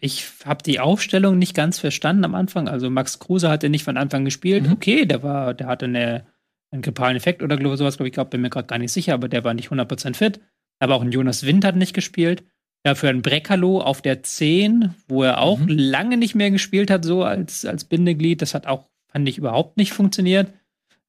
[0.00, 2.68] Ich habe die Aufstellung nicht ganz verstanden am Anfang.
[2.68, 4.66] Also Max Kruse hat ja nicht von Anfang gespielt.
[4.66, 4.72] Mhm.
[4.72, 6.26] Okay, der war, der hatte eine,
[6.70, 9.28] einen grippalen Effekt oder sowas, glaube ich, glaub, bin mir gerade gar nicht sicher, aber
[9.28, 10.40] der war nicht 100% fit.
[10.78, 12.44] Aber auch ein Jonas Wind hat nicht gespielt.
[12.82, 15.68] Dafür ein Brekalo auf der 10, wo er auch mhm.
[15.68, 18.42] lange nicht mehr gespielt hat, so als, als Bindeglied.
[18.42, 20.52] Das hat auch fand ich überhaupt nicht funktioniert.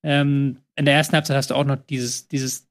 [0.02, 2.67] Ähm, in der ersten Halbzeit hast du auch noch dieses, dieses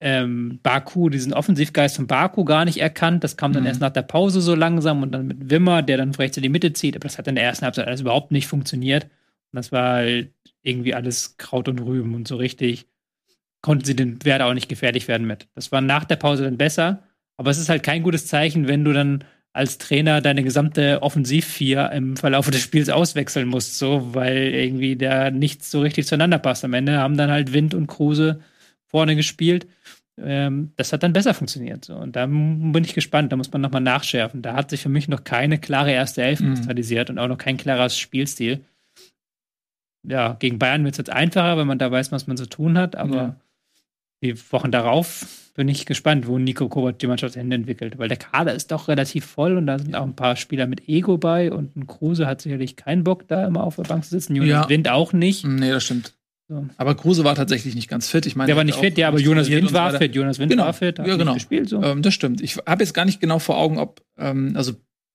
[0.00, 3.24] ähm, Baku, diesen Offensivgeist von Baku gar nicht erkannt.
[3.24, 3.68] Das kam dann mhm.
[3.68, 6.48] erst nach der Pause so langsam und dann mit Wimmer, der dann rechts in die
[6.48, 6.96] Mitte zieht.
[6.96, 9.04] Aber das hat in der ersten Halbzeit alles überhaupt nicht funktioniert.
[9.04, 10.32] Und das war halt
[10.62, 12.86] irgendwie alles Kraut und Rüben und so richtig
[13.60, 15.48] konnten sie den Werder auch nicht gefährlich werden mit.
[15.54, 17.02] Das war nach der Pause dann besser.
[17.36, 21.90] Aber es ist halt kein gutes Zeichen, wenn du dann als Trainer deine gesamte Offensivvier
[21.92, 26.64] im Verlauf des Spiels auswechseln musst, so, weil irgendwie da nichts so richtig zueinander passt.
[26.64, 28.40] Am Ende haben dann halt Wind und Kruse
[28.86, 29.66] vorne gespielt.
[30.20, 31.84] Ähm, das hat dann besser funktioniert.
[31.84, 31.94] So.
[31.94, 34.42] Und da bin ich gespannt, da muss man nochmal nachschärfen.
[34.42, 36.54] Da hat sich für mich noch keine klare erste Elf mhm.
[36.54, 38.64] kristallisiert und auch noch kein klarer Spielstil.
[40.06, 42.78] Ja, gegen Bayern wird es jetzt einfacher, wenn man da weiß, was man zu tun
[42.78, 43.36] hat, aber ja.
[44.22, 48.54] die Wochen darauf bin ich gespannt, wo Nico Kovac die Mannschaft entwickelt, weil der Kader
[48.54, 51.76] ist doch relativ voll und da sind auch ein paar Spieler mit Ego bei und
[51.76, 54.36] ein Kruse hat sicherlich keinen Bock, da immer auf der Bank zu sitzen.
[54.36, 54.68] Jonas ja.
[54.68, 55.44] Wind auch nicht.
[55.44, 56.14] Nee, das stimmt.
[56.48, 56.66] So.
[56.78, 58.24] Aber Kruse war tatsächlich nicht ganz fit.
[58.24, 60.14] Ich meine, der war nicht fit, ja, aber Jonas Wind war fit.
[60.14, 60.64] Jonas Wind genau.
[60.64, 61.34] war fit, hat ja, genau.
[61.34, 61.68] gespielt.
[61.68, 61.82] So.
[61.82, 62.40] Ähm, das stimmt.
[62.40, 64.72] Ich habe jetzt gar nicht genau vor Augen, ob ähm, also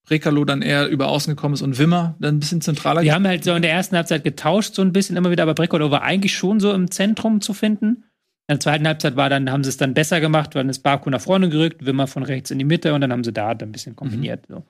[0.08, 3.02] Rekalo dann eher über außen gekommen ist und Wimmer dann ein bisschen zentraler.
[3.02, 5.60] Die haben halt so in der ersten Halbzeit getauscht, so ein bisschen immer wieder, aber
[5.60, 8.04] Rekalo war eigentlich schon so im Zentrum zu finden.
[8.46, 11.08] In der zweiten Halbzeit war dann, haben sie es dann besser gemacht, dann ist Baku
[11.08, 13.72] nach vorne gerückt, Wimmer von rechts in die Mitte und dann haben sie da ein
[13.72, 14.48] bisschen kombiniert.
[14.48, 14.54] Mhm.
[14.54, 14.62] So.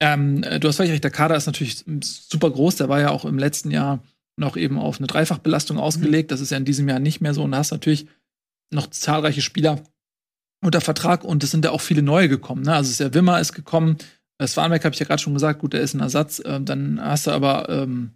[0.00, 2.76] Ähm, du hast völlig recht, der Kader ist natürlich super groß.
[2.76, 4.02] Der war ja auch im letzten Jahr
[4.36, 6.30] noch eben auf eine Dreifachbelastung ausgelegt.
[6.30, 6.32] Mhm.
[6.32, 7.42] Das ist ja in diesem Jahr nicht mehr so.
[7.42, 8.06] Und da hast natürlich
[8.70, 9.82] noch zahlreiche Spieler
[10.62, 12.62] unter Vertrag und es sind ja auch viele neue gekommen.
[12.62, 12.74] Ne?
[12.74, 13.98] Also der Wimmer ist gekommen,
[14.42, 16.42] Swanbeck habe ich ja gerade schon gesagt, gut, der ist ein Ersatz.
[16.44, 18.12] Ähm, dann hast du aber ähm,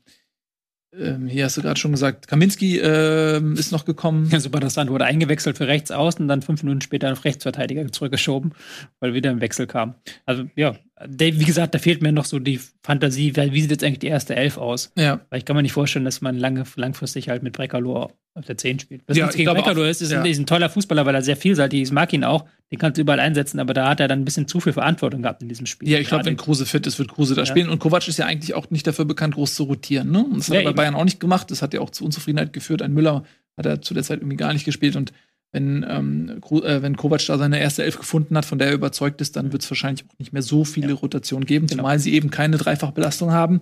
[0.96, 4.28] ähm, hier hast du gerade schon gesagt, Kaminski ähm, ist noch gekommen.
[4.30, 7.90] Ja, super, das dann wurde eingewechselt für rechts außen, dann fünf Minuten später auf Rechtsverteidiger
[7.92, 8.54] zurückgeschoben,
[9.00, 9.94] weil wieder ein Wechsel kam.
[10.24, 10.76] Also ja,
[11.07, 14.34] wie gesagt, da fehlt mir noch so die Fantasie, wie sieht jetzt eigentlich die erste
[14.34, 14.92] Elf aus?
[14.96, 15.20] Ja.
[15.30, 18.57] Weil ich kann mir nicht vorstellen, dass man lange, langfristig halt mit Breckerloh auf der
[18.57, 19.03] 10 spielt.
[19.07, 20.20] Was ja, gegen Breckerloh ist, ist, ja.
[20.20, 21.88] ein, ist ein toller Fußballer, weil er sehr vielseitig ist.
[21.88, 24.24] Ich mag ihn auch, den kannst du überall einsetzen, aber da hat er dann ein
[24.24, 25.88] bisschen zu viel Verantwortung gehabt in diesem Spiel.
[25.88, 27.46] Ja, ich glaube, wenn Kruse fit ist, wird Kruse da ja.
[27.46, 27.68] spielen.
[27.68, 30.11] Und Kovac ist ja eigentlich auch nicht dafür bekannt, groß zu rotieren.
[30.11, 30.24] Ne?
[30.24, 31.51] Und das hat er bei Bayern auch nicht gemacht.
[31.51, 32.82] Das hat ja auch zu Unzufriedenheit geführt.
[32.82, 33.24] Ein Müller
[33.57, 35.12] hat er zu der Zeit irgendwie gar nicht gespielt und
[35.53, 39.20] wenn, ähm, äh, wenn Kovac da seine erste Elf gefunden hat, von der er überzeugt
[39.20, 40.94] ist, dann wird es wahrscheinlich auch nicht mehr so viele ja.
[40.94, 41.82] Rotationen geben, genau.
[41.82, 43.61] zumal sie eben keine Dreifachbelastung haben.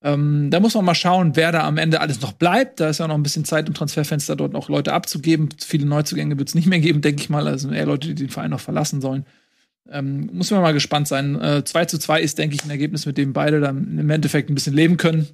[0.00, 2.78] Ähm, da muss man mal schauen, wer da am Ende alles noch bleibt.
[2.78, 5.48] Da ist ja noch ein bisschen Zeit im Transferfenster, dort noch Leute abzugeben.
[5.58, 7.48] Viele Neuzugänge wird es nicht mehr geben, denke ich mal.
[7.48, 9.26] Also eher Leute, die den Verein noch verlassen sollen.
[9.90, 11.40] Ähm, muss man mal gespannt sein.
[11.40, 14.50] Äh, 2 zu 2 ist, denke ich, ein Ergebnis, mit dem beide dann im Endeffekt
[14.50, 15.26] ein bisschen leben können.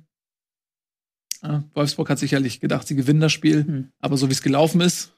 [1.43, 3.89] Äh, Wolfsburg hat sicherlich gedacht, sie gewinnen das Spiel, mhm.
[3.99, 5.14] aber so wie es gelaufen ist,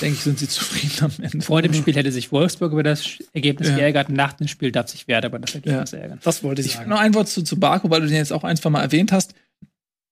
[0.00, 1.44] denke ich, sind sie zufrieden am Ende.
[1.44, 3.76] Vor dem Spiel hätte sich Wolfsburg über das Ergebnis ja.
[3.76, 4.08] geärgert.
[4.08, 5.98] Nach dem Spiel darf sich Werder über das Ergebnis ja.
[5.98, 6.20] ärgern.
[6.22, 6.90] Das wollte ich, sagen.
[6.90, 9.12] Noch ein Wort zu, zu Barco, weil du den jetzt auch ein, zwei Mal erwähnt
[9.12, 9.34] hast.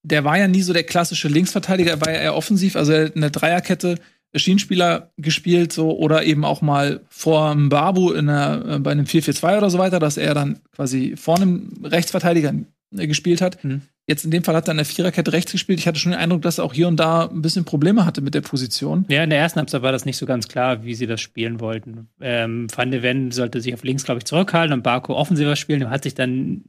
[0.01, 3.09] Der war ja nie so der klassische Linksverteidiger, er war ja eher offensiv, also er
[3.09, 3.97] der Dreierkette
[4.35, 9.57] Schienenspieler gespielt, so oder eben auch mal vor Babu in einer, äh, bei einem 4-4-2
[9.57, 12.53] oder so weiter, dass er dann quasi vor einem Rechtsverteidiger
[12.91, 13.63] gespielt hat.
[13.63, 13.81] Mhm.
[14.07, 15.77] Jetzt in dem Fall hat er in der Viererkette rechts gespielt.
[15.77, 18.21] Ich hatte schon den Eindruck, dass er auch hier und da ein bisschen Probleme hatte
[18.21, 19.05] mit der Position.
[19.07, 21.59] Ja, in der ersten Halbzeit war das nicht so ganz klar, wie sie das spielen
[21.59, 22.09] wollten.
[22.19, 25.83] Ähm, Van de Ven sollte sich auf links, glaube ich, zurückhalten und Barco offensiver spielen.
[25.83, 26.65] Er hat sich dann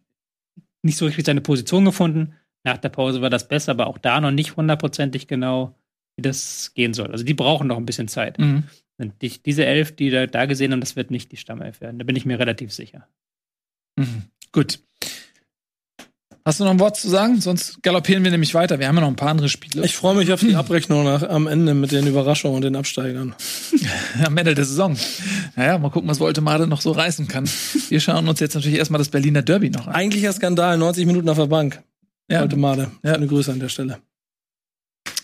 [0.82, 2.34] nicht so richtig seine Position gefunden.
[2.62, 5.74] Nach der Pause war das besser, aber auch da noch nicht hundertprozentig genau
[6.16, 7.10] wie das gehen soll.
[7.10, 8.38] Also die brauchen noch ein bisschen Zeit.
[8.38, 8.64] Mhm.
[8.98, 11.98] Und die, diese Elf, die da, da gesehen haben, das wird nicht die Stammelf werden.
[11.98, 13.08] Da bin ich mir relativ sicher.
[13.96, 14.24] Mhm.
[14.52, 14.80] Gut.
[16.45, 17.41] Hast du noch ein Wort zu sagen?
[17.41, 18.78] Sonst galoppieren wir nämlich weiter.
[18.78, 19.84] Wir haben ja noch ein paar andere Spiele.
[19.84, 23.34] Ich freue mich auf die Abrechnung nach, am Ende mit den Überraschungen und den Absteigern.
[24.24, 24.97] am Ende der Saison.
[25.57, 27.49] Naja, mal gucken, was Voltemade noch so reißen kann.
[27.91, 29.95] Wir schauen uns jetzt natürlich erstmal das Berliner Derby noch an.
[29.95, 31.82] Eigentlicher Skandal, 90 Minuten auf der Bank.
[32.30, 32.41] Ja.
[32.41, 32.91] Voltemade.
[33.03, 33.14] Ja.
[33.14, 33.99] Eine Grüße an der Stelle.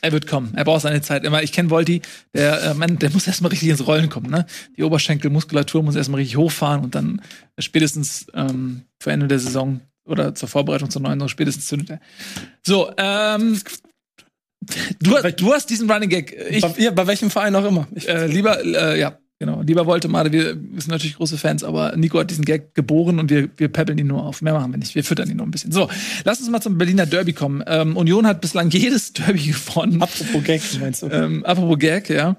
[0.03, 0.53] Er wird kommen.
[0.55, 1.25] Er braucht seine Zeit.
[1.25, 2.03] Immer, ich kenne Volti,
[2.35, 4.31] der, äh, Mann, der muss erstmal richtig ins Rollen kommen.
[4.31, 4.47] Ne?
[4.77, 7.23] Die Oberschenkelmuskulatur muss erstmal richtig hochfahren und dann
[7.59, 12.01] spätestens ähm, vor Ende der Saison oder zur Vorbereitung zur neuen spätestens er.
[12.67, 13.61] So, ähm,
[15.01, 16.37] du, du hast diesen Running Gag.
[16.51, 17.87] Ich, bei, ja, bei welchem Verein auch immer.
[17.95, 19.63] Ich, äh, lieber, äh, ja, genau.
[19.63, 23.31] Lieber Voltemade, wir, wir sind natürlich große Fans, aber Nico hat diesen Gag geboren und
[23.31, 24.43] wir, wir peppeln ihn nur auf.
[24.43, 24.95] Mehr machen wir nicht.
[24.95, 25.73] Wir füttern ihn nur ein bisschen.
[25.73, 25.89] So,
[26.25, 27.63] lass uns mal zum Berliner Derby kommen.
[27.67, 30.03] Ähm, Union hat bislang jedes Derby gewonnen.
[30.03, 31.09] apropos Gags, meinst du?
[31.09, 32.37] Ähm, apropos Gag, ja.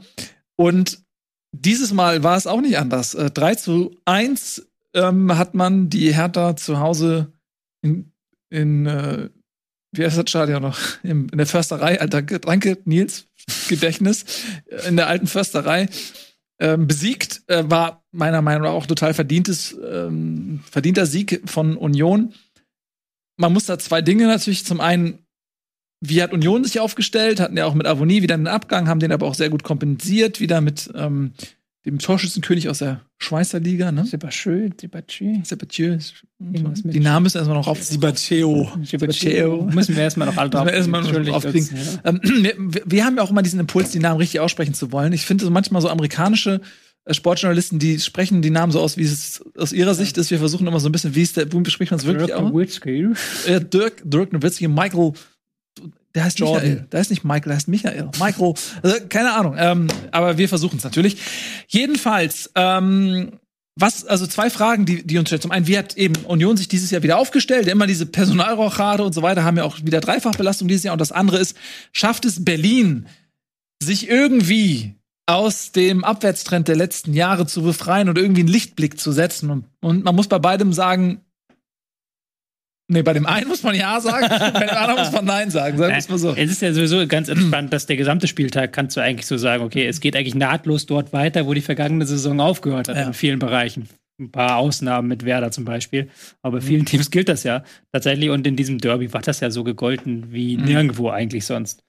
[0.56, 1.00] Und
[1.52, 3.14] dieses Mal war es auch nicht anders.
[3.14, 7.34] Äh, 3 zu 1 ähm, hat man die Hertha zu Hause
[7.82, 8.12] in,
[8.50, 9.30] in äh,
[9.92, 10.80] wie heißt das Stadion noch?
[11.04, 13.28] In, in der Försterei, Alter, danke, Nils,
[13.70, 14.26] Gedächtnis,
[14.88, 15.88] in der alten Försterei
[16.60, 22.34] ähm, besiegt, äh, war meiner Meinung nach auch total verdientes, ähm, verdienter Sieg von Union.
[23.38, 24.66] Man muss da zwei Dinge natürlich.
[24.66, 25.26] Zum einen,
[26.04, 27.40] wie hat Union sich aufgestellt?
[27.40, 30.40] Hatten ja auch mit Avonie wieder einen Abgang, haben den aber auch sehr gut kompensiert,
[30.40, 31.34] wieder mit ähm,
[31.88, 34.06] dem Torschützenkönig aus der Schweizer Liga, ne?
[35.44, 35.98] Sebastieu.
[36.40, 37.82] Irgendwas mit- Die Namen müssen erstmal noch auf.
[37.82, 38.70] Sibacheo.
[38.84, 39.64] Sebastieu.
[39.74, 41.78] Müssen wir erstmal noch alle drauf erstmal noch uns, ja.
[42.04, 45.14] Ähm, wir, wir- haben ja auch immer diesen Impuls, die Namen richtig aussprechen zu wollen.
[45.14, 46.62] Ich finde so manchmal so amerikanische
[47.06, 50.30] äh, Sportjournalisten, die sprechen die Namen so aus, wie es aus ihrer Sicht ist.
[50.30, 52.40] Wir versuchen immer so ein bisschen, wie ist der, wie spricht man es wirklich Dirk
[52.40, 52.52] aus?
[52.52, 53.08] Nowitzki.
[53.48, 55.14] Dirk, Dirk Nowitzki, Michael,
[56.18, 56.64] der heißt Jordan.
[56.64, 56.88] Michael.
[56.92, 58.10] Der heißt nicht Michael, der heißt Michael.
[58.20, 59.56] Michael, also, keine Ahnung.
[59.56, 61.18] Ähm, aber wir versuchen es natürlich.
[61.68, 63.34] Jedenfalls, ähm,
[63.76, 65.44] was, also zwei Fragen, die, die uns stellt.
[65.44, 67.68] Zum einen, wie hat eben Union sich dieses Jahr wieder aufgestellt?
[67.68, 70.94] Immer diese Personalrochade und so weiter haben ja auch wieder Dreifachbelastung dieses Jahr.
[70.94, 71.56] Und das andere ist,
[71.92, 73.06] schafft es Berlin,
[73.84, 74.96] sich irgendwie
[75.28, 79.52] aus dem Abwärtstrend der letzten Jahre zu befreien und irgendwie einen Lichtblick zu setzen?
[79.52, 81.22] Und, und man muss bei beidem sagen,
[82.90, 85.78] Nee, bei dem einen muss man Ja sagen, bei dem anderen muss man Nein sagen.
[85.78, 86.34] Sagen wir es mal so.
[86.36, 89.64] Es ist ja sowieso ganz entspannt, dass der gesamte Spieltag kannst du eigentlich so sagen,
[89.64, 93.04] okay, es geht eigentlich nahtlos dort weiter, wo die vergangene Saison aufgehört hat, Ja.
[93.08, 93.90] in vielen Bereichen.
[94.20, 96.10] Ein paar Ausnahmen mit Werder zum Beispiel.
[96.42, 98.30] Aber bei vielen Teams gilt das ja tatsächlich.
[98.30, 100.64] Und in diesem Derby war das ja so gegolten wie Mhm.
[100.64, 101.84] nirgendwo eigentlich sonst.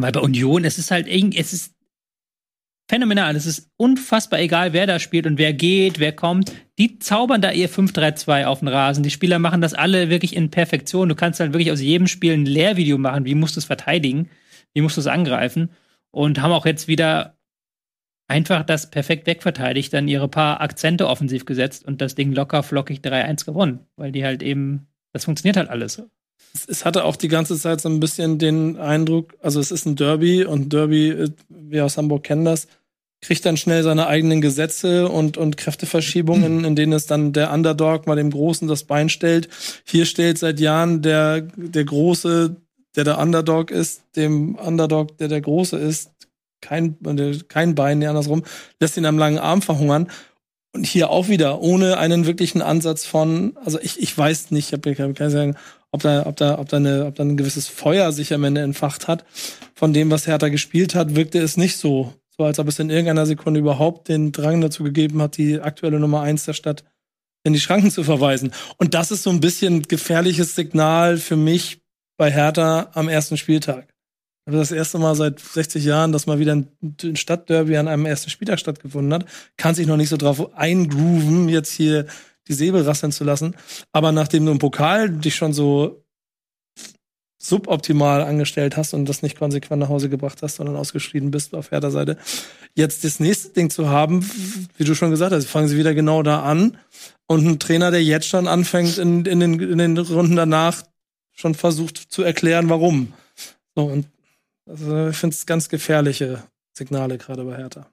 [0.00, 1.72] Weil bei Union, es ist halt irgendwie, es ist
[2.88, 3.36] phänomenal.
[3.36, 6.52] Es ist unfassbar egal, wer da spielt und wer geht, wer kommt.
[6.78, 9.02] Die zaubern da ihr 5-3-2 auf den Rasen.
[9.02, 11.08] Die Spieler machen das alle wirklich in Perfektion.
[11.08, 13.24] Du kannst halt wirklich aus jedem Spiel ein Lehrvideo machen.
[13.24, 14.28] Wie musst du es verteidigen?
[14.74, 15.70] Wie musst du es angreifen?
[16.10, 17.38] Und haben auch jetzt wieder
[18.28, 23.00] einfach das perfekt wegverteidigt, dann ihre paar Akzente offensiv gesetzt und das Ding locker flockig
[23.00, 23.80] 3-1 gewonnen.
[23.96, 26.02] Weil die halt eben, das funktioniert halt alles.
[26.68, 29.96] Es, hatte auch die ganze Zeit so ein bisschen den Eindruck, also es ist ein
[29.96, 32.68] Derby und Derby, äh, wir aus Hamburg kennen das,
[33.20, 38.06] kriegt dann schnell seine eigenen Gesetze und, und Kräfteverschiebungen, in denen es dann der Underdog
[38.06, 39.48] mal dem Großen das Bein stellt.
[39.84, 42.56] Hier stellt seit Jahren der, der Große,
[42.96, 46.10] der der Underdog ist, dem Underdog, der der Große ist,
[46.60, 46.96] kein,
[47.48, 48.42] kein Bein, nee, andersrum,
[48.80, 50.10] lässt ihn am langen Arm verhungern.
[50.72, 54.72] Und hier auch wieder, ohne einen wirklichen Ansatz von, also ich, ich weiß nicht, ich
[54.72, 55.56] habe kann kann sagen,
[55.94, 58.62] ob da, ob da, ob da eine, ob da ein gewisses Feuer sich am Ende
[58.62, 59.24] entfacht hat.
[59.76, 62.12] Von dem, was Hertha gespielt hat, wirkte es nicht so.
[62.36, 66.00] So als ob es in irgendeiner Sekunde überhaupt den Drang dazu gegeben hat, die aktuelle
[66.00, 66.82] Nummer eins der Stadt
[67.44, 68.50] in die Schranken zu verweisen.
[68.76, 71.80] Und das ist so ein bisschen gefährliches Signal für mich
[72.16, 73.94] bei Hertha am ersten Spieltag.
[74.46, 78.30] Also das erste Mal seit 60 Jahren, dass mal wieder ein Stadtderby an einem ersten
[78.30, 82.06] Spieltag stattgefunden hat, kann sich noch nicht so drauf eingrooven, jetzt hier
[82.48, 83.56] die Säbel rasseln zu lassen.
[83.92, 86.04] Aber nachdem du im Pokal dich schon so
[87.38, 91.70] suboptimal angestellt hast und das nicht konsequent nach Hause gebracht hast, sondern ausgeschrieben bist auf
[91.70, 92.16] Hertha Seite,
[92.74, 94.28] jetzt das nächste Ding zu haben,
[94.78, 96.78] wie du schon gesagt hast, fangen sie wieder genau da an
[97.26, 100.82] und ein Trainer, der jetzt schon anfängt in, in, den, in den Runden danach
[101.32, 103.12] schon versucht zu erklären, warum.
[103.74, 104.06] So, und
[104.66, 106.42] also ich finde es ganz gefährliche
[106.72, 107.86] Signale gerade bei Hertha.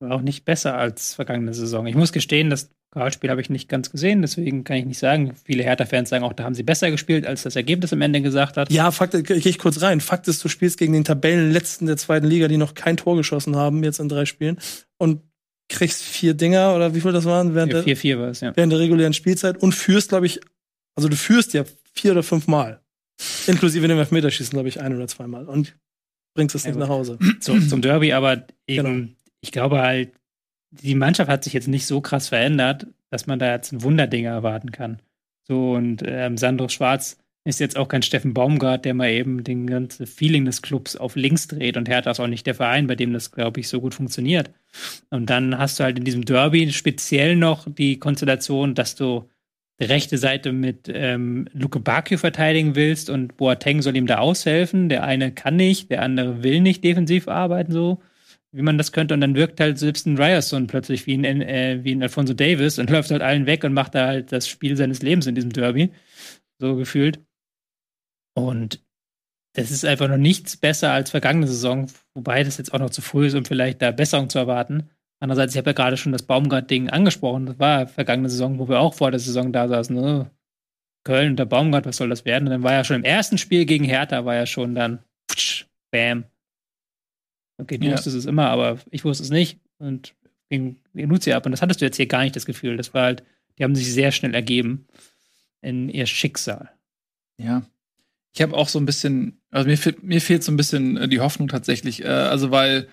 [0.00, 1.86] War auch nicht besser als vergangene Saison.
[1.86, 5.34] Ich muss gestehen, das Pokalspiel habe ich nicht ganz gesehen, deswegen kann ich nicht sagen.
[5.44, 8.56] Viele Hertha-Fans sagen auch, da haben sie besser gespielt, als das Ergebnis am Ende gesagt
[8.56, 8.70] hat.
[8.72, 10.00] Ja, Fakt, gehe ich kurz rein.
[10.00, 13.56] Fakt ist, du spielst gegen den Tabellenletzten der zweiten Liga, die noch kein Tor geschossen
[13.56, 14.58] haben, jetzt in drei Spielen,
[14.96, 15.20] und
[15.68, 18.56] kriegst vier Dinger oder wie viel das waren während, der, 4-4 war es, ja.
[18.56, 20.40] während der regulären Spielzeit und führst, glaube ich,
[20.96, 22.80] also du führst ja vier oder fünf Mal.
[23.46, 25.44] Inklusive dem Elfmeterschießen, glaube ich, ein oder zweimal.
[25.46, 25.76] Und
[26.34, 26.88] bringst es Ja, nicht gut.
[26.88, 27.18] nach Hause.
[27.40, 29.08] zu, zum Derby, aber eben, Genau.
[29.42, 30.12] ich glaube halt,
[30.70, 34.24] die Mannschaft hat sich jetzt nicht so krass verändert, dass man da jetzt ein Wunderding
[34.24, 35.00] erwarten kann.
[35.42, 39.66] So, und ähm, Sandro Schwarz ist jetzt auch kein Steffen Baumgart, der mal eben den
[39.66, 42.94] ganzen Feeling des Clubs auf links dreht und Hertha ist auch nicht der Verein, bei
[42.94, 44.50] dem das, glaube ich, so gut funktioniert.
[45.08, 49.30] Und dann hast du halt in diesem Derby speziell noch die Konstellation, dass du
[49.80, 54.88] die rechte Seite mit ähm, Luke Bakio verteidigen willst und Boateng soll ihm da aushelfen.
[54.88, 58.02] Der eine kann nicht, der andere will nicht defensiv arbeiten, so
[58.52, 59.14] wie man das könnte.
[59.14, 62.78] Und dann wirkt halt selbst ein Ryerson plötzlich wie ein, äh, wie ein Alfonso Davis
[62.78, 65.52] und läuft halt allen weg und macht da halt das Spiel seines Lebens in diesem
[65.52, 65.92] Derby.
[66.60, 67.20] So gefühlt.
[68.34, 68.82] Und
[69.54, 73.02] das ist einfach noch nichts besser als vergangene Saison, wobei das jetzt auch noch zu
[73.02, 74.90] früh ist, um vielleicht da Besserung zu erwarten.
[75.20, 77.46] Andererseits, ich habe ja gerade schon das Baumgart-Ding angesprochen.
[77.46, 79.96] Das war vergangene Saison, wo wir auch vor der Saison da saßen.
[79.96, 80.30] Ne?
[81.04, 82.44] Köln unter Baumgart, was soll das werden?
[82.44, 85.66] Und dann war ja schon im ersten Spiel gegen Hertha, war ja schon dann, putsch,
[85.90, 86.24] bam.
[87.58, 87.92] Okay, du Ja.
[87.92, 89.58] wusstest es immer, aber ich wusste es nicht.
[89.78, 90.14] Und
[90.50, 91.44] ging Lucia ab.
[91.46, 92.76] Und das hattest du jetzt hier gar nicht das Gefühl.
[92.76, 93.22] Das war halt,
[93.58, 94.86] die haben sich sehr schnell ergeben
[95.60, 96.70] in ihr Schicksal.
[97.38, 97.62] Ja.
[98.34, 101.20] Ich habe auch so ein bisschen, also mir, mir fehlt so ein bisschen äh, die
[101.20, 102.04] Hoffnung tatsächlich.
[102.04, 102.88] Äh, also, weil,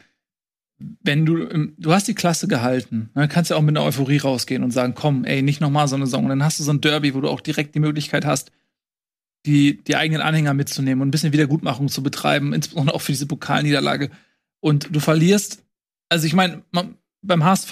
[0.78, 1.46] wenn du,
[1.78, 4.94] du hast die Klasse gehalten, dann kannst du auch mit einer Euphorie rausgehen und sagen,
[4.96, 6.24] komm, ey, nicht nochmal so eine Saison.
[6.26, 8.52] Und dann hast du so ein Derby, wo du auch direkt die Möglichkeit hast,
[9.46, 13.28] die, die eigenen Anhänger mitzunehmen und ein bisschen Wiedergutmachung zu betreiben, insbesondere auch für diese
[13.28, 14.10] Pokalniederlage.
[14.66, 15.64] Und du verlierst,
[16.10, 16.64] also ich meine,
[17.22, 17.72] beim HSV,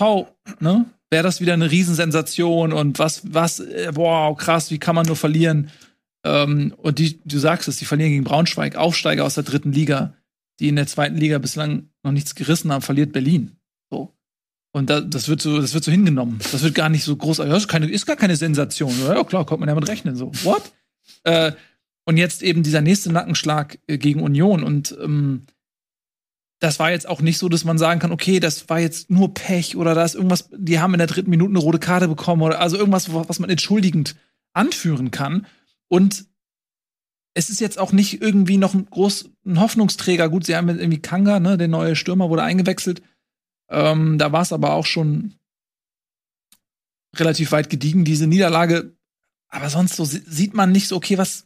[0.59, 5.07] ne, wäre das wieder eine Riesensensation und was, was, äh, wow, krass, wie kann man
[5.07, 5.71] nur verlieren?
[6.23, 10.13] Ähm, und die, du sagst es, die verlieren gegen Braunschweig, Aufsteiger aus der dritten Liga,
[10.59, 13.57] die in der zweiten Liga bislang noch nichts gerissen haben, verliert Berlin.
[13.89, 14.13] So.
[14.71, 16.41] Und da, das wird so, das wird so hingenommen.
[16.51, 17.37] Das wird gar nicht so groß.
[17.37, 18.93] Das ist, keine, ist gar keine Sensation.
[19.01, 20.15] Ja, klar, kommt man ja mit rechnen.
[20.15, 20.71] So, what?
[21.23, 21.53] Äh,
[22.05, 24.61] und jetzt eben dieser nächste Nackenschlag äh, gegen Union.
[24.61, 25.47] Und ähm,
[26.63, 29.33] das war jetzt auch nicht so, dass man sagen kann, okay, das war jetzt nur
[29.33, 32.41] Pech oder da ist irgendwas, die haben in der dritten Minute eine rote Karte bekommen
[32.41, 34.15] oder also irgendwas, was man entschuldigend
[34.53, 35.45] anführen kann.
[35.89, 36.25] Und
[37.33, 40.29] es ist jetzt auch nicht irgendwie noch ein groß ein Hoffnungsträger.
[40.29, 43.01] Gut, sie haben jetzt irgendwie Kanga, ne, der neue Stürmer wurde eingewechselt.
[43.69, 45.33] Ähm, da war es aber auch schon
[47.17, 48.95] relativ weit gediegen, diese Niederlage.
[49.49, 51.45] Aber sonst so si- sieht man nicht so, okay, was,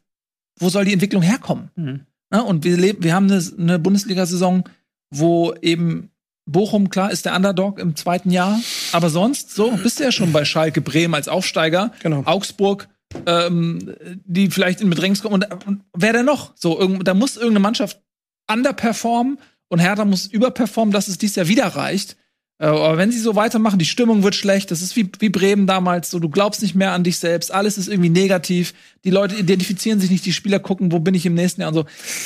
[0.60, 1.72] wo soll die Entwicklung herkommen?
[1.76, 2.06] Mhm.
[2.30, 2.44] Ne?
[2.44, 4.69] Und wir, leben, wir haben eine, eine Bundesliga-Saison,
[5.09, 6.11] wo eben
[6.47, 8.59] Bochum, klar, ist der Underdog im zweiten Jahr.
[8.93, 11.91] Aber sonst, so, bist du ja schon bei Schalke, Bremen als Aufsteiger.
[12.01, 12.23] Genau.
[12.25, 12.88] Augsburg,
[13.25, 13.93] ähm,
[14.25, 15.43] die vielleicht in Bedrängnis kommen.
[15.43, 16.53] Und, und wer denn noch?
[16.55, 18.01] So, irgend, da muss irgendeine Mannschaft
[18.49, 22.15] underperformen und Hertha muss überperformen, dass es dies Jahr wieder reicht.
[22.59, 24.71] Äh, aber wenn sie so weitermachen, die Stimmung wird schlecht.
[24.71, 26.09] Das ist wie, wie Bremen damals.
[26.09, 27.51] So, du glaubst nicht mehr an dich selbst.
[27.51, 28.73] Alles ist irgendwie negativ.
[29.03, 30.25] Die Leute identifizieren sich nicht.
[30.25, 31.85] Die Spieler gucken, wo bin ich im nächsten Jahr und so.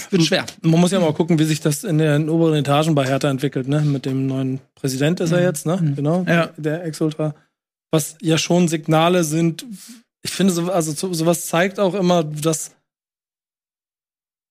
[0.09, 0.45] Wird schwer.
[0.61, 3.67] Man muss ja mal gucken, wie sich das in den oberen Etagen bei Hertha entwickelt,
[3.67, 3.81] ne?
[3.81, 5.93] Mit dem neuen Präsident ist er jetzt, ne?
[5.95, 6.23] Genau.
[6.27, 6.51] Ja.
[6.57, 7.35] Der Ex-Ultra.
[7.91, 9.65] Was ja schon Signale sind.
[10.21, 12.71] Ich finde, so, also so, sowas zeigt auch immer, dass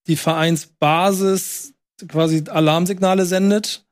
[0.06, 1.72] die Vereinsbasis
[2.08, 3.86] quasi Alarmsignale sendet.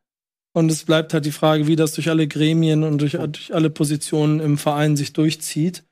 [0.59, 3.71] Und es bleibt halt die Frage, wie das durch alle Gremien und durch, durch alle
[3.71, 5.85] Positionen im Verein sich durchzieht,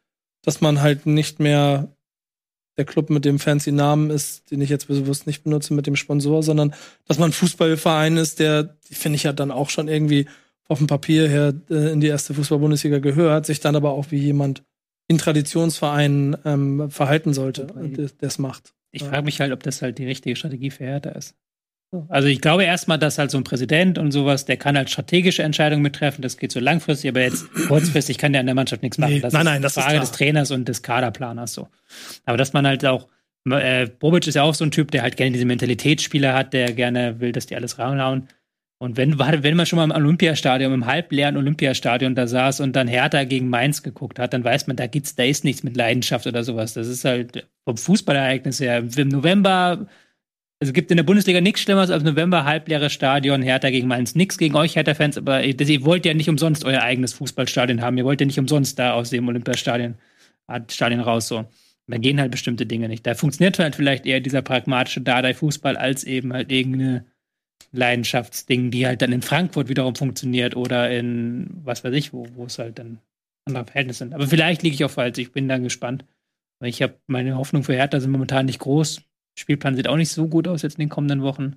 [0.43, 1.94] dass man halt nicht mehr
[2.76, 5.94] der Club mit dem fancy Namen ist, den ich jetzt bewusst nicht benutze, mit dem
[5.94, 6.74] Sponsor, sondern
[7.06, 10.26] dass man Fußballverein ist, der, finde ich ja dann auch schon irgendwie
[10.66, 14.18] auf dem Papier her äh, in die erste Fußball-Bundesliga gehört, sich dann aber auch wie
[14.18, 14.64] jemand
[15.06, 18.74] in Traditionsvereinen ähm, verhalten sollte, der es macht.
[18.90, 21.36] Ich frage mich halt, ob das halt die richtige Strategie für Hertha ist.
[22.09, 25.43] Also ich glaube erstmal, dass halt so ein Präsident und sowas, der kann halt strategische
[25.43, 28.99] Entscheidungen mittreffen, das geht so langfristig, aber jetzt kurzfristig kann der an der Mannschaft nichts
[28.99, 29.15] machen.
[29.15, 31.69] Nee, das nein, ist nein, eine das ist Frage des Trainers und des Kaderplaners so.
[32.25, 33.09] Aber dass man halt auch,
[33.49, 36.73] äh, Bobic ist ja auch so ein Typ, der halt gerne diese Mentalitätsspieler hat, der
[36.73, 38.29] gerne will, dass die alles reinhauen.
[38.79, 42.89] Und wenn, wenn man schon mal im Olympiastadion, im halbleeren Olympiastadion da saß und dann
[42.89, 46.27] Hertha gegen Mainz geguckt hat, dann weiß man, da gibt's, da ist nichts mit Leidenschaft
[46.27, 46.75] oder sowas.
[46.75, 48.85] Das ist halt vom Fußballereignis her.
[48.97, 49.87] Im November,
[50.61, 54.15] also gibt in der Bundesliga nichts Schlimmeres als November halbleeres Stadion, Hertha gegen Mainz.
[54.15, 57.99] Nix gegen euch Hertha-Fans, aber ihr, wollt ja nicht umsonst euer eigenes Fußballstadion haben.
[57.99, 59.97] Ihr wollt ja nicht umsonst da aus dem Olympiastadion
[60.69, 61.45] Stadion raus so.
[61.89, 63.07] Da gehen halt bestimmte Dinge nicht.
[63.07, 67.05] Da funktioniert halt vielleicht eher dieser pragmatische Dardai-Fußball als eben halt irgendeine
[67.73, 72.47] Leidenschaftsding, die halt dann in Frankfurt wiederum funktioniert oder in was weiß ich, wo, wo
[72.47, 72.99] es halt dann
[73.45, 74.15] andere Verhältnisse sind.
[74.15, 76.05] Aber vielleicht liege ich auch falsch, ich bin dann gespannt.
[76.65, 79.03] Ich habe meine Hoffnung für Hertha sind momentan nicht groß.
[79.39, 81.57] Spielplan sieht auch nicht so gut aus jetzt in den kommenden Wochen.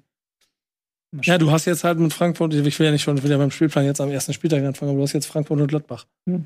[1.24, 3.86] Ja, du hast jetzt halt mit Frankfurt, ich will ja nicht schon wieder beim Spielplan
[3.86, 6.06] jetzt am ersten Spieltag anfangen, aber du hast jetzt Frankfurt und Gladbach.
[6.28, 6.46] Hm.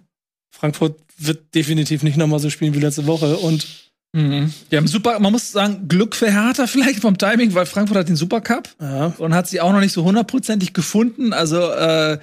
[0.56, 3.84] Frankfurt wird definitiv nicht nochmal so spielen wie letzte Woche und
[4.16, 4.54] Mhm.
[4.72, 8.10] Die haben super, man muss sagen, Glück für Hertha vielleicht vom Timing, weil Frankfurt hat
[8.10, 9.08] den Supercup Ja.
[9.18, 11.34] und hat sie auch noch nicht so hundertprozentig gefunden.
[11.34, 12.20] Also, äh,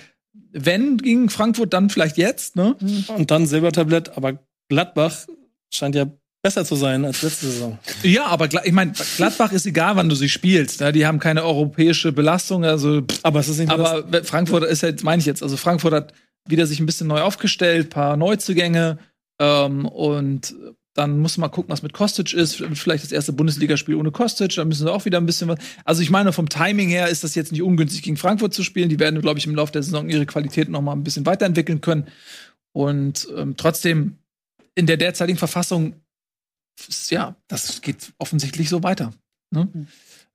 [0.52, 2.76] wenn gegen Frankfurt, dann vielleicht jetzt, ne?
[3.16, 4.38] Und dann Silbertablett, aber
[4.68, 5.26] Gladbach
[5.72, 6.06] scheint ja
[6.42, 7.78] besser zu sein als letzte Saison.
[8.02, 10.80] Ja, aber ich meine, Gladbach ist egal, wann du sie spielst.
[10.80, 10.92] Ne?
[10.92, 12.64] Die haben keine europäische Belastung.
[12.64, 15.42] Also, pff, Aber es ist nicht mehr das- aber Frankfurt ist jetzt, meine ich jetzt,
[15.42, 16.14] also Frankfurt hat
[16.48, 18.98] wieder sich ein bisschen neu aufgestellt, paar Neuzugänge
[19.40, 20.54] ähm, und
[20.94, 22.56] dann muss man gucken, was mit Kostic ist.
[22.56, 25.58] Vielleicht das erste Bundesligaspiel ohne Kostic, da müssen sie auch wieder ein bisschen was.
[25.84, 28.88] Also ich meine, vom Timing her ist das jetzt nicht ungünstig gegen Frankfurt zu spielen.
[28.88, 31.80] Die werden, glaube ich, im Laufe der Saison ihre Qualität noch mal ein bisschen weiterentwickeln
[31.80, 32.08] können.
[32.72, 34.16] Und ähm, trotzdem
[34.74, 35.94] in der derzeitigen Verfassung,
[37.10, 39.12] ja, das geht offensichtlich so weiter.
[39.50, 39.68] Ne?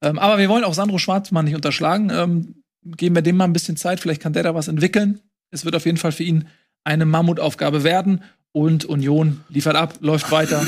[0.02, 2.10] Ähm, aber wir wollen auch Sandro Schwarzmann nicht unterschlagen.
[2.10, 5.22] Ähm, geben wir dem mal ein bisschen Zeit, vielleicht kann der da was entwickeln.
[5.52, 6.48] Es wird auf jeden Fall für ihn
[6.84, 8.24] eine Mammutaufgabe werden.
[8.52, 10.66] Und Union liefert ab, läuft weiter.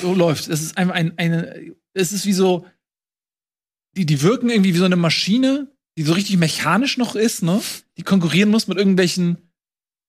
[0.00, 0.48] so läuft.
[0.48, 2.64] Es ist einfach ein, eine, es ist wie so,
[3.96, 5.68] die, die wirken irgendwie wie so eine Maschine,
[5.98, 7.60] die so richtig mechanisch noch ist, ne?
[7.98, 9.36] Die konkurrieren muss mit irgendwelchen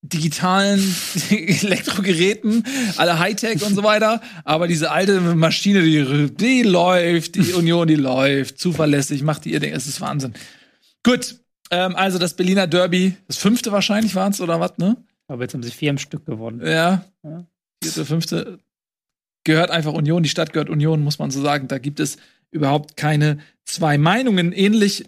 [0.03, 0.79] digitalen
[1.29, 2.63] Elektrogeräten,
[2.97, 4.21] alle Hightech und so weiter.
[4.43, 9.61] Aber diese alte Maschine, die, die läuft, die Union, die läuft, zuverlässig, macht die ihr
[9.61, 9.73] Ding.
[9.73, 10.33] Es ist Wahnsinn.
[11.03, 11.37] Gut,
[11.71, 14.97] ähm, also das Berliner Derby, das fünfte wahrscheinlich war es oder was, ne?
[15.27, 16.61] Aber jetzt haben sie vier am Stück gewonnen.
[16.65, 17.05] Ja.
[17.23, 17.45] Ja.
[17.81, 18.59] Vierte, fünfte.
[19.45, 21.67] Gehört einfach Union, die Stadt gehört Union, muss man so sagen.
[21.67, 22.17] Da gibt es
[22.51, 24.51] überhaupt keine zwei Meinungen.
[24.51, 25.05] Ähnlich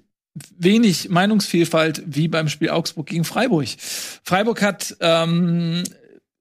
[0.58, 3.68] wenig Meinungsvielfalt wie beim Spiel Augsburg gegen Freiburg.
[3.78, 5.84] Freiburg hat ähm,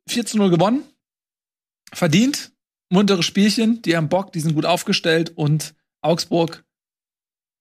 [0.09, 0.83] 4 zu 0 gewonnen.
[1.93, 2.53] Verdient.
[2.91, 3.83] Muntere Spielchen.
[3.83, 5.33] Die haben Bock, die sind gut aufgestellt.
[5.37, 6.65] Und Augsburg,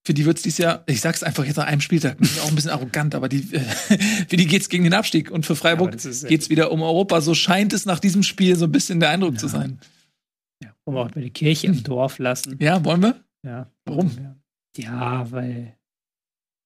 [0.05, 2.71] für die wird's dieses Jahr, ich sag's einfach jetzt nach einem Spieltag, auch ein bisschen
[2.71, 3.39] arrogant, aber die,
[4.27, 5.31] für die geht's gegen den Abstieg.
[5.31, 7.21] Und für Freiburg äh, geht's wieder um Europa.
[7.21, 9.79] So scheint es nach diesem Spiel so ein bisschen der Eindruck zu sein.
[10.63, 12.57] Ja, wollen wir auch mal die Kirche im Dorf lassen.
[12.59, 13.23] Ja, wollen wir?
[13.45, 13.71] Ja.
[13.85, 14.11] Warum?
[14.77, 15.77] Ja, weil.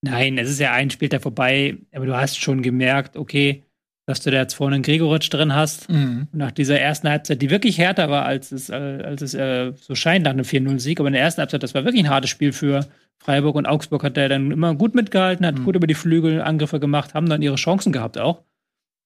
[0.01, 3.63] Nein, es ist ja ein Spieltag vorbei, aber du hast schon gemerkt, okay,
[4.05, 5.89] dass du da jetzt vorne einen Gregoritsch drin hast.
[5.89, 6.27] Mhm.
[6.31, 9.95] Nach dieser ersten Halbzeit, die wirklich härter war, als es, äh, als es äh, so
[9.95, 10.99] scheint nach einem 4-0-Sieg.
[10.99, 12.87] Aber in der ersten Halbzeit, das war wirklich ein hartes Spiel für
[13.17, 15.63] Freiburg und Augsburg hat er dann immer gut mitgehalten, hat Mhm.
[15.65, 18.43] gut über die Flügel Angriffe gemacht, haben dann ihre Chancen gehabt auch.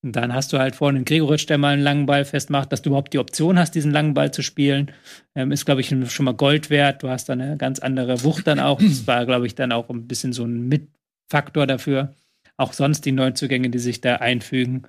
[0.02, 2.82] Und dann hast du halt vorne einen Gregoritsch, der mal einen langen Ball festmacht, dass
[2.82, 4.90] du überhaupt die Option hast, diesen langen Ball zu spielen.
[5.36, 7.02] Ähm, ist, glaube ich, schon mal Gold wert.
[7.02, 8.80] Du hast dann eine ganz andere Wucht dann auch.
[8.80, 12.14] Das war, glaube ich, dann auch ein bisschen so ein Mitfaktor dafür.
[12.56, 14.82] Auch sonst die Neuzugänge, die sich da einfügen.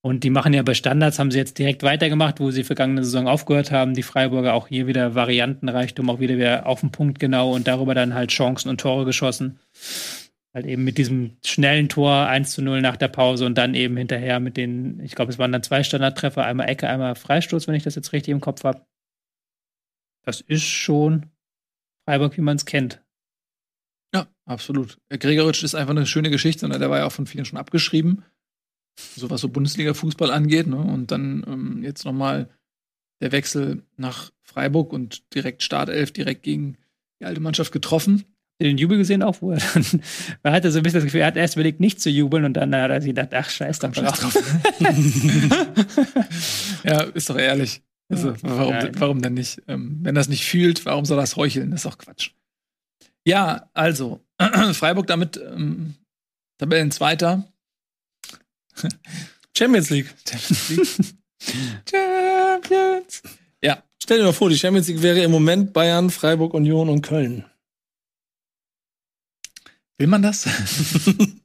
[0.00, 3.28] Und die machen ja bei Standards, haben sie jetzt direkt weitergemacht, wo sie vergangene Saison
[3.28, 3.94] aufgehört haben.
[3.94, 7.94] Die Freiburger auch hier wieder Variantenreichtum, auch wieder, wieder auf den Punkt genau und darüber
[7.94, 9.58] dann halt Chancen und Tore geschossen.
[10.54, 13.96] Halt eben mit diesem schnellen Tor 1 zu 0 nach der Pause und dann eben
[13.96, 17.74] hinterher mit den, ich glaube, es waren dann zwei Standardtreffer, einmal Ecke, einmal Freistoß, wenn
[17.74, 18.86] ich das jetzt richtig im Kopf habe.
[20.24, 21.26] Das ist schon
[22.06, 23.02] Freiburg, wie man es kennt.
[24.14, 24.98] Ja, absolut.
[25.10, 26.68] Gregoritsch ist einfach eine schöne Geschichte.
[26.68, 26.78] Ne?
[26.78, 28.24] Der war ja auch von vielen schon abgeschrieben.
[28.98, 30.66] So was so Bundesliga-Fußball angeht.
[30.66, 30.78] Ne?
[30.78, 32.48] Und dann ähm, jetzt nochmal
[33.20, 36.78] der Wechsel nach Freiburg und direkt Startelf, direkt gegen
[37.20, 38.24] die alte Mannschaft getroffen.
[38.60, 39.84] Den Jubel gesehen auch, wo er dann,
[40.42, 42.54] man hatte so ein bisschen das Gefühl, er hat erst überlegt, nicht zu jubeln und
[42.54, 44.36] dann hat er sich gedacht, ach, scheiß doch Scheiß drauf.
[46.84, 47.82] ja, ist doch ehrlich.
[48.10, 48.88] Also, warum, Ja.
[48.94, 49.62] warum denn nicht?
[49.68, 51.70] Ähm, wenn das nicht fühlt, warum soll das heucheln?
[51.70, 52.30] Das ist doch Quatsch.
[53.26, 54.20] Ja, also,
[54.72, 55.94] Freiburg damit ähm,
[56.58, 57.44] Tabellenzweiter.
[59.56, 60.12] Champions League.
[61.88, 63.22] Champions.
[63.62, 67.02] Ja, Stell dir mal vor, die Champions League wäre im Moment Bayern, Freiburg, Union und
[67.02, 67.44] Köln.
[69.98, 70.48] Will man das?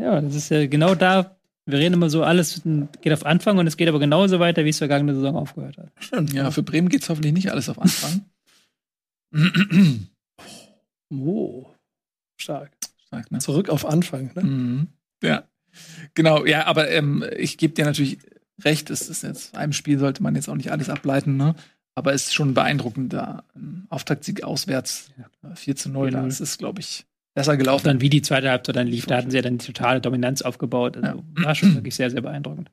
[0.00, 1.36] Ja, das ist ja genau da.
[1.66, 2.62] Wir reden immer so, alles
[3.02, 5.92] geht auf Anfang und es geht aber genauso weiter, wie es vergangene Saison aufgehört hat.
[5.98, 6.32] Stimmt.
[6.32, 8.24] Ja, für Bremen geht's hoffentlich nicht alles auf Anfang.
[11.12, 11.66] Oh.
[12.36, 12.70] Stark.
[13.04, 13.40] Stark, ne?
[13.40, 14.30] Zurück auf Anfang.
[14.36, 14.42] Ne?
[14.44, 14.86] Mhm.
[15.24, 15.42] Ja,
[16.14, 16.46] genau.
[16.46, 18.18] Ja, aber ähm, ich gebe dir natürlich
[18.62, 18.90] recht.
[18.90, 21.56] Es ist jetzt einem Spiel sollte man jetzt auch nicht alles ableiten, ne?
[21.96, 23.42] Aber es ist schon beeindruckend, da
[23.88, 25.10] Auftaktsieg auswärts
[25.42, 26.10] äh, 4 zu 0.
[26.10, 26.26] 4-0.
[26.26, 27.04] Das ist, glaube ich,
[27.34, 27.84] besser gelaufen.
[27.84, 30.42] dann, wie die zweite Halbzeit dann lief, da hatten sie ja dann die totale Dominanz
[30.42, 30.96] aufgebaut.
[30.96, 32.70] Also, War schon wirklich sehr, sehr beeindruckend.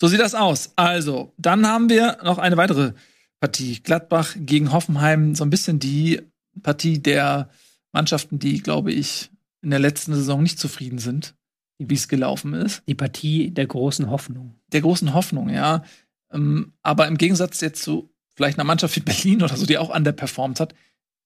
[0.00, 0.72] So sieht das aus.
[0.76, 2.92] Also, dann haben wir noch eine weitere
[3.40, 3.80] Partie.
[3.82, 5.34] Gladbach gegen Hoffenheim.
[5.34, 6.22] So ein bisschen die
[6.62, 7.50] Partie der
[7.92, 9.30] Mannschaften, die, glaube ich,
[9.62, 11.34] in der letzten Saison nicht zufrieden sind,
[11.78, 12.82] wie es gelaufen ist.
[12.88, 14.54] Die Partie der großen Hoffnung.
[14.72, 15.84] der großen Hoffnung, ja.
[16.32, 19.94] Ähm, aber im Gegensatz jetzt zu vielleicht einer Mannschaft wie Berlin oder so, die auch
[19.94, 20.74] underperformt hat,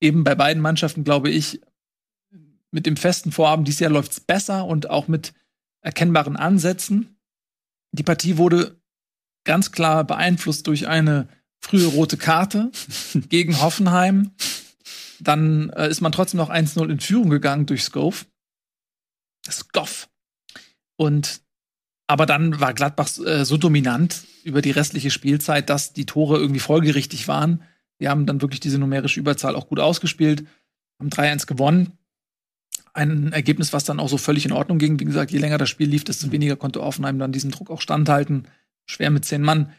[0.01, 1.61] eben bei beiden Mannschaften, glaube ich,
[2.77, 5.33] mit dem festen Vorhaben, dieses Jahr läuft es besser und auch mit
[5.81, 7.17] erkennbaren Ansätzen.
[7.93, 8.79] Die Partie wurde
[9.45, 11.27] ganz klar beeinflusst durch eine
[11.59, 12.71] frühe rote Karte
[13.31, 14.33] gegen Hoffenheim.
[15.21, 18.27] Dann äh, ist man trotzdem noch 1-0 in Führung gegangen durch Skov.
[19.51, 20.11] Skoff.
[20.97, 21.41] Und
[22.07, 26.61] aber dann war Gladbach äh, so dominant über die restliche Spielzeit, dass die Tore irgendwie
[26.61, 27.63] folgerichtig waren.
[28.03, 30.45] Die haben dann wirklich diese numerische Überzahl auch gut ausgespielt,
[31.01, 31.99] haben 3-1 gewonnen.
[32.97, 34.99] Ein Ergebnis, was dann auch so völlig in Ordnung ging.
[34.99, 37.83] Wie gesagt, je länger das Spiel lief, desto weniger konnte Offenheim dann diesen Druck auch
[37.83, 38.49] standhalten.
[38.87, 39.71] Schwer mit zehn Mann.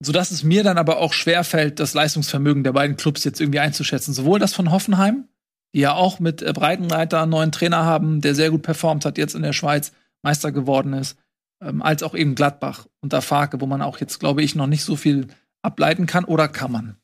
[0.00, 3.58] Sodass es mir dann aber auch schwer fällt, das Leistungsvermögen der beiden Clubs jetzt irgendwie
[3.58, 4.14] einzuschätzen.
[4.14, 5.28] Sowohl das von Hoffenheim,
[5.74, 9.18] die ja auch mit äh, Breitenreiter einen neuen Trainer haben, der sehr gut performt hat,
[9.18, 9.92] jetzt in der Schweiz
[10.22, 11.18] Meister geworden ist,
[11.60, 14.84] ähm, als auch eben Gladbach unter Farke, wo man auch jetzt, glaube ich, noch nicht
[14.84, 15.28] so viel
[15.62, 16.96] ableiten kann oder kann man?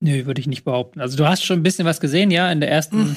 [0.00, 1.00] Nö, würde ich nicht behaupten.
[1.00, 3.16] Also du hast schon ein bisschen was gesehen, ja, in der ersten.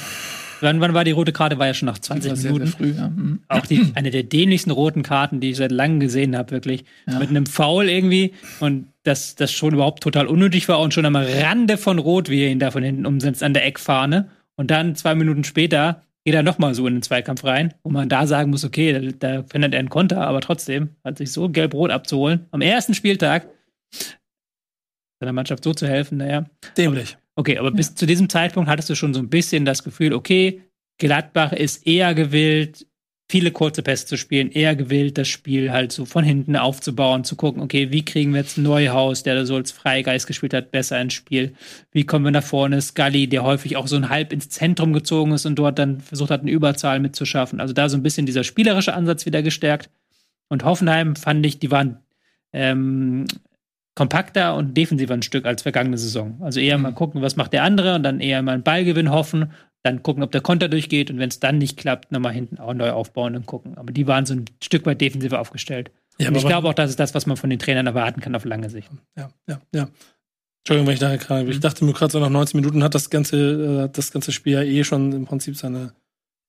[0.61, 1.57] Wann, wann war die rote Karte?
[1.57, 2.67] War ja schon nach 20 sehr, Minuten.
[2.67, 3.09] Sehr früh, ja.
[3.09, 3.39] Mhm.
[3.47, 6.85] Auch die, eine der dämlichsten roten Karten, die ich seit langem gesehen habe, wirklich.
[7.07, 7.19] Ja.
[7.19, 8.33] Mit einem Foul irgendwie.
[8.59, 12.43] Und das, das schon überhaupt total unnötig war und schon am Rande von Rot, wie
[12.43, 14.29] er ihn da von hinten umsetzt, an der Eckfahne.
[14.55, 18.09] Und dann zwei Minuten später geht er nochmal so in den Zweikampf rein, wo man
[18.09, 21.49] da sagen muss, okay, da, da findet er einen Konter, aber trotzdem hat sich so
[21.49, 22.45] gelb-rot abzuholen.
[22.51, 23.47] Am ersten Spieltag
[25.21, 26.45] seiner Mannschaft so zu helfen, naja.
[26.75, 27.15] Dämlich.
[27.35, 30.63] Okay, aber bis zu diesem Zeitpunkt hattest du schon so ein bisschen das Gefühl, okay,
[30.97, 32.87] Gladbach ist eher gewillt,
[33.29, 37.35] viele kurze Pässe zu spielen, eher gewillt, das Spiel halt so von hinten aufzubauen, zu
[37.35, 40.99] gucken, okay, wie kriegen wir jetzt Neuhaus, der da so als Freigeist gespielt hat, besser
[40.99, 41.53] ins Spiel?
[41.91, 42.81] Wie kommen wir nach vorne?
[42.81, 46.31] Scully, der häufig auch so ein halb ins Zentrum gezogen ist und dort dann versucht
[46.31, 47.61] hat, eine Überzahl mitzuschaffen.
[47.61, 49.89] Also da so ein bisschen dieser spielerische Ansatz wieder gestärkt.
[50.49, 51.99] Und Hoffenheim fand ich, die waren
[52.51, 53.25] ähm,
[53.95, 56.39] kompakter und defensiver ein Stück als vergangene Saison.
[56.41, 56.95] Also eher mal mhm.
[56.95, 59.51] gucken, was macht der andere und dann eher mal einen Ballgewinn hoffen,
[59.83, 62.73] dann gucken, ob der Konter durchgeht und wenn es dann nicht klappt, nochmal hinten auch
[62.73, 63.77] neu aufbauen und gucken.
[63.77, 65.91] Aber die waren so ein Stück weit defensiver aufgestellt.
[66.19, 68.35] Ja, und ich glaube auch, das ist das, was man von den Trainern erwarten kann
[68.35, 68.89] auf lange Sicht.
[69.17, 69.87] Ja, ja, ja.
[70.63, 71.49] Entschuldigung, wenn ich da gerade.
[71.49, 71.61] Ich mhm.
[71.61, 74.61] dachte mir gerade so nach 19 Minuten hat das ganze, äh, das ganze Spiel ja
[74.61, 75.93] eh schon im Prinzip seine,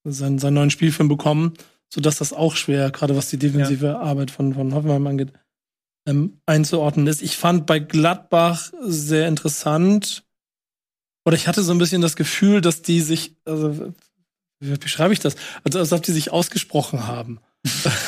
[0.04, 1.54] seinen, seinen neuen Spielfilm bekommen,
[1.88, 4.00] sodass das auch schwer, gerade was die defensive ja.
[4.00, 5.32] Arbeit von, von Hoffenheim angeht,
[6.06, 7.22] ähm, einzuordnen ist.
[7.22, 10.24] Ich fand bei Gladbach sehr interessant,
[11.24, 13.92] oder ich hatte so ein bisschen das Gefühl, dass die sich, also,
[14.60, 15.36] wie beschreibe ich das?
[15.64, 17.38] Also, als ob die sich ausgesprochen haben.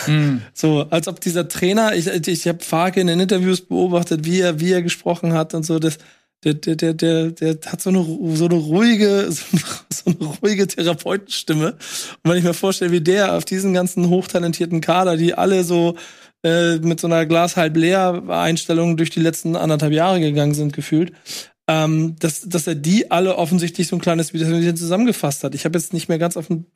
[0.06, 0.38] mm.
[0.52, 4.58] So, als ob dieser Trainer, ich, ich habe Farke in den Interviews beobachtet, wie er,
[4.60, 5.98] wie er gesprochen hat und so, das,
[6.42, 8.04] der, der, der, der, der hat so eine,
[8.36, 9.62] so eine ruhige, so eine,
[9.92, 11.72] so eine ruhige Therapeutenstimme.
[12.22, 15.96] Und wenn ich mir vorstelle, wie der auf diesen ganzen hochtalentierten Kader, die alle so
[16.44, 20.72] äh, mit so einer Glas halb leer Einstellung durch die letzten anderthalb Jahre gegangen sind,
[20.72, 21.12] gefühlt,
[21.66, 25.54] ähm, dass, dass er die alle offensichtlich so ein kleines Video zusammengefasst hat.
[25.54, 26.66] Ich habe jetzt nicht mehr ganz auf dem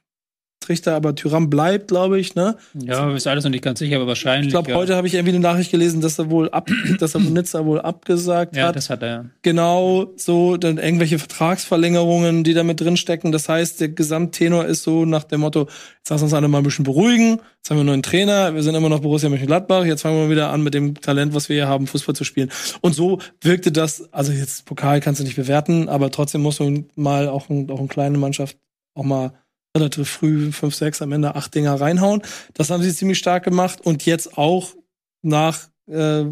[0.68, 2.56] Trichter, aber Tyram bleibt, glaube ich, ne?
[2.74, 4.48] Ja, ist alles noch nicht ganz sicher, aber wahrscheinlich.
[4.48, 4.76] Ich glaube, ja.
[4.76, 6.68] heute habe ich irgendwie eine Nachricht gelesen, dass er wohl ab,
[7.00, 8.68] dass er Nizza wohl abgesagt ja, hat.
[8.68, 9.30] Ja, das hat er.
[9.40, 13.32] Genau, so, dann irgendwelche Vertragsverlängerungen, die da mit drinstecken.
[13.32, 16.64] Das heißt, der Gesamttenor ist so nach dem Motto, jetzt lass uns alle mal ein
[16.64, 17.40] bisschen beruhigen.
[17.56, 20.28] Jetzt haben wir einen neuen Trainer, wir sind immer noch Borussia Mönchengladbach, jetzt fangen wir
[20.28, 22.50] wieder an mit dem Talent, was wir hier haben, Fußball zu spielen.
[22.82, 26.90] Und so wirkte das, also jetzt Pokal kannst du nicht bewerten, aber trotzdem muss man
[26.94, 28.58] mal auch, ein, auch eine kleine Mannschaft
[28.94, 29.32] auch mal
[29.76, 32.22] relativ früh, fünf, sechs, am Ende acht Dinger reinhauen.
[32.54, 34.74] Das haben sie ziemlich stark gemacht und jetzt auch
[35.22, 36.24] nach äh,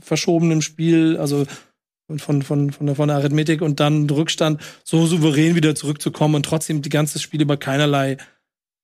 [0.00, 1.46] verschobenem Spiel, also
[2.16, 6.44] von, von, von, der, von der Arithmetik und dann Rückstand so souverän wieder zurückzukommen und
[6.44, 8.16] trotzdem die ganze Spiel über keinerlei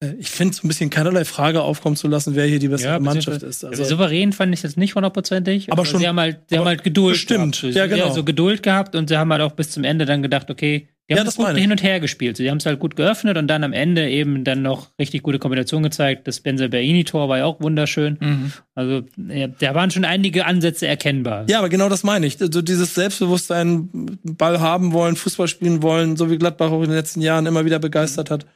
[0.01, 2.95] äh, ich finde, so ein bisschen keinerlei Frage aufkommen zu lassen, wer hier die bessere
[2.95, 3.65] ja, Mannschaft ist.
[3.65, 5.73] Also, souverän fand ich das nicht hundertprozentig.
[5.73, 6.01] Aber schon.
[6.01, 7.17] Sie haben halt, sie haben halt Geduld.
[7.17, 7.61] Stimmt.
[7.61, 7.77] Gehabt.
[7.77, 8.07] Ja, genau.
[8.07, 11.15] Also Geduld gehabt und sie haben halt auch bis zum Ende dann gedacht, okay, die
[11.15, 12.37] haben ja, das gut hin und her gespielt.
[12.39, 15.39] Sie haben es halt gut geöffnet und dann am Ende eben dann noch richtig gute
[15.39, 16.27] Kombination gezeigt.
[16.27, 18.17] Das Benzer Berini-Tor war ja auch wunderschön.
[18.21, 18.53] Mhm.
[18.75, 21.45] Also ja, da waren schon einige Ansätze erkennbar.
[21.49, 22.41] Ja, aber genau das meine ich.
[22.41, 26.97] Also dieses Selbstbewusstsein, Ball haben wollen, Fußball spielen wollen, so wie Gladbach auch in den
[26.97, 28.47] letzten Jahren immer wieder begeistert hat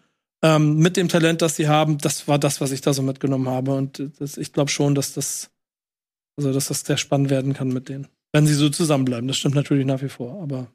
[0.42, 3.48] ähm, mit dem Talent, das sie haben, das war das, was ich da so mitgenommen
[3.48, 3.74] habe.
[3.74, 5.50] Und das, ich glaube schon, dass das,
[6.36, 8.08] also dass das sehr spannend werden kann mit denen.
[8.32, 9.26] Wenn sie so zusammenbleiben.
[9.26, 10.70] Das stimmt natürlich nach wie vor, aber.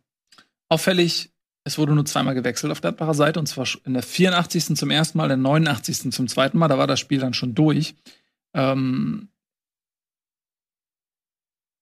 [0.70, 1.32] Auffällig,
[1.66, 4.76] es wurde nur zweimal gewechselt auf Gladbacher Seite, und zwar in der 84.
[4.76, 6.12] zum ersten Mal, in der 89.
[6.12, 6.68] zum zweiten Mal.
[6.68, 7.96] Da war das Spiel dann schon durch.
[8.54, 9.30] Ähm,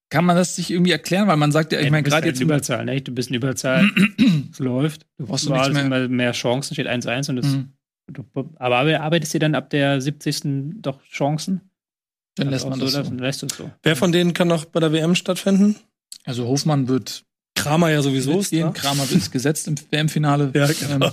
[0.09, 1.27] kann man das sich irgendwie erklären?
[1.27, 2.41] Weil man sagt ja, ich meine, gerade halt jetzt.
[2.41, 3.01] Überzahl, ne?
[3.01, 3.89] Du bist in Überzahl.
[4.51, 5.07] es läuft.
[5.17, 6.09] Du brauchst du nichts mehr.
[6.09, 7.45] mehr Chancen, steht 1-1 und das.
[7.47, 7.73] Mhm.
[8.07, 8.25] Du,
[8.55, 10.81] aber arbeitest du dann ab der 70.
[10.81, 11.61] doch Chancen?
[12.35, 13.03] Dann lässt man das so.
[13.03, 13.71] Dann lässt es so.
[13.83, 15.77] Wer von denen kann noch bei der WM stattfinden?
[16.25, 17.23] Also Hofmann wird.
[17.55, 18.51] Kramer ja sowieso ist.
[18.51, 20.51] Kramer wird gesetzt im WM-Finale.
[20.55, 21.07] Ja, genau.
[21.07, 21.11] Ähm,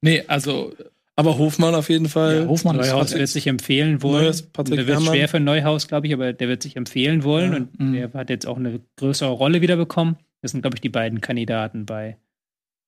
[0.00, 0.72] nee, also
[1.16, 2.42] Aber Hofmann auf jeden Fall.
[2.42, 4.24] Ja, Hofmann ist Neuhaus wird sich empfehlen wollen.
[4.24, 5.14] Neues Patrick der wird Herrmann.
[5.14, 7.58] schwer für Neuhaus, glaube ich, aber der wird sich empfehlen wollen Ja.
[7.58, 7.92] und Mhm.
[7.92, 10.16] der hat jetzt auch eine größere Rolle wieder bekommen.
[10.42, 12.16] Das sind, glaube ich, die beiden Kandidaten bei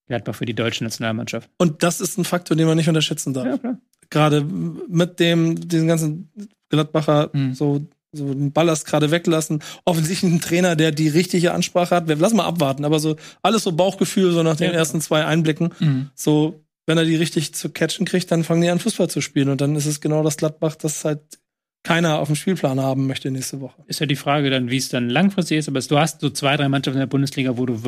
[0.08, 1.50] Gladbach für die deutsche Nationalmannschaft.
[1.58, 3.46] Und das ist ein Faktor, den man nicht unterschätzen darf.
[3.46, 3.78] Ja, klar.
[4.08, 6.30] Gerade mit dem, diesen ganzen
[6.70, 7.54] Gladbacher, Mhm.
[7.54, 7.82] so,
[8.12, 9.62] so den Ballast gerade weglassen.
[9.84, 12.08] Offensichtlich ein Trainer, der die richtige Ansprache hat.
[12.08, 14.76] Wir lassen mal abwarten, aber so alles so Bauchgefühl, so nach den Ja.
[14.76, 15.70] ersten zwei Einblicken.
[15.78, 16.10] Mhm.
[16.14, 19.48] So, wenn er die richtig zu catchen kriegt, dann fangen die an, Fußball zu spielen.
[19.48, 21.20] Und dann ist es genau das Gladbach, das halt
[21.84, 23.82] keiner auf dem Spielplan haben möchte nächste Woche.
[23.86, 26.56] Ist ja die Frage dann, wie es dann langfristig ist, aber du hast so zwei,
[26.56, 27.82] drei Mannschaften in der Bundesliga, wo du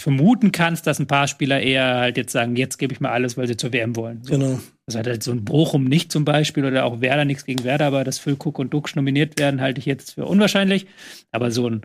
[0.00, 3.36] vermuten kannst, dass ein paar Spieler eher halt jetzt sagen, jetzt gebe ich mal alles,
[3.36, 4.22] weil sie zur WM wollen.
[4.22, 4.32] So.
[4.32, 4.60] Genau.
[4.86, 7.86] Das hat halt so ein Bochum nicht zum Beispiel oder auch Werder nichts gegen Werder,
[7.86, 10.86] aber dass Füllkuck und Duxch nominiert werden, halte ich jetzt für unwahrscheinlich.
[11.32, 11.82] Aber so ein,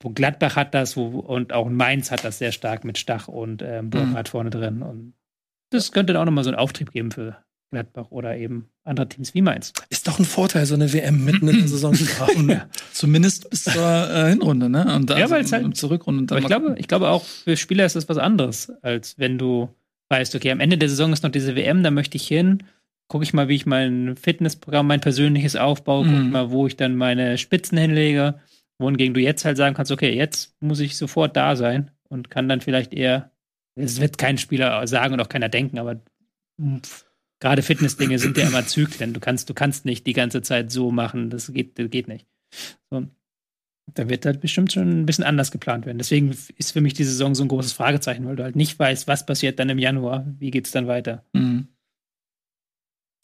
[0.00, 3.62] wo Gladbach hat das wo, und auch Mainz hat das sehr stark mit Stach und
[3.62, 4.82] ähm, Burkhardt vorne drin.
[4.82, 5.14] Und
[5.70, 7.38] das könnte dann auch nochmal so einen Auftrieb geben für
[7.70, 9.72] Gladbach oder eben andere Teams wie Mainz.
[9.90, 12.48] Ist doch ein Vorteil, so eine WM mitten in der Saison zu haben.
[12.48, 12.66] Ja.
[12.92, 14.94] Zumindest bis zur äh, Hinrunde, ne?
[14.96, 16.20] Und Ja, weil's halt- und zur Rückrunde.
[16.22, 19.18] Und dann Aber ich glaube, ich glaube auch für Spieler ist das was anderes, als
[19.18, 19.68] wenn du
[20.08, 22.62] weißt, okay, am Ende der Saison ist noch diese WM, da möchte ich hin.
[23.08, 26.26] Gucke ich mal, wie ich mein Fitnessprogramm, mein persönliches aufbaue, gucke Mhm.
[26.26, 28.40] ich mal, wo ich dann meine Spitzen hinlege.
[28.78, 32.48] Wohingegen du jetzt halt sagen kannst, okay, jetzt muss ich sofort da sein und kann
[32.48, 33.30] dann vielleicht eher,
[33.74, 35.96] es wird kein Spieler sagen und auch keiner denken, aber
[36.84, 37.04] pff,
[37.40, 39.12] gerade Fitnessdinge sind ja immer Zyklen.
[39.12, 42.26] Du kannst, du kannst nicht die ganze Zeit so machen, das geht, das geht nicht.
[42.90, 43.06] So.
[43.94, 45.96] Da wird halt bestimmt schon ein bisschen anders geplant werden.
[45.96, 49.08] Deswegen ist für mich die Saison so ein großes Fragezeichen, weil du halt nicht weißt,
[49.08, 51.24] was passiert dann im Januar, wie geht's dann weiter.
[51.32, 51.68] Mhm.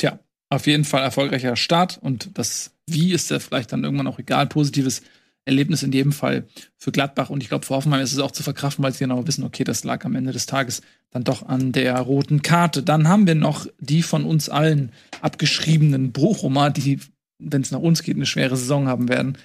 [0.01, 0.19] Tja,
[0.49, 4.47] auf jeden Fall erfolgreicher Start und das Wie ist ja vielleicht dann irgendwann auch egal.
[4.47, 5.03] Positives
[5.45, 6.47] Erlebnis in jedem Fall
[6.77, 9.27] für Gladbach und ich glaube, für Hoffenheim ist es auch zu verkraften, weil sie genau
[9.27, 12.83] wissen, okay, das lag am Ende des Tages dann doch an der roten Karte.
[12.83, 17.01] Dann haben wir noch die von uns allen abgeschriebenen Bochumer, die,
[17.39, 19.39] wenn es nach uns geht, eine schwere Saison haben werden,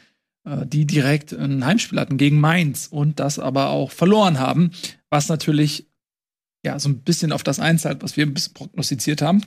[0.45, 4.71] äh, die direkt ein Heimspiel hatten gegen Mainz und das aber auch verloren haben,
[5.09, 5.87] was natürlich
[6.65, 9.41] ja so ein bisschen auf das einzahlt, was wir ein prognostiziert haben.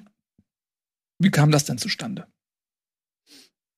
[1.18, 2.26] Wie kam das denn zustande?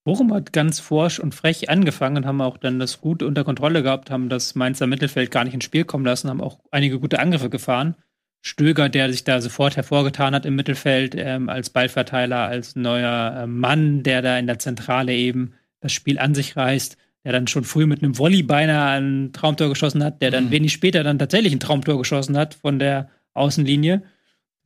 [0.05, 3.82] Bochum hat ganz forsch und frech angefangen und haben auch dann das gut unter Kontrolle
[3.82, 7.18] gehabt, haben das Mainzer Mittelfeld gar nicht ins Spiel kommen lassen, haben auch einige gute
[7.18, 7.94] Angriffe gefahren.
[8.43, 13.47] Stöger, der sich da sofort hervorgetan hat im Mittelfeld ähm, als Ballverteiler, als neuer äh,
[13.47, 17.64] Mann, der da in der Zentrale eben das Spiel an sich reißt, der dann schon
[17.64, 20.51] früh mit einem Volley beinahe ein Traumtor geschossen hat, der dann Mhm.
[20.51, 24.02] wenig später dann tatsächlich ein Traumtor geschossen hat von der Außenlinie,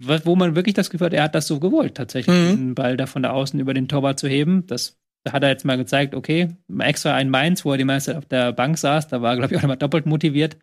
[0.01, 2.57] wo wo man wirklich das Gefühl hat, er hat das so gewollt, tatsächlich, Mhm.
[2.57, 4.67] den Ball da von der Außen über den Torwart zu heben.
[4.67, 4.99] Das
[5.33, 6.49] hat er jetzt mal gezeigt, okay,
[6.79, 9.59] extra ein Mainz, wo er die meiste auf der Bank saß, da war, glaube ich,
[9.59, 10.57] auch nochmal doppelt motiviert.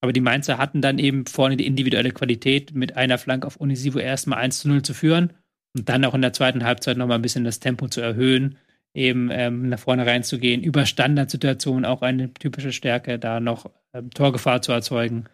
[0.00, 3.98] Aber die Mainzer hatten dann eben vorne die individuelle Qualität, mit einer Flanke auf Unisivo
[3.98, 5.32] erstmal 1 zu 0 zu führen
[5.74, 8.58] und dann auch in der zweiten Halbzeit nochmal ein bisschen das Tempo zu erhöhen,
[8.94, 14.62] eben ähm, nach vorne reinzugehen, über Standardsituationen auch eine typische Stärke, da noch ähm, Torgefahr
[14.62, 15.24] zu erzeugen.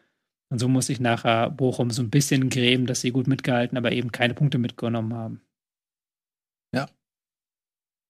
[0.51, 3.93] Und so muss sich nachher Bochum so ein bisschen grämen, dass sie gut mitgehalten, aber
[3.93, 5.41] eben keine Punkte mitgenommen haben.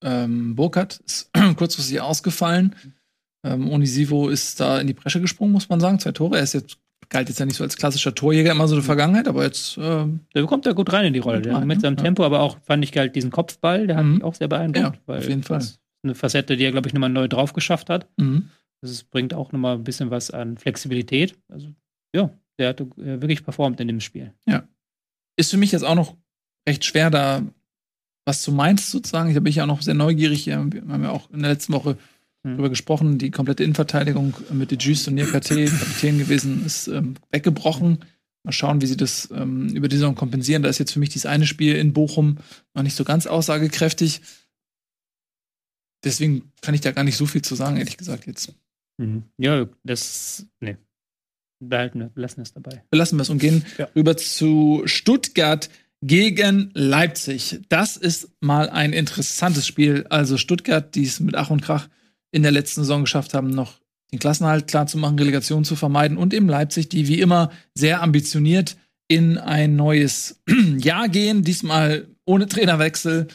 [0.02, 2.74] Ähm, Burkhardt ist kurzfristig ausgefallen.
[3.44, 5.98] Ähm, Onisivo ist da in die Bresche gesprungen, muss man sagen.
[5.98, 6.36] Zwei Tore.
[6.36, 6.78] Er ist jetzt,
[7.08, 9.78] galt jetzt ja nicht so als klassischer Torjäger immer so in der Vergangenheit, aber jetzt,
[9.80, 11.38] ähm, Der kommt da gut rein in die Rolle.
[11.52, 11.80] Rein, mit ne?
[11.82, 12.02] seinem Ja.
[12.04, 14.14] Tempo, aber auch fand ich halt diesen Kopfball, der hat Mhm.
[14.14, 15.00] mich auch sehr beeindruckt.
[15.06, 15.58] Ja, auf jeden Fall.
[15.58, 18.06] das ist eine Facette, die er, glaube ich, nochmal neu drauf geschafft hat.
[18.18, 18.50] mhm.
[18.82, 21.36] Das bringt auch nochmal ein bisschen was an Flexibilität.
[21.52, 21.68] Also,
[22.16, 24.32] ja, der hat wirklich performt in dem Spiel.
[25.36, 26.16] ist für mich jetzt auch noch
[26.68, 27.42] recht schwer, da
[28.30, 29.34] was zu Mainz sozusagen.
[29.34, 30.46] Da bin ich auch noch sehr neugierig.
[30.46, 31.96] Wir haben ja auch in der letzten Woche
[32.42, 32.52] Mhm.
[32.52, 33.18] darüber gesprochen.
[33.18, 37.98] Die komplette Innenverteidigung mit Dejus und Niakate, Kapitän gewesen, ist ähm, weggebrochen.
[38.44, 40.62] Mal schauen, wie sie das ähm, über die Saison kompensieren.
[40.62, 42.38] Da ist jetzt für mich dieses eine Spiel in Bochum
[42.72, 44.22] noch nicht so ganz aussagekräftig.
[46.04, 48.54] Deswegen kann ich da gar nicht so viel zu sagen, ehrlich gesagt jetzt.
[49.38, 50.76] Ja, das, nee.
[51.62, 52.82] Behalten wir, lassen es dabei.
[52.90, 53.86] belassen wir es und gehen Ja.
[53.94, 55.68] rüber zu Stuttgart
[56.02, 57.60] gegen Leipzig.
[57.68, 60.06] Das ist mal ein interessantes Spiel.
[60.08, 61.88] Also Stuttgart, die es mit Ach und Krach
[62.32, 63.74] in der letzten Saison geschafft haben, noch
[64.12, 68.02] den Klassenhalt klar zu machen, Relegation zu vermeiden und eben Leipzig, die wie immer sehr
[68.02, 68.76] ambitioniert
[69.08, 70.40] in ein neues
[70.78, 73.28] Jahr gehen, diesmal ohne Trainerwechsel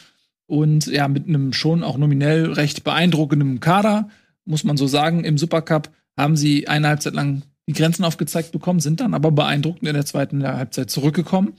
[0.47, 4.09] und ja mit einem schon auch nominell recht beeindruckenden Kader,
[4.45, 5.23] muss man so sagen.
[5.23, 9.87] Im Supercup haben sie eine Halbzeit lang die Grenzen aufgezeigt bekommen, sind dann aber beeindruckend
[9.87, 11.53] in der zweiten Halbzeit zurückgekommen.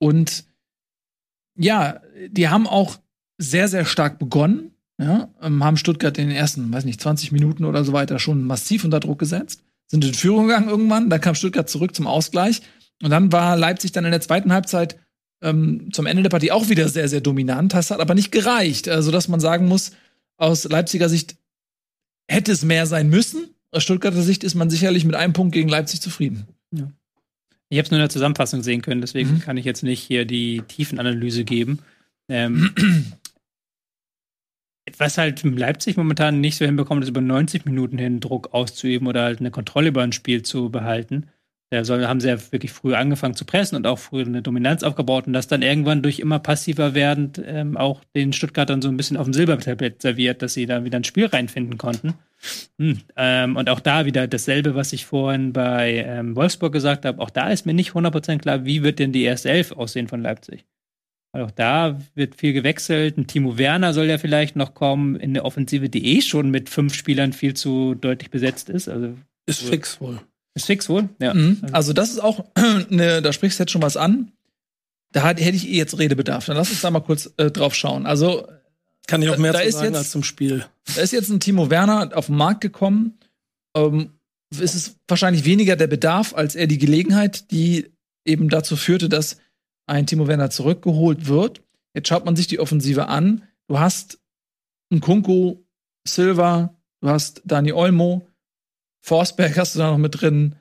[0.00, 0.44] Und
[1.56, 2.98] ja, die haben auch
[3.38, 4.72] sehr, sehr stark begonnen.
[4.98, 8.44] Ja, ähm, haben Stuttgart in den ersten, weiß nicht, 20 Minuten oder so weiter schon
[8.44, 12.60] massiv unter Druck gesetzt, sind in Führung gegangen irgendwann, dann kam Stuttgart zurück zum Ausgleich
[13.02, 14.98] und dann war Leipzig dann in der zweiten Halbzeit
[15.42, 17.72] ähm, zum Ende der Partie auch wieder sehr, sehr dominant.
[17.72, 18.88] Das hat aber nicht gereicht.
[18.88, 19.92] Also, dass man sagen muss,
[20.36, 21.36] aus Leipziger Sicht
[22.28, 23.54] hätte es mehr sein müssen.
[23.70, 26.46] Aus Stuttgarter Sicht ist man sicherlich mit einem Punkt gegen Leipzig zufrieden.
[27.70, 29.40] Ich habe es nur in der Zusammenfassung sehen können, deswegen Mhm.
[29.40, 31.78] kann ich jetzt nicht hier die Tiefenanalyse geben.
[32.28, 32.74] Ähm,
[34.98, 39.22] was halt Leipzig momentan nicht so hinbekommt, ist über 90 Minuten hin Druck auszuüben oder
[39.22, 41.28] halt eine Kontrolle über ein Spiel zu behalten.
[41.70, 45.28] Da haben sie ja wirklich früh angefangen zu pressen und auch früh eine Dominanz aufgebaut
[45.28, 49.16] und das dann irgendwann durch immer passiver werdend ähm, auch den Stuttgartern so ein bisschen
[49.16, 52.14] auf dem Silbertablett serviert, dass sie da wieder ein Spiel reinfinden konnten.
[52.80, 52.98] Hm.
[53.16, 57.20] Ähm, und auch da wieder dasselbe, was ich vorhin bei ähm, Wolfsburg gesagt habe.
[57.20, 60.22] Auch da ist mir nicht 100% klar, wie wird denn die erste Elf aussehen von
[60.22, 60.64] Leipzig.
[61.32, 63.16] Weil auch da wird viel gewechselt.
[63.16, 66.68] Ein Timo Werner soll ja vielleicht noch kommen in der Offensive, die eh schon mit
[66.68, 68.88] fünf Spielern viel zu deutlich besetzt ist.
[68.88, 69.14] Also
[69.46, 70.18] Ist fix wohl.
[70.54, 71.08] Ist fix wohl.
[71.20, 71.34] Ja.
[71.34, 71.60] Mhm.
[71.72, 72.44] Also, das ist auch,
[72.90, 74.32] ne, da sprichst du jetzt schon was an.
[75.12, 76.46] Da hat- hätte ich eh jetzt Redebedarf.
[76.46, 78.06] Dann lass uns da mal kurz äh, drauf schauen.
[78.06, 78.46] Also,
[79.06, 80.64] Kann ich auch mehr Da zu ist sagen jetzt- als zum Spiel.
[80.94, 83.18] Da ist jetzt ein Timo Werner auf den Markt gekommen.
[83.76, 84.10] Ähm,
[84.52, 87.90] es ist wahrscheinlich weniger der Bedarf als eher die Gelegenheit, die
[88.24, 89.38] eben dazu führte, dass
[89.86, 91.62] ein Timo Werner zurückgeholt wird.
[91.94, 93.42] Jetzt schaut man sich die Offensive an.
[93.68, 94.18] Du hast
[94.92, 95.58] einen Kunku,
[96.06, 98.26] Silva, du hast Dani Olmo,
[99.02, 100.56] Forsberg hast du da noch mit drin,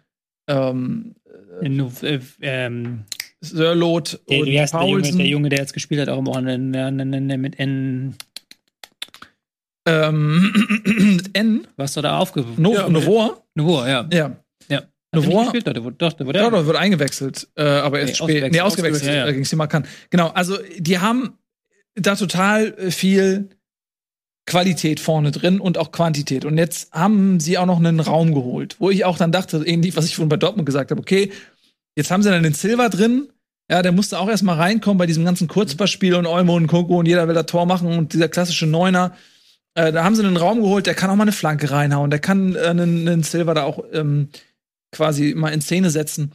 [0.48, 1.16] ähm,
[1.62, 3.04] Nu- äh, ähm,
[3.42, 7.42] Sörlot der, und heißt der, Junge, der Junge, der jetzt gespielt hat, auch in- in-
[7.42, 8.16] mit N.
[9.88, 10.52] Ähm,
[10.86, 12.62] mit N, Was du da aufgerufen?
[12.62, 13.42] no, Ja, Novoa.
[13.56, 14.08] Novoa, ja.
[14.12, 14.36] Ja.
[14.68, 14.84] ja.
[15.16, 18.16] Novoa- er der wurde, doch, der wurde Ja, doch, wird eingewechselt, äh, aber erst Nee,
[18.16, 18.22] spät.
[18.24, 18.52] ausgewechselt.
[18.52, 19.28] Nee, ausgewechselt, Ausgewechselt, ja, ja.
[19.28, 19.86] äh, gegen Simakan.
[20.10, 21.38] Genau, also die haben
[21.96, 23.50] da total äh, viel
[24.50, 26.44] Qualität vorne drin und auch Quantität.
[26.44, 29.96] Und jetzt haben sie auch noch einen Raum geholt, wo ich auch dann dachte, ähnlich,
[29.96, 31.32] was ich vorhin bei Dortmund gesagt habe, okay,
[31.96, 33.30] jetzt haben sie dann den Silver drin.
[33.72, 37.06] Ja, der musste auch erstmal reinkommen bei diesem ganzen Kurzpassspiel und Olmo und Koko und
[37.06, 39.16] jeder will da Tor machen und dieser klassische Neuner.
[39.76, 42.20] Äh, da haben sie einen Raum geholt, der kann auch mal eine Flanke reinhauen, der
[42.20, 44.30] kann äh, einen, einen Silver da auch ähm,
[44.92, 46.32] quasi mal in Szene setzen.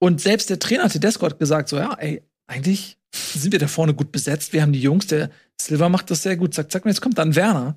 [0.00, 3.94] Und selbst der Trainer Tedesco hat gesagt, so, ja, ey, eigentlich sind wir da vorne
[3.94, 4.52] gut besetzt.
[4.52, 5.30] Wir haben die Jungs, der
[5.66, 6.54] Silva macht das sehr gut.
[6.54, 7.76] Zack, zack, und jetzt kommt dann Werner.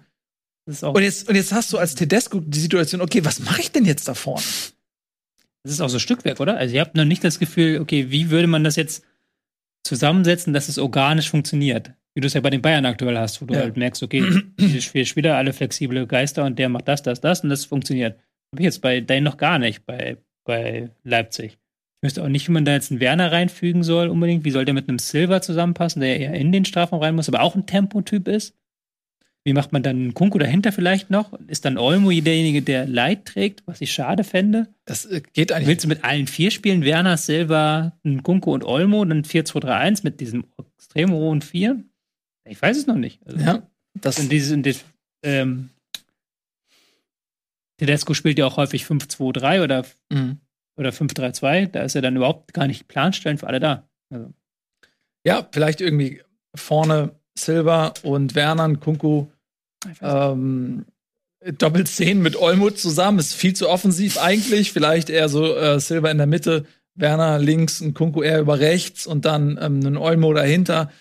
[0.93, 3.85] Und jetzt, und jetzt hast du als Tedesco die Situation, okay, was mache ich denn
[3.85, 4.43] jetzt da vorne?
[5.65, 6.57] das ist auch so Stückwerk, oder?
[6.57, 9.05] Also, ihr habt noch nicht das Gefühl, okay, wie würde man das jetzt
[9.85, 11.91] zusammensetzen, dass es organisch funktioniert?
[12.15, 13.61] Wie du es ja bei den Bayern aktuell hast, wo du Ja.
[13.61, 17.41] halt merkst, okay, diese vier Spieler, alle flexible Geister und der macht das, das, das
[17.41, 18.18] und das funktioniert.
[18.53, 21.57] Hab ich jetzt bei denen noch gar nicht, bei, bei Leipzig.
[22.04, 24.44] Ich wüsste auch nicht, wie man da jetzt einen Werner reinfügen soll, unbedingt.
[24.44, 27.40] Wie soll der mit einem Silver zusammenpassen, der eher in den Strafraum rein muss, aber
[27.42, 28.58] auch ein Tempotyp ist?
[29.46, 31.32] Wie macht man dann einen Kunku dahinter vielleicht noch?
[31.48, 34.68] Ist dann Olmo derjenige, der Leid trägt, was ich schade fände?
[34.84, 35.70] Das äh, geht eigentlich.
[35.70, 36.84] Willst du mit allen vier spielen?
[36.84, 40.44] Werner, Silva, Kunku und Olmo, dann 4-2-3-1 mit diesem
[40.76, 41.82] extrem hohen Vier?
[42.44, 43.26] Ich weiß es noch nicht.
[43.26, 43.66] Also, Ja,
[44.02, 44.84] das In dieses, in das,
[45.24, 45.70] ähm,
[47.78, 50.40] Tedesco spielt ja auch häufig 5-2-3 oder, Mhm.
[50.76, 51.68] Oder 5-3-2.
[51.68, 53.88] Da ist ja dann überhaupt gar nicht Planstellen für alle da.
[54.10, 54.34] Also,
[55.26, 56.22] Ja, vielleicht irgendwie
[56.56, 59.28] vorne Silva und Werner, Kunku,
[60.02, 60.86] ähm,
[61.58, 63.20] doppelt 10 mit Olmut zusammen.
[63.20, 64.72] Ist viel zu offensiv eigentlich.
[64.72, 69.08] Vielleicht eher so äh, Silva in der Mitte, Werner links, ein Kunku eher über rechts
[69.08, 70.91] und dann ähm, ein Olmo dahinter.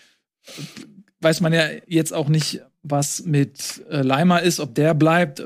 [1.21, 5.45] Weiß man ja jetzt auch nicht, was mit äh, Leimer ist, ob der bleibt.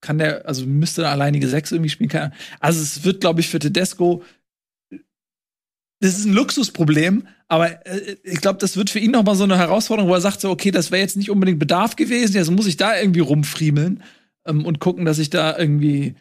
[0.00, 2.08] Kann der, also müsste der alleinige Sechs irgendwie spielen.
[2.10, 4.22] Kann, also es wird, glaube ich, für Tedesco
[6.00, 9.44] das ist ein Luxusproblem, aber äh, ich glaube, das wird für ihn noch mal so
[9.44, 12.52] eine Herausforderung, wo er sagt so, okay, das wäre jetzt nicht unbedingt Bedarf gewesen, also
[12.52, 14.02] muss ich da irgendwie rumfriemeln
[14.46, 16.14] ähm, und gucken, dass ich da irgendwie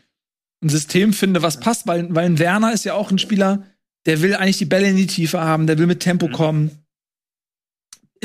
[0.61, 3.63] ein System finde, was passt, weil, weil ein Werner ist ja auch ein Spieler,
[4.05, 6.31] der will eigentlich die Bälle in die Tiefe haben, der will mit Tempo Mhm.
[6.33, 6.71] kommen.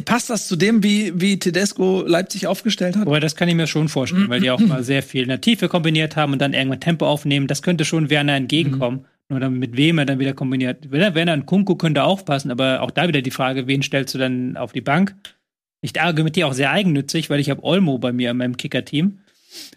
[0.05, 3.07] Passt das zu dem, wie, wie Tedesco Leipzig aufgestellt hat?
[3.07, 5.41] Aber das kann ich mir schon vorstellen, weil die auch mal sehr viel in der
[5.41, 7.47] Tiefe kombiniert haben und dann irgendwann Tempo aufnehmen.
[7.47, 9.07] Das könnte schon Werner entgegenkommen.
[9.29, 10.91] Nur dann mit wem er dann wieder kombiniert.
[10.91, 14.19] Werner, Werner und Kunku könnte aufpassen, aber auch da wieder die Frage, wen stellst du
[14.19, 15.15] dann auf die Bank?
[15.81, 19.19] Ich argumentiere auch sehr eigennützig, weil ich habe Olmo bei mir in meinem Kicker-Team,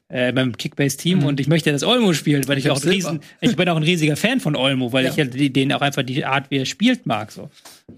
[0.09, 1.25] äh, beim Kickbase-Team Mhm.
[1.25, 3.75] und ich möchte, dass Olmo spielt, weil ich, Ich auch ein riesen, ich bin auch
[3.77, 5.11] ein riesiger Fan von Olmo, weil Ja.
[5.11, 7.31] ich halt den auch einfach die Art, wie er spielt, mag.
[7.31, 7.49] So.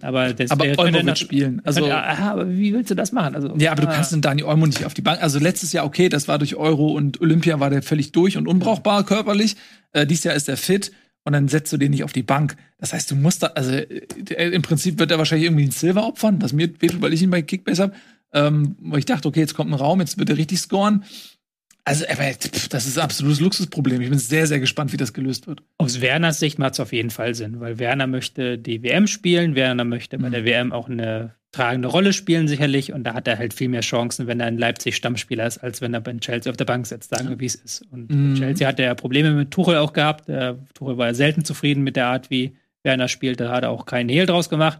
[0.01, 1.61] Aber das Aber Olmo wird spielen.
[1.63, 3.35] Also, könnte, aha, aber wie willst du das machen?
[3.35, 3.93] Also, Ja, aber du ah.
[3.93, 5.21] kannst den Dani Olmo nicht auf die Bank.
[5.21, 8.47] Also letztes Jahr okay, das war durch Euro und Olympia war der völlig durch und
[8.47, 9.55] unbrauchbar körperlich.
[9.93, 10.91] Äh, dieses Jahr ist er fit
[11.25, 12.55] und dann setzt du den nicht auf die Bank.
[12.79, 16.07] Das heißt, du musst da, also äh, im Prinzip wird er wahrscheinlich irgendwie einen Silver
[16.07, 17.93] opfern, was mir wehtut, weil ich ihn bei Kickbase habe.
[18.31, 21.03] Ähm, wo ich dachte, okay, jetzt kommt ein Raum, jetzt wird er richtig scoren.
[21.89, 23.99] Also, aber pff, das ist ein absolutes Luxusproblem.
[24.01, 25.63] Ich bin sehr, sehr gespannt, wie das gelöst wird.
[25.77, 29.55] Aus Werners Sicht macht es auf jeden Fall Sinn, weil Werner möchte die WM spielen,
[29.55, 30.31] Werner möchte bei Mhm.
[30.33, 32.93] der WM auch eine tragende Rolle spielen, sicherlich.
[32.93, 35.81] Und da hat er halt viel mehr Chancen, wenn er in Leipzig Stammspieler ist, als
[35.81, 37.81] wenn er bei Chelsea auf der Bank sitzt, sagen wir, wie es ist.
[37.91, 38.35] Und Mhm.
[38.35, 40.27] Chelsea hat ja Probleme mit Tuchel auch gehabt.
[40.27, 43.39] Der Tuchel war ja selten zufrieden mit der Art, wie Werner spielt.
[43.39, 44.79] Da hat er auch keinen Hehl draus gemacht.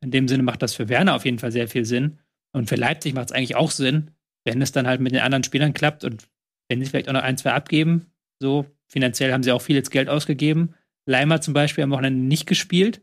[0.00, 2.18] In dem Sinne macht das für Werner auf jeden Fall sehr viel Sinn.
[2.50, 4.10] Und für Leipzig macht es eigentlich auch Sinn,
[4.44, 6.28] wenn es dann halt mit den anderen Spielern klappt und
[6.68, 8.06] wenn sie vielleicht auch noch ein, zwei abgeben.
[8.40, 10.74] So, finanziell haben sie auch viel jetzt Geld ausgegeben.
[11.06, 13.02] Leimer zum Beispiel am Wochenende nicht gespielt.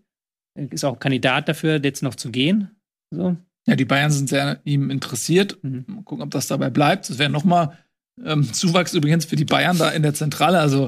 [0.55, 2.71] Ist auch Kandidat dafür, jetzt noch zu gehen.
[3.11, 3.35] So.
[3.67, 5.63] Ja, die Bayern sind sehr ihm interessiert.
[5.63, 5.85] Mhm.
[5.87, 7.09] Mal gucken, ob das dabei bleibt.
[7.09, 7.77] Das wäre nochmal
[8.23, 10.59] ähm, Zuwachs übrigens für die Bayern da in der Zentrale.
[10.59, 10.87] Also,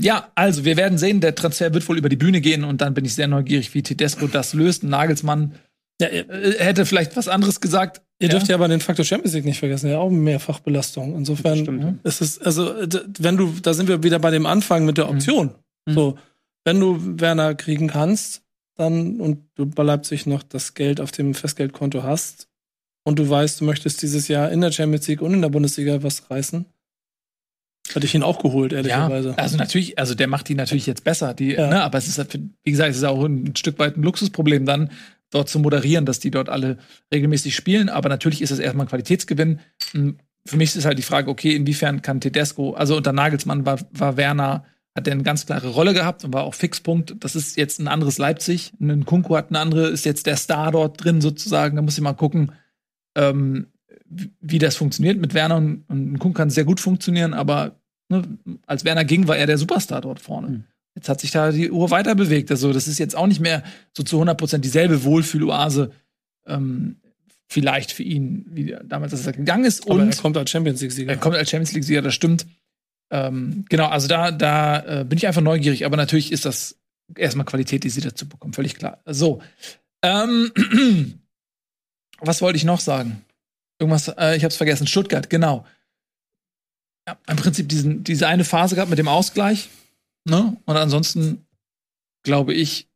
[0.00, 2.94] ja, also wir werden sehen, der Transfer wird wohl über die Bühne gehen und dann
[2.94, 4.82] bin ich sehr neugierig, wie Tedesco das löst.
[4.82, 5.54] Nagelsmann
[6.00, 8.02] Ja, äh, hätte vielleicht was anderes gesagt.
[8.18, 11.16] Ihr dürft ja aber den Faktor Champions League nicht vergessen, ja auch Mehrfachbelastung.
[11.16, 11.94] Insofern Stimmt, ja.
[12.04, 12.74] ist es, also
[13.18, 15.50] wenn du, da sind wir wieder bei dem Anfang mit der Option.
[15.86, 15.92] Mhm.
[15.94, 16.18] So,
[16.64, 18.42] wenn du Werner kriegen kannst,
[18.76, 22.48] dann und du bei Leipzig noch das Geld auf dem Festgeldkonto hast
[23.04, 26.02] und du weißt, du möchtest dieses Jahr in der Champions League und in der Bundesliga
[26.02, 26.66] was reißen,
[27.92, 29.30] hätte ich ihn auch geholt, ehrlicherweise.
[29.30, 31.68] Ja, also natürlich, also der macht die natürlich jetzt besser, die, Ja.
[31.68, 34.66] ne, aber es ist halt, wie gesagt, es ist auch ein Stück weit ein Luxusproblem
[34.66, 34.90] dann,
[35.30, 36.78] dort zu moderieren, dass die dort alle
[37.12, 39.60] regelmäßig spielen, aber natürlich ist es erstmal ein Qualitätsgewinn.
[39.92, 43.80] Hm, Für mich ist halt die Frage, okay, inwiefern kann Tedesco, also unter Nagelsmann war,
[43.90, 47.16] war Werner, hat der eine ganz klare Rolle gehabt und war auch Fixpunkt.
[47.20, 48.72] Das ist jetzt ein anderes Leipzig.
[48.80, 51.74] Ein Kunku hat eine andere, ist jetzt der Star dort drin sozusagen.
[51.76, 52.52] Da muss ich mal gucken,
[53.16, 53.66] ähm,
[54.08, 55.18] wie- wie das funktioniert.
[55.18, 58.22] Mit Werner und, und Kunku kann es sehr gut funktionieren, aber ne,
[58.66, 60.48] als Werner ging, war er der Superstar dort vorne.
[60.48, 60.64] Mhm.
[60.96, 62.50] Jetzt hat sich da die Uhr weiter bewegt.
[62.50, 63.62] Also, das ist jetzt auch nicht mehr
[63.92, 65.92] so zu 100% dieselbe Wohlfühloase,
[66.46, 66.96] ähm,
[67.48, 69.84] vielleicht für ihn, wie damals, als er gegangen ist.
[69.84, 71.12] Aber Und er kommt als Champions League-Sieger.
[71.12, 72.46] er kommt als Champions League-Sieger, das stimmt.
[73.10, 76.76] Ähm, genau, also da, da äh, bin ich einfach neugierig, aber natürlich ist das
[77.14, 79.00] erstmal Qualität, die sie dazu bekommen, völlig klar.
[79.04, 79.42] So.
[80.02, 80.50] Ähm,
[82.20, 83.24] was wollte ich noch sagen?
[83.78, 84.86] Irgendwas, äh, ich hab's vergessen.
[84.86, 85.66] Stuttgart, genau.
[87.06, 89.68] Ja, im Prinzip diesen, diese eine Phase gehabt mit dem Ausgleich.
[90.26, 90.56] Ne?
[90.64, 91.46] Und ansonsten
[92.24, 92.88] glaube ich,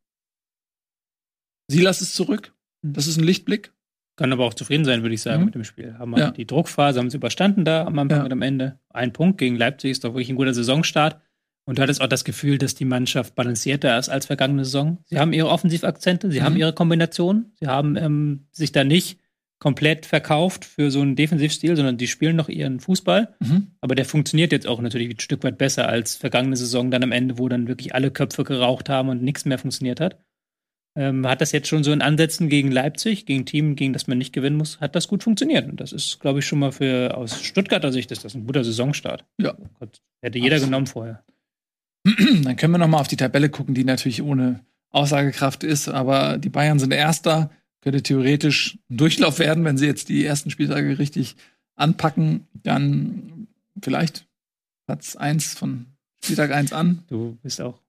[1.69, 2.53] Silas ist zurück.
[2.81, 3.73] Das ist ein Lichtblick.
[4.17, 5.45] Kann aber auch zufrieden sein, würde ich sagen, Mhm.
[5.45, 5.97] mit dem Spiel.
[5.97, 6.31] Haben Ja.
[6.31, 8.25] die Druckphase, haben sie überstanden da am Anfang Ja.
[8.25, 8.79] und am Ende.
[8.89, 11.21] Ein Punkt gegen Leipzig ist doch wirklich ein guter Saisonstart.
[11.63, 14.97] Und du hattest auch das Gefühl, dass die Mannschaft balancierter ist als vergangene Saison.
[15.05, 16.43] Sie haben ihre Offensivakzente, sie Mhm.
[16.43, 19.19] haben ihre Kombinationen, sie haben ähm, sich da nicht
[19.61, 23.35] komplett verkauft für so einen Defensivstil, sondern die spielen noch ihren Fußball.
[23.39, 23.67] Mhm.
[23.79, 27.11] Aber der funktioniert jetzt auch natürlich ein Stück weit besser als vergangene Saison dann am
[27.11, 30.17] Ende, wo dann wirklich alle Köpfe geraucht haben und nichts mehr funktioniert hat.
[30.97, 34.17] Ähm, hat das jetzt schon so in Ansätzen gegen Leipzig, gegen Team, gegen das man
[34.17, 35.69] nicht gewinnen muss, hat das gut funktioniert.
[35.69, 38.63] Und das ist, glaube ich, schon mal für aus Stuttgarter Sicht ist das ein guter
[38.63, 39.25] Saisonstart.
[39.39, 39.55] Ja.
[39.79, 40.69] Gott, hätte jeder Absolut.
[40.69, 41.23] genommen vorher.
[42.43, 45.87] Dann können wir noch mal auf die Tabelle gucken, die natürlich ohne Aussagekraft ist.
[45.87, 47.51] Aber die Bayern sind Erster,
[47.81, 51.35] könnte theoretisch ein Durchlauf werden, wenn sie jetzt die ersten Spieltage richtig
[51.75, 52.47] anpacken.
[52.53, 53.47] Dann
[53.81, 54.27] vielleicht
[54.85, 55.87] Platz 1 von
[56.23, 57.03] Spieltag 1 an.
[57.07, 57.79] Du bist auch.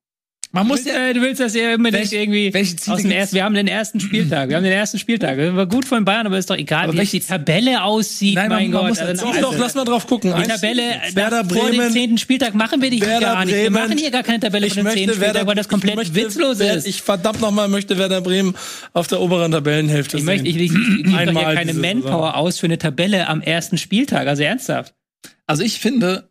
[0.55, 1.09] Man Du muss willst, ja.
[1.09, 2.53] äh, du willst das ja unbedingt Welche- irgendwie.
[2.91, 4.51] aus dem ersten, wir haben den ersten Spieltag.
[4.51, 5.39] Wir haben den ersten Spieltag.
[5.39, 8.35] Das war gut von Bayern, aber ist doch egal, Aber wie die Tabelle aussieht.
[8.35, 8.89] Nein, man- mein man Gott.
[8.91, 10.35] muss Also, als- Doch, lass mal drauf gucken.
[10.37, 10.83] Die Tabelle
[11.15, 11.93] Werder nach- vor dem Bremen.
[11.93, 13.55] zehnten Spieltag machen wir die Werder gar nicht.
[13.55, 13.73] Wir Bremen.
[13.83, 15.97] machen hier gar keine Tabelle Ich von dem zehnten möchte Spieltag, weil das komplett ich
[15.97, 16.87] möchte, witzlos ist.
[16.87, 18.55] Ich verdammt nochmal möchte Werder Bremen
[18.93, 20.27] auf der oberen Tabellenhälfte Ich sehen.
[20.27, 23.41] möchte, ich, ich, ich gebe doch Einmal hier keine Manpower aus für eine Tabelle am
[23.41, 24.27] ersten Spieltag.
[24.29, 24.93] Also ernsthaft.
[25.47, 26.29] Also ich finde,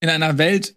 [0.00, 0.74] in einer Welt,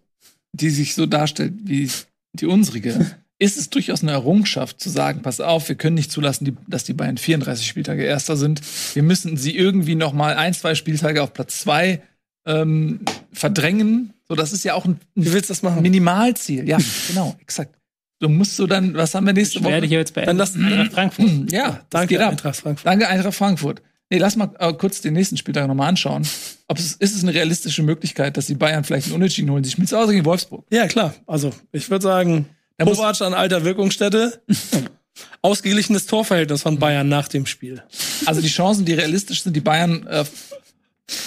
[0.52, 1.88] die sich so darstellt wie
[2.34, 2.94] die unsrige,
[3.38, 6.84] ist es durchaus eine Errungenschaft zu sagen, pass auf, wir können nicht zulassen, die, dass
[6.84, 8.60] die Bayern 34 Spieltage Erster sind.
[8.94, 12.02] Wir müssen sie irgendwie noch mal ein, zwei Spieltage auf Platz zwei
[12.46, 13.00] ähm,
[13.32, 14.12] verdrängen.
[14.28, 15.82] So, das ist ja auch ein, Wie ein willst du das machen?
[15.82, 16.68] Minimalziel.
[16.68, 16.78] Ja,
[17.08, 17.74] genau, exakt.
[18.20, 19.84] Du musst so dann, was haben wir nächste Das werde Woche?
[19.86, 20.30] ich jetzt beenden.
[20.30, 21.52] Wenn das- Eintracht Frankfurt.
[21.52, 22.30] Ja, das Danke, geht ab.
[22.30, 22.86] Eintracht Frankfurt.
[22.86, 23.82] Danke, Eintracht Frankfurt.
[24.10, 26.26] Nee, lass mal äh, kurz den nächsten Spieltag nochmal anschauen.
[26.68, 29.64] Ob es, ist es eine realistische Möglichkeit, dass die Bayern vielleicht einen Unentschieden holen?
[29.64, 30.66] Sie spielen zu Hause gegen Wolfsburg.
[30.70, 31.14] Ja, klar.
[31.26, 34.42] Also, ich würde sagen, Da Kovac an alter Wirkungsstätte.
[35.42, 37.82] Ausgeglichenes Torverhältnis von Bayern nach dem Spiel.
[38.26, 40.24] Also die Chancen, die realistisch sind, die Bayern äh,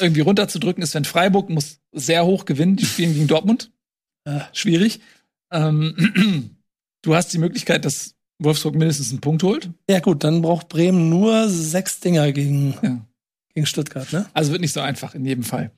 [0.02, 2.76] irgendwie runterzudrücken, ist, wenn Freiburg muss sehr hoch gewinnen.
[2.76, 3.72] Die spielen gegen Dortmund.
[4.26, 5.00] Äh, schwierig.
[5.52, 6.58] Ähm,
[7.02, 9.70] du hast die Möglichkeit, dass Wolfsburg mindestens einen Punkt holt.
[9.90, 13.00] Ja, gut, dann braucht Bremen nur sechs Dinger gegen, Ja.
[13.54, 14.28] gegen Stuttgart, ne?
[14.34, 15.72] Also wird nicht so einfach in jedem Fall.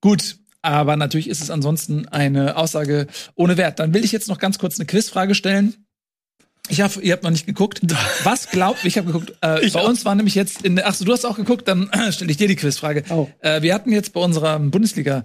[0.00, 3.78] Gut, aber natürlich ist es ansonsten eine Aussage ohne Wert.
[3.78, 5.81] Dann will ich jetzt noch ganz kurz eine Quizfrage stellen.
[6.72, 7.80] Ich hab, ihr habt noch nicht geguckt.
[8.24, 9.88] Was glaubt, ich habe geguckt, äh, Ich bei auch.
[9.88, 12.38] uns war nämlich jetzt in der, ach so, du hast auch geguckt, dann stelle ich
[12.38, 13.02] dir die Quizfrage.
[13.10, 13.28] Oh.
[13.40, 15.24] Äh, wir hatten jetzt bei unserem Bundesliga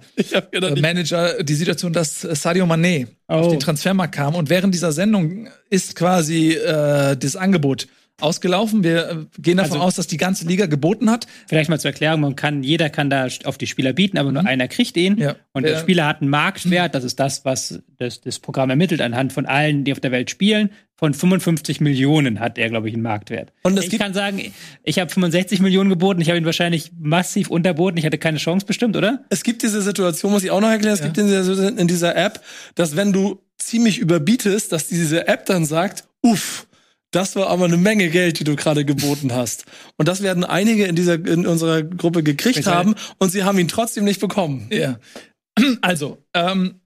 [0.80, 3.50] Manager die Situation, dass äh, Sadio Mané auf Oh.
[3.50, 7.86] den Transfermarkt kam und während dieser Sendung ist quasi äh, das Angebot
[8.20, 8.82] ausgelaufen.
[8.84, 11.26] Wir äh, gehen davon Also- aus, dass die ganze Liga geboten hat.
[11.46, 14.44] Vielleicht mal zur Erklärung, man kann, jeder kann da auf die Spieler bieten, aber nur
[14.46, 15.14] einer kriegt ihn.
[15.14, 15.18] Mhm.
[15.20, 15.36] Ja.
[15.52, 15.78] Und der Ja.
[15.80, 19.84] Spieler hat einen Marktwert, das ist das, was das, das Programm ermittelt, anhand von allen,
[19.84, 20.70] die auf der Welt spielen.
[20.96, 23.52] Von 55 Millionen hat er, glaube ich, einen Marktwert.
[23.62, 24.42] Und ich kann sagen,
[24.82, 28.66] ich habe 65 Millionen geboten, ich habe ihn wahrscheinlich massiv unterboten, ich hatte keine Chance
[28.66, 29.24] bestimmt, oder?
[29.30, 32.16] es gibt diese Situation, muss ich auch noch erklären, es gibt in dieser, in dieser
[32.16, 32.42] App,
[32.74, 36.66] dass wenn du ziemlich überbietest, dass diese App dann sagt, uff,
[37.10, 39.64] das war aber eine Menge Geld, die du gerade geboten hast.
[39.96, 43.68] Und das werden einige in dieser in unserer Gruppe gekriegt haben und sie haben ihn
[43.68, 44.68] trotzdem nicht bekommen.
[44.70, 44.98] Ja.
[45.80, 46.80] Also, ähm,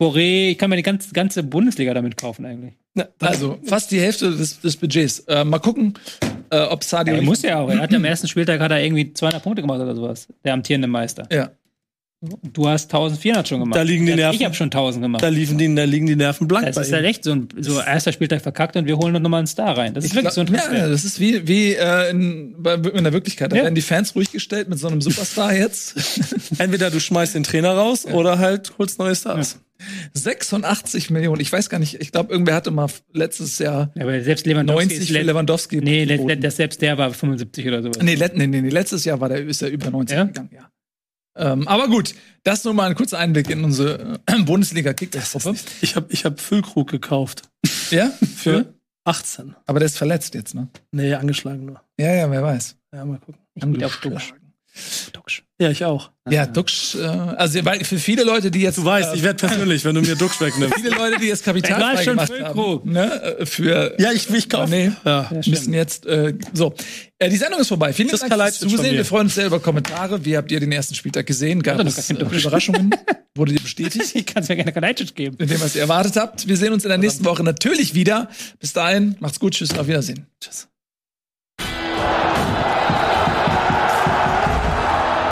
[0.01, 2.75] Boré, ich kann mir die ganze, ganze Bundesliga damit kaufen eigentlich.
[2.95, 5.21] Na, Also fast die Hälfte des, des Budgets.
[5.21, 5.95] Äh, mal gucken,
[6.51, 7.15] äh, ob Sadio.
[7.15, 7.69] Er muss ja auch.
[7.69, 10.29] Er hat ja am ersten Spieltag hat er irgendwie 200 Punkte gemacht oder sowas.
[10.45, 11.27] Der amtierende Meister.
[11.33, 11.51] Ja.
[12.53, 13.77] Du hast 1400 schon gemacht.
[13.77, 14.45] Da liegen die Ich Nerven.
[14.45, 15.23] habe schon 1000 gemacht.
[15.23, 16.95] da liefen die, da liegen die Nerven blank Das ist ihm.
[16.95, 19.77] halt echt so ein so erster Spieltag verkackt und wir holen noch mal einen Star
[19.77, 19.95] rein.
[19.95, 20.77] Das ist Ich wirklich so ein Transfer.
[20.77, 22.55] ja, das ist wie, wie äh, in,
[22.95, 23.53] in der Wirklichkeit.
[23.53, 23.63] Da Ja.
[23.65, 25.95] werden die Fans ruhig gestellt mit so einem Superstar jetzt.
[26.59, 29.59] Entweder du schmeißt den Trainer raus oder halt holst neue Stars.
[30.15, 31.41] 86 Millionen.
[31.41, 34.87] Ich weiß gar nicht, ich glaube, irgendwer hatte mal letztes Jahr Ja, aber selbst Lewandowski
[34.87, 35.77] 90 ist für Lewandowski.
[35.79, 37.99] Nee, das, selbst der war 75 oder sowas.
[38.03, 40.25] Nee, let, nee, nee, nee, letztes Jahr war der, ist er über 90 Ja?
[40.25, 40.69] gegangen, ja.
[41.37, 45.97] Ähm, aber gut, das nur mal ein kurzer Einblick in unsere äh, bundesliga kickbase Ich
[45.97, 47.43] habe ich hab Füllkrug gekauft.
[47.91, 48.11] Ja?
[48.37, 48.75] Für
[49.05, 49.55] 18.
[49.67, 50.69] Aber der ist verletzt jetzt, ne?
[50.93, 51.81] Nee, angeschlagen nur.
[51.99, 52.77] Ja, ja, wer weiß.
[52.93, 53.41] Ja, mal gucken.
[53.55, 54.05] Ich Duxch.
[54.05, 54.45] Angeschlagen.
[55.61, 56.11] Ja, ich auch.
[56.29, 59.47] Ja, Duxch, äh, also weil für viele Leute, die jetzt Du weißt, äh, ich werde
[59.47, 60.75] persönlich, wenn du mir Duxch wegnimmst.
[60.81, 64.71] viele Leute, die jetzt Kapital schon gemacht haben, ne, äh, für Ja, ich, ich kaufe.
[64.71, 64.91] Nee.
[65.05, 65.29] Ja.
[65.31, 65.75] Ja, müssen stimmt.
[65.77, 66.75] jetzt äh, so.
[67.19, 67.93] Äh, die Sendung ist vorbei.
[67.93, 68.97] Vielen Das Dank fürs Zusehen.
[68.97, 70.25] Wir freuen uns sehr über Kommentare.
[70.25, 71.63] Wie habt ihr den ersten Spieltag gesehen?
[71.63, 72.15] Gab doch es äh.
[72.15, 72.91] Überraschungen?
[73.37, 74.05] Wurde ihr bestätigt?
[74.15, 75.37] Ich kann es mir gerne Kalajdzic geben.
[75.39, 76.49] Mit dem, was ihr erwartet habt.
[76.49, 78.29] Wir sehen uns in der nächsten Woche natürlich wieder.
[78.59, 80.27] Bis dahin, macht's gut, tschüss und auf Wiedersehen.
[80.41, 80.69] Tschüss.